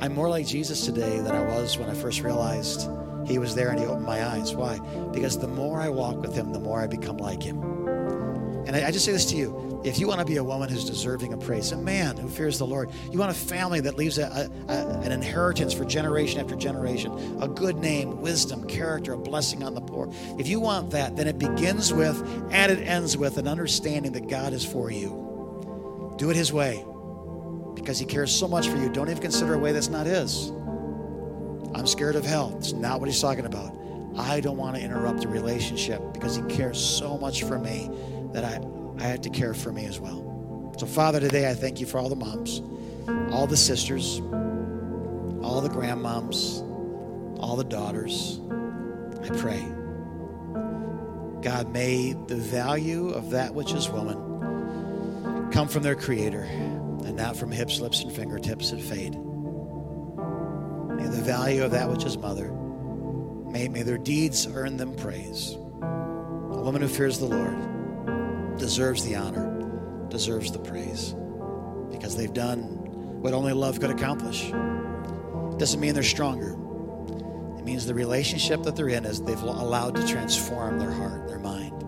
I'm 0.01 0.13
more 0.13 0.29
like 0.29 0.47
Jesus 0.47 0.85
today 0.85 1.19
than 1.19 1.31
I 1.31 1.43
was 1.43 1.77
when 1.77 1.89
I 1.89 1.93
first 1.93 2.21
realized 2.21 2.89
he 3.25 3.37
was 3.37 3.53
there 3.53 3.69
and 3.69 3.79
he 3.79 3.85
opened 3.85 4.05
my 4.05 4.25
eyes. 4.25 4.55
Why? 4.55 4.79
Because 5.13 5.37
the 5.37 5.47
more 5.47 5.79
I 5.79 5.89
walk 5.89 6.21
with 6.21 6.35
him, 6.35 6.51
the 6.51 6.59
more 6.59 6.81
I 6.81 6.87
become 6.87 7.17
like 7.17 7.43
him. 7.43 7.61
And 8.65 8.75
I, 8.75 8.87
I 8.87 8.91
just 8.91 9.05
say 9.05 9.11
this 9.11 9.25
to 9.27 9.35
you 9.35 9.70
if 9.83 9.97
you 9.97 10.07
want 10.07 10.19
to 10.19 10.25
be 10.25 10.37
a 10.37 10.43
woman 10.43 10.69
who's 10.69 10.85
deserving 10.85 11.33
of 11.33 11.39
praise, 11.39 11.71
a 11.71 11.77
man 11.77 12.15
who 12.15 12.29
fears 12.29 12.59
the 12.59 12.67
Lord, 12.67 12.91
you 13.11 13.17
want 13.17 13.31
a 13.31 13.33
family 13.33 13.79
that 13.81 13.97
leaves 13.97 14.19
a, 14.19 14.49
a, 14.67 14.73
an 14.73 15.11
inheritance 15.11 15.73
for 15.73 15.85
generation 15.85 16.39
after 16.39 16.55
generation, 16.55 17.39
a 17.41 17.47
good 17.47 17.77
name, 17.77 18.21
wisdom, 18.21 18.67
character, 18.67 19.13
a 19.13 19.17
blessing 19.17 19.63
on 19.63 19.73
the 19.73 19.81
poor. 19.81 20.11
If 20.37 20.47
you 20.47 20.59
want 20.59 20.91
that, 20.91 21.15
then 21.15 21.27
it 21.27 21.39
begins 21.39 21.91
with 21.91 22.21
and 22.51 22.71
it 22.71 22.87
ends 22.87 23.17
with 23.17 23.37
an 23.37 23.47
understanding 23.47 24.11
that 24.11 24.27
God 24.27 24.53
is 24.53 24.63
for 24.63 24.91
you. 24.91 26.13
Do 26.17 26.29
it 26.29 26.35
His 26.35 26.53
way 26.53 26.85
because 27.73 27.97
He 27.97 28.05
cares 28.05 28.33
so 28.33 28.47
much 28.47 28.67
for 28.67 28.77
you. 28.77 28.89
Don't 28.89 29.09
even 29.09 29.21
consider 29.21 29.55
a 29.55 29.57
way 29.57 29.71
that's 29.71 29.89
not 29.89 30.05
His. 30.05 30.49
I'm 31.73 31.87
scared 31.87 32.15
of 32.15 32.25
hell. 32.25 32.53
It's 32.57 32.73
not 32.73 32.99
what 32.99 33.09
He's 33.09 33.21
talking 33.21 33.45
about. 33.45 33.75
I 34.15 34.41
don't 34.41 34.57
want 34.57 34.75
to 34.75 34.81
interrupt 34.81 35.23
a 35.23 35.27
relationship 35.27 36.01
because 36.13 36.35
He 36.35 36.43
cares 36.43 36.79
so 36.79 37.17
much 37.17 37.43
for 37.43 37.57
me 37.57 37.89
that 38.33 38.43
I 38.43 38.59
I 38.99 39.03
had 39.03 39.23
to 39.23 39.29
care 39.29 39.53
for 39.53 39.71
me 39.71 39.85
as 39.85 39.99
well. 39.99 40.73
So, 40.77 40.85
Father, 40.85 41.19
today 41.19 41.49
I 41.49 41.53
thank 41.53 41.79
you 41.79 41.85
for 41.85 41.99
all 41.99 42.09
the 42.09 42.15
moms, 42.15 42.61
all 43.33 43.47
the 43.47 43.57
sisters, 43.57 44.19
all 45.43 45.61
the 45.61 45.69
grandmoms, 45.69 46.61
all 47.39 47.55
the 47.55 47.63
daughters. 47.63 48.39
I 49.23 49.29
pray. 49.37 49.61
God, 51.41 51.71
may 51.71 52.13
the 52.13 52.35
value 52.35 53.09
of 53.09 53.31
that 53.31 53.53
which 53.53 53.73
is 53.73 53.89
woman 53.89 55.49
come 55.51 55.67
from 55.67 55.83
their 55.83 55.95
Creator 55.95 56.43
and 56.43 57.15
not 57.15 57.35
from 57.35 57.51
hips, 57.51 57.79
lips, 57.79 58.01
and 58.01 58.11
fingertips 58.11 58.71
that 58.71 58.81
fade. 58.81 59.13
May 60.95 61.07
the 61.07 61.21
value 61.23 61.63
of 61.63 61.71
that 61.71 61.89
which 61.89 62.05
is 62.05 62.17
mother, 62.17 62.51
may, 62.51 63.67
may 63.67 63.81
their 63.81 63.97
deeds 63.97 64.47
earn 64.47 64.77
them 64.77 64.95
praise. 64.95 65.53
A 65.53 66.61
woman 66.63 66.81
who 66.81 66.87
fears 66.87 67.19
the 67.19 67.25
Lord 67.25 67.70
deserves 68.57 69.03
the 69.05 69.15
honor, 69.15 70.07
deserves 70.09 70.51
the 70.51 70.59
praise, 70.59 71.13
because 71.91 72.15
they've 72.15 72.33
done 72.33 72.59
what 73.21 73.33
only 73.33 73.53
love 73.53 73.79
could 73.79 73.91
accomplish. 73.91 74.49
It 74.49 75.59
Doesn't 75.59 75.79
mean 75.79 75.93
they're 75.93 76.03
stronger. 76.03 76.57
It 77.57 77.63
means 77.63 77.85
the 77.85 77.93
relationship 77.93 78.63
that 78.63 78.75
they're 78.75 78.89
in 78.89 79.05
is 79.05 79.21
they've 79.21 79.41
allowed 79.41 79.95
to 79.95 80.07
transform 80.07 80.79
their 80.79 80.91
heart, 80.91 81.27
their 81.27 81.39
mind. 81.39 81.79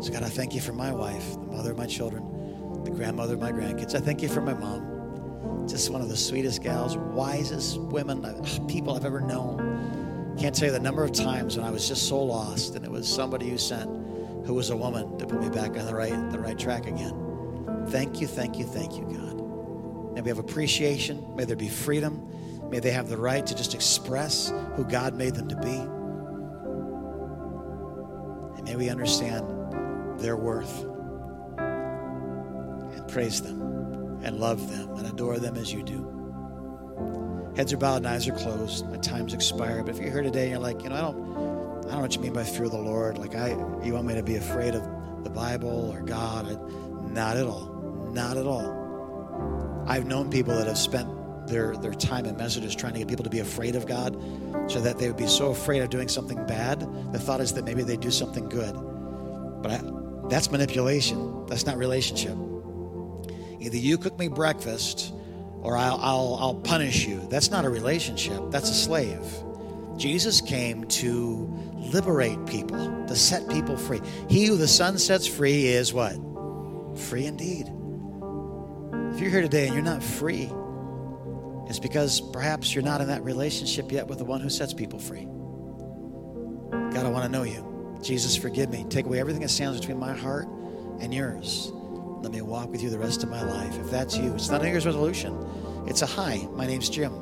So, 0.00 0.12
God, 0.12 0.22
I 0.22 0.28
thank 0.28 0.54
you 0.54 0.60
for 0.60 0.72
my 0.72 0.92
wife, 0.92 1.32
the 1.32 1.40
mother 1.40 1.72
of 1.72 1.78
my 1.78 1.86
children, 1.86 2.84
the 2.84 2.90
grandmother 2.90 3.34
of 3.34 3.40
my 3.40 3.50
grandkids. 3.50 3.96
I 3.96 4.00
thank 4.00 4.22
you 4.22 4.28
for 4.28 4.40
my 4.40 4.54
mom. 4.54 5.66
Just 5.66 5.90
one 5.90 6.00
of 6.00 6.08
the 6.08 6.16
sweetest 6.16 6.62
gals, 6.62 6.96
wisest 6.96 7.80
women, 7.80 8.22
people 8.68 8.94
I've 8.94 9.04
ever 9.04 9.20
known. 9.20 10.36
Can't 10.38 10.54
tell 10.54 10.66
you 10.66 10.72
the 10.72 10.78
number 10.78 11.02
of 11.02 11.10
times 11.10 11.56
when 11.56 11.66
I 11.66 11.70
was 11.70 11.88
just 11.88 12.08
so 12.08 12.22
lost, 12.22 12.76
and 12.76 12.84
it 12.84 12.90
was 12.90 13.08
somebody 13.08 13.50
who 13.50 13.58
sent 13.58 13.90
who 14.48 14.54
was 14.54 14.70
a 14.70 14.76
woman 14.76 15.18
to 15.18 15.26
put 15.26 15.42
me 15.42 15.50
back 15.50 15.76
on 15.76 15.84
the 15.84 15.94
right, 15.94 16.32
the 16.32 16.38
right 16.38 16.58
track 16.58 16.86
again. 16.86 17.12
Thank 17.88 18.18
you, 18.18 18.26
thank 18.26 18.58
you, 18.58 18.64
thank 18.64 18.96
you, 18.96 19.02
God. 19.02 20.14
May 20.14 20.22
we 20.22 20.28
have 20.30 20.38
appreciation. 20.38 21.36
May 21.36 21.44
there 21.44 21.54
be 21.54 21.68
freedom. 21.68 22.70
May 22.70 22.80
they 22.80 22.92
have 22.92 23.10
the 23.10 23.18
right 23.18 23.46
to 23.46 23.54
just 23.54 23.74
express 23.74 24.50
who 24.74 24.84
God 24.84 25.14
made 25.14 25.34
them 25.34 25.48
to 25.48 25.56
be. 25.56 25.76
And 28.56 28.64
may 28.64 28.76
we 28.76 28.88
understand 28.88 29.44
their 30.18 30.38
worth 30.38 30.82
and 31.58 33.06
praise 33.06 33.42
them 33.42 33.60
and 34.22 34.40
love 34.40 34.70
them 34.70 34.94
and 34.96 35.06
adore 35.08 35.38
them 35.38 35.56
as 35.56 35.70
you 35.70 35.82
do. 35.82 37.52
Heads 37.54 37.74
are 37.74 37.76
bowed 37.76 37.96
and 37.96 38.06
eyes 38.06 38.26
are 38.26 38.32
closed. 38.32 38.88
My 38.88 38.96
time's 38.96 39.34
expired. 39.34 39.84
But 39.84 39.96
if 39.96 40.00
you're 40.00 40.10
here 40.10 40.22
today 40.22 40.44
and 40.44 40.52
you're 40.52 40.60
like, 40.60 40.82
you 40.82 40.88
know, 40.88 40.94
I 40.94 41.02
don't 41.02 41.47
I 41.88 41.92
don't 41.92 42.00
know 42.00 42.02
what 42.02 42.14
you 42.14 42.20
mean 42.20 42.34
by 42.34 42.44
fear 42.44 42.64
of 42.64 42.72
the 42.72 42.78
Lord. 42.78 43.16
Like 43.16 43.34
I, 43.34 43.48
you 43.82 43.94
want 43.94 44.06
me 44.06 44.14
to 44.14 44.22
be 44.22 44.36
afraid 44.36 44.74
of 44.74 45.24
the 45.24 45.30
Bible 45.30 45.90
or 45.90 46.02
God? 46.02 46.46
I, 46.46 47.08
not 47.08 47.38
at 47.38 47.46
all. 47.46 48.10
Not 48.12 48.36
at 48.36 48.46
all. 48.46 49.84
I've 49.88 50.04
known 50.04 50.28
people 50.28 50.54
that 50.54 50.66
have 50.66 50.76
spent 50.76 51.08
their 51.46 51.74
their 51.76 51.94
time 51.94 52.26
in 52.26 52.36
messages 52.36 52.76
trying 52.76 52.92
to 52.92 52.98
get 52.98 53.08
people 53.08 53.24
to 53.24 53.30
be 53.30 53.38
afraid 53.38 53.74
of 53.74 53.86
God, 53.86 54.20
so 54.70 54.82
that 54.82 54.98
they 54.98 55.06
would 55.08 55.16
be 55.16 55.26
so 55.26 55.50
afraid 55.50 55.80
of 55.80 55.88
doing 55.88 56.08
something 56.08 56.44
bad. 56.46 56.80
The 57.12 57.18
thought 57.18 57.40
is 57.40 57.54
that 57.54 57.64
maybe 57.64 57.82
they 57.82 57.96
do 57.96 58.10
something 58.10 58.50
good, 58.50 58.74
but 59.62 59.70
I, 59.70 59.80
that's 60.28 60.50
manipulation. 60.50 61.46
That's 61.46 61.64
not 61.64 61.78
relationship. 61.78 62.36
Either 63.60 63.78
you 63.78 63.96
cook 63.96 64.18
me 64.18 64.28
breakfast, 64.28 65.14
or 65.62 65.74
I'll, 65.78 65.98
I'll 66.02 66.36
I'll 66.38 66.54
punish 66.56 67.06
you. 67.06 67.26
That's 67.30 67.50
not 67.50 67.64
a 67.64 67.70
relationship. 67.70 68.50
That's 68.50 68.68
a 68.68 68.74
slave. 68.74 69.24
Jesus 69.98 70.40
came 70.40 70.84
to 70.84 71.52
liberate 71.74 72.46
people, 72.46 73.04
to 73.06 73.16
set 73.16 73.48
people 73.48 73.76
free. 73.76 74.00
He 74.28 74.46
who 74.46 74.56
the 74.56 74.68
Son 74.68 74.96
sets 74.96 75.26
free 75.26 75.66
is 75.66 75.92
what? 75.92 76.14
Free 76.96 77.26
indeed. 77.26 77.66
If 79.12 79.20
you're 79.20 79.30
here 79.30 79.40
today 79.40 79.66
and 79.66 79.74
you're 79.74 79.82
not 79.82 80.02
free, 80.02 80.50
it's 81.68 81.80
because 81.80 82.20
perhaps 82.20 82.74
you're 82.74 82.84
not 82.84 83.00
in 83.00 83.08
that 83.08 83.24
relationship 83.24 83.90
yet 83.90 84.06
with 84.06 84.18
the 84.18 84.24
one 84.24 84.40
who 84.40 84.48
sets 84.48 84.72
people 84.72 85.00
free. 85.00 85.26
God, 86.94 87.04
I 87.04 87.10
want 87.10 87.24
to 87.24 87.30
know 87.30 87.42
you. 87.42 87.98
Jesus, 88.02 88.36
forgive 88.36 88.70
me. 88.70 88.86
Take 88.88 89.06
away 89.06 89.18
everything 89.18 89.42
that 89.42 89.48
stands 89.48 89.80
between 89.80 89.98
my 89.98 90.14
heart 90.14 90.46
and 91.00 91.12
yours. 91.12 91.72
Let 92.22 92.32
me 92.32 92.40
walk 92.40 92.70
with 92.70 92.82
you 92.82 92.90
the 92.90 92.98
rest 92.98 93.24
of 93.24 93.30
my 93.30 93.42
life. 93.42 93.76
If 93.78 93.90
that's 93.90 94.16
you, 94.16 94.32
it's 94.34 94.48
not 94.48 94.60
a 94.60 94.64
New 94.64 94.70
Year's 94.70 94.86
resolution. 94.86 95.36
It's 95.86 96.02
a 96.02 96.06
hi, 96.06 96.46
my 96.52 96.66
name's 96.66 96.88
Jim, 96.88 97.12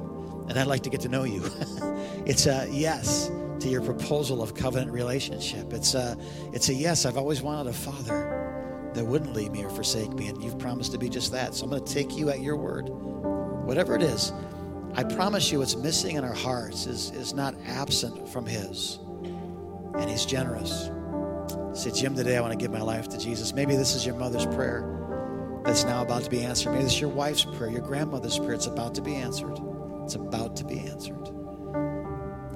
and 0.48 0.58
I'd 0.58 0.66
like 0.66 0.82
to 0.82 0.90
get 0.90 1.00
to 1.02 1.08
know 1.08 1.24
you. 1.24 1.42
it's 2.26 2.46
a 2.46 2.68
yes 2.70 3.30
to 3.60 3.68
your 3.68 3.82
proposal 3.82 4.42
of 4.42 4.54
covenant 4.54 4.92
relationship. 4.92 5.72
It's 5.72 5.94
a, 5.94 6.16
it's 6.52 6.68
a 6.68 6.74
yes. 6.74 7.06
I've 7.06 7.16
always 7.16 7.42
wanted 7.42 7.70
a 7.70 7.72
father 7.72 8.90
that 8.94 9.04
wouldn't 9.04 9.34
leave 9.34 9.52
me 9.52 9.64
or 9.64 9.70
forsake 9.70 10.10
me, 10.12 10.28
and 10.28 10.42
you've 10.42 10.58
promised 10.58 10.92
to 10.92 10.98
be 10.98 11.08
just 11.08 11.32
that. 11.32 11.54
So 11.54 11.64
I'm 11.64 11.70
going 11.70 11.84
to 11.84 11.92
take 11.92 12.16
you 12.16 12.30
at 12.30 12.40
your 12.40 12.56
word. 12.56 12.88
Whatever 12.88 13.94
it 13.94 14.02
is, 14.02 14.32
I 14.94 15.04
promise 15.04 15.50
you 15.52 15.58
what's 15.58 15.76
missing 15.76 16.16
in 16.16 16.24
our 16.24 16.34
hearts 16.34 16.86
is, 16.86 17.10
is 17.10 17.34
not 17.34 17.54
absent 17.66 18.28
from 18.28 18.46
His. 18.46 18.98
And 19.94 20.08
He's 20.08 20.24
generous. 20.24 20.90
Say, 21.74 21.90
Jim, 21.90 22.14
today 22.14 22.36
I 22.36 22.40
want 22.40 22.52
to 22.52 22.58
give 22.58 22.70
my 22.70 22.80
life 22.80 23.08
to 23.10 23.18
Jesus. 23.18 23.52
Maybe 23.52 23.76
this 23.76 23.94
is 23.94 24.06
your 24.06 24.14
mother's 24.14 24.46
prayer 24.46 24.92
that's 25.64 25.84
now 25.84 26.00
about 26.02 26.22
to 26.22 26.30
be 26.30 26.42
answered. 26.42 26.70
Maybe 26.70 26.84
this 26.84 26.94
is 26.94 27.00
your 27.00 27.10
wife's 27.10 27.44
prayer, 27.44 27.70
your 27.70 27.82
grandmother's 27.82 28.38
prayer. 28.38 28.54
It's 28.54 28.66
about 28.66 28.94
to 28.94 29.02
be 29.02 29.16
answered. 29.16 29.58
It's 30.06 30.14
about 30.14 30.54
to 30.58 30.64
be 30.64 30.78
answered. 30.78 31.28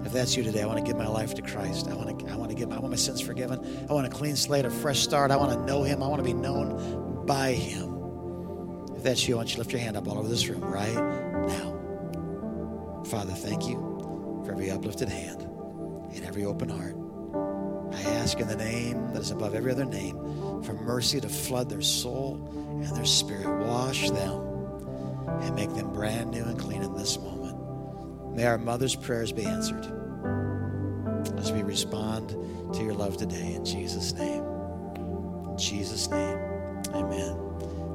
If 0.04 0.12
that's 0.12 0.36
you 0.36 0.44
today, 0.44 0.62
I 0.62 0.66
want 0.66 0.78
to 0.78 0.84
give 0.84 0.96
my 0.96 1.08
life 1.08 1.34
to 1.34 1.42
Christ. 1.42 1.88
I 1.88 1.94
want 1.94 2.20
to, 2.20 2.30
I 2.30 2.36
want 2.36 2.50
to 2.50 2.54
give, 2.54 2.70
I 2.70 2.78
want 2.78 2.90
my 2.90 2.96
sins 2.96 3.20
forgiven. 3.20 3.86
I 3.90 3.92
want 3.92 4.06
a 4.06 4.08
clean 4.08 4.36
slate, 4.36 4.64
a 4.64 4.70
fresh 4.70 5.00
start. 5.00 5.32
I 5.32 5.36
want 5.36 5.54
to 5.54 5.66
know 5.66 5.82
Him. 5.82 6.00
I 6.00 6.06
want 6.06 6.20
to 6.20 6.24
be 6.24 6.32
known 6.32 7.26
by 7.26 7.54
Him. 7.54 8.94
If 8.96 9.02
that's 9.02 9.26
you, 9.26 9.34
I 9.34 9.38
want 9.38 9.48
you 9.48 9.54
to 9.54 9.60
lift 9.62 9.72
your 9.72 9.80
hand 9.80 9.96
up 9.96 10.06
all 10.06 10.16
over 10.16 10.28
this 10.28 10.46
room 10.46 10.60
right 10.60 10.94
now. 10.94 13.02
Father, 13.06 13.32
thank 13.32 13.66
you 13.66 14.42
for 14.44 14.52
every 14.52 14.70
uplifted 14.70 15.08
hand 15.08 15.42
and 16.14 16.24
every 16.24 16.44
open 16.44 16.68
heart. 16.68 16.94
I 17.92 18.00
ask 18.12 18.38
in 18.38 18.46
the 18.46 18.54
name 18.54 19.12
that 19.12 19.22
is 19.22 19.32
above 19.32 19.56
every 19.56 19.72
other 19.72 19.84
name 19.84 20.62
for 20.62 20.74
mercy 20.74 21.20
to 21.20 21.28
flood 21.28 21.68
their 21.68 21.82
soul 21.82 22.80
and 22.84 22.96
their 22.96 23.04
spirit. 23.04 23.48
Wash 23.66 24.08
them 24.08 24.50
and 25.40 25.54
make 25.54 25.72
them 25.74 25.92
brand 25.92 26.30
new 26.30 26.44
and 26.44 26.58
clean 26.58 26.82
in 26.82 26.96
this 26.96 27.18
moment. 27.18 27.39
May 28.34 28.46
our 28.46 28.58
mother's 28.58 28.94
prayers 28.94 29.32
be 29.32 29.44
answered 29.44 29.86
as 31.38 31.52
we 31.52 31.62
respond 31.62 32.30
to 32.74 32.82
your 32.82 32.94
love 32.94 33.16
today 33.16 33.54
in 33.54 33.64
Jesus' 33.64 34.12
name. 34.12 34.44
In 34.44 35.58
Jesus' 35.58 36.08
name. 36.10 36.38
Amen. 36.94 37.36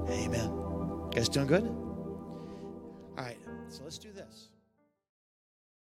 Amen. 0.10 0.50
You 0.50 1.10
guys 1.13 1.30
doing 1.30 1.48
good? 1.48 1.63
All 3.17 3.24
right, 3.24 3.38
so 3.69 3.84
let's 3.84 3.98
do 3.98 4.12
this. 4.12 4.14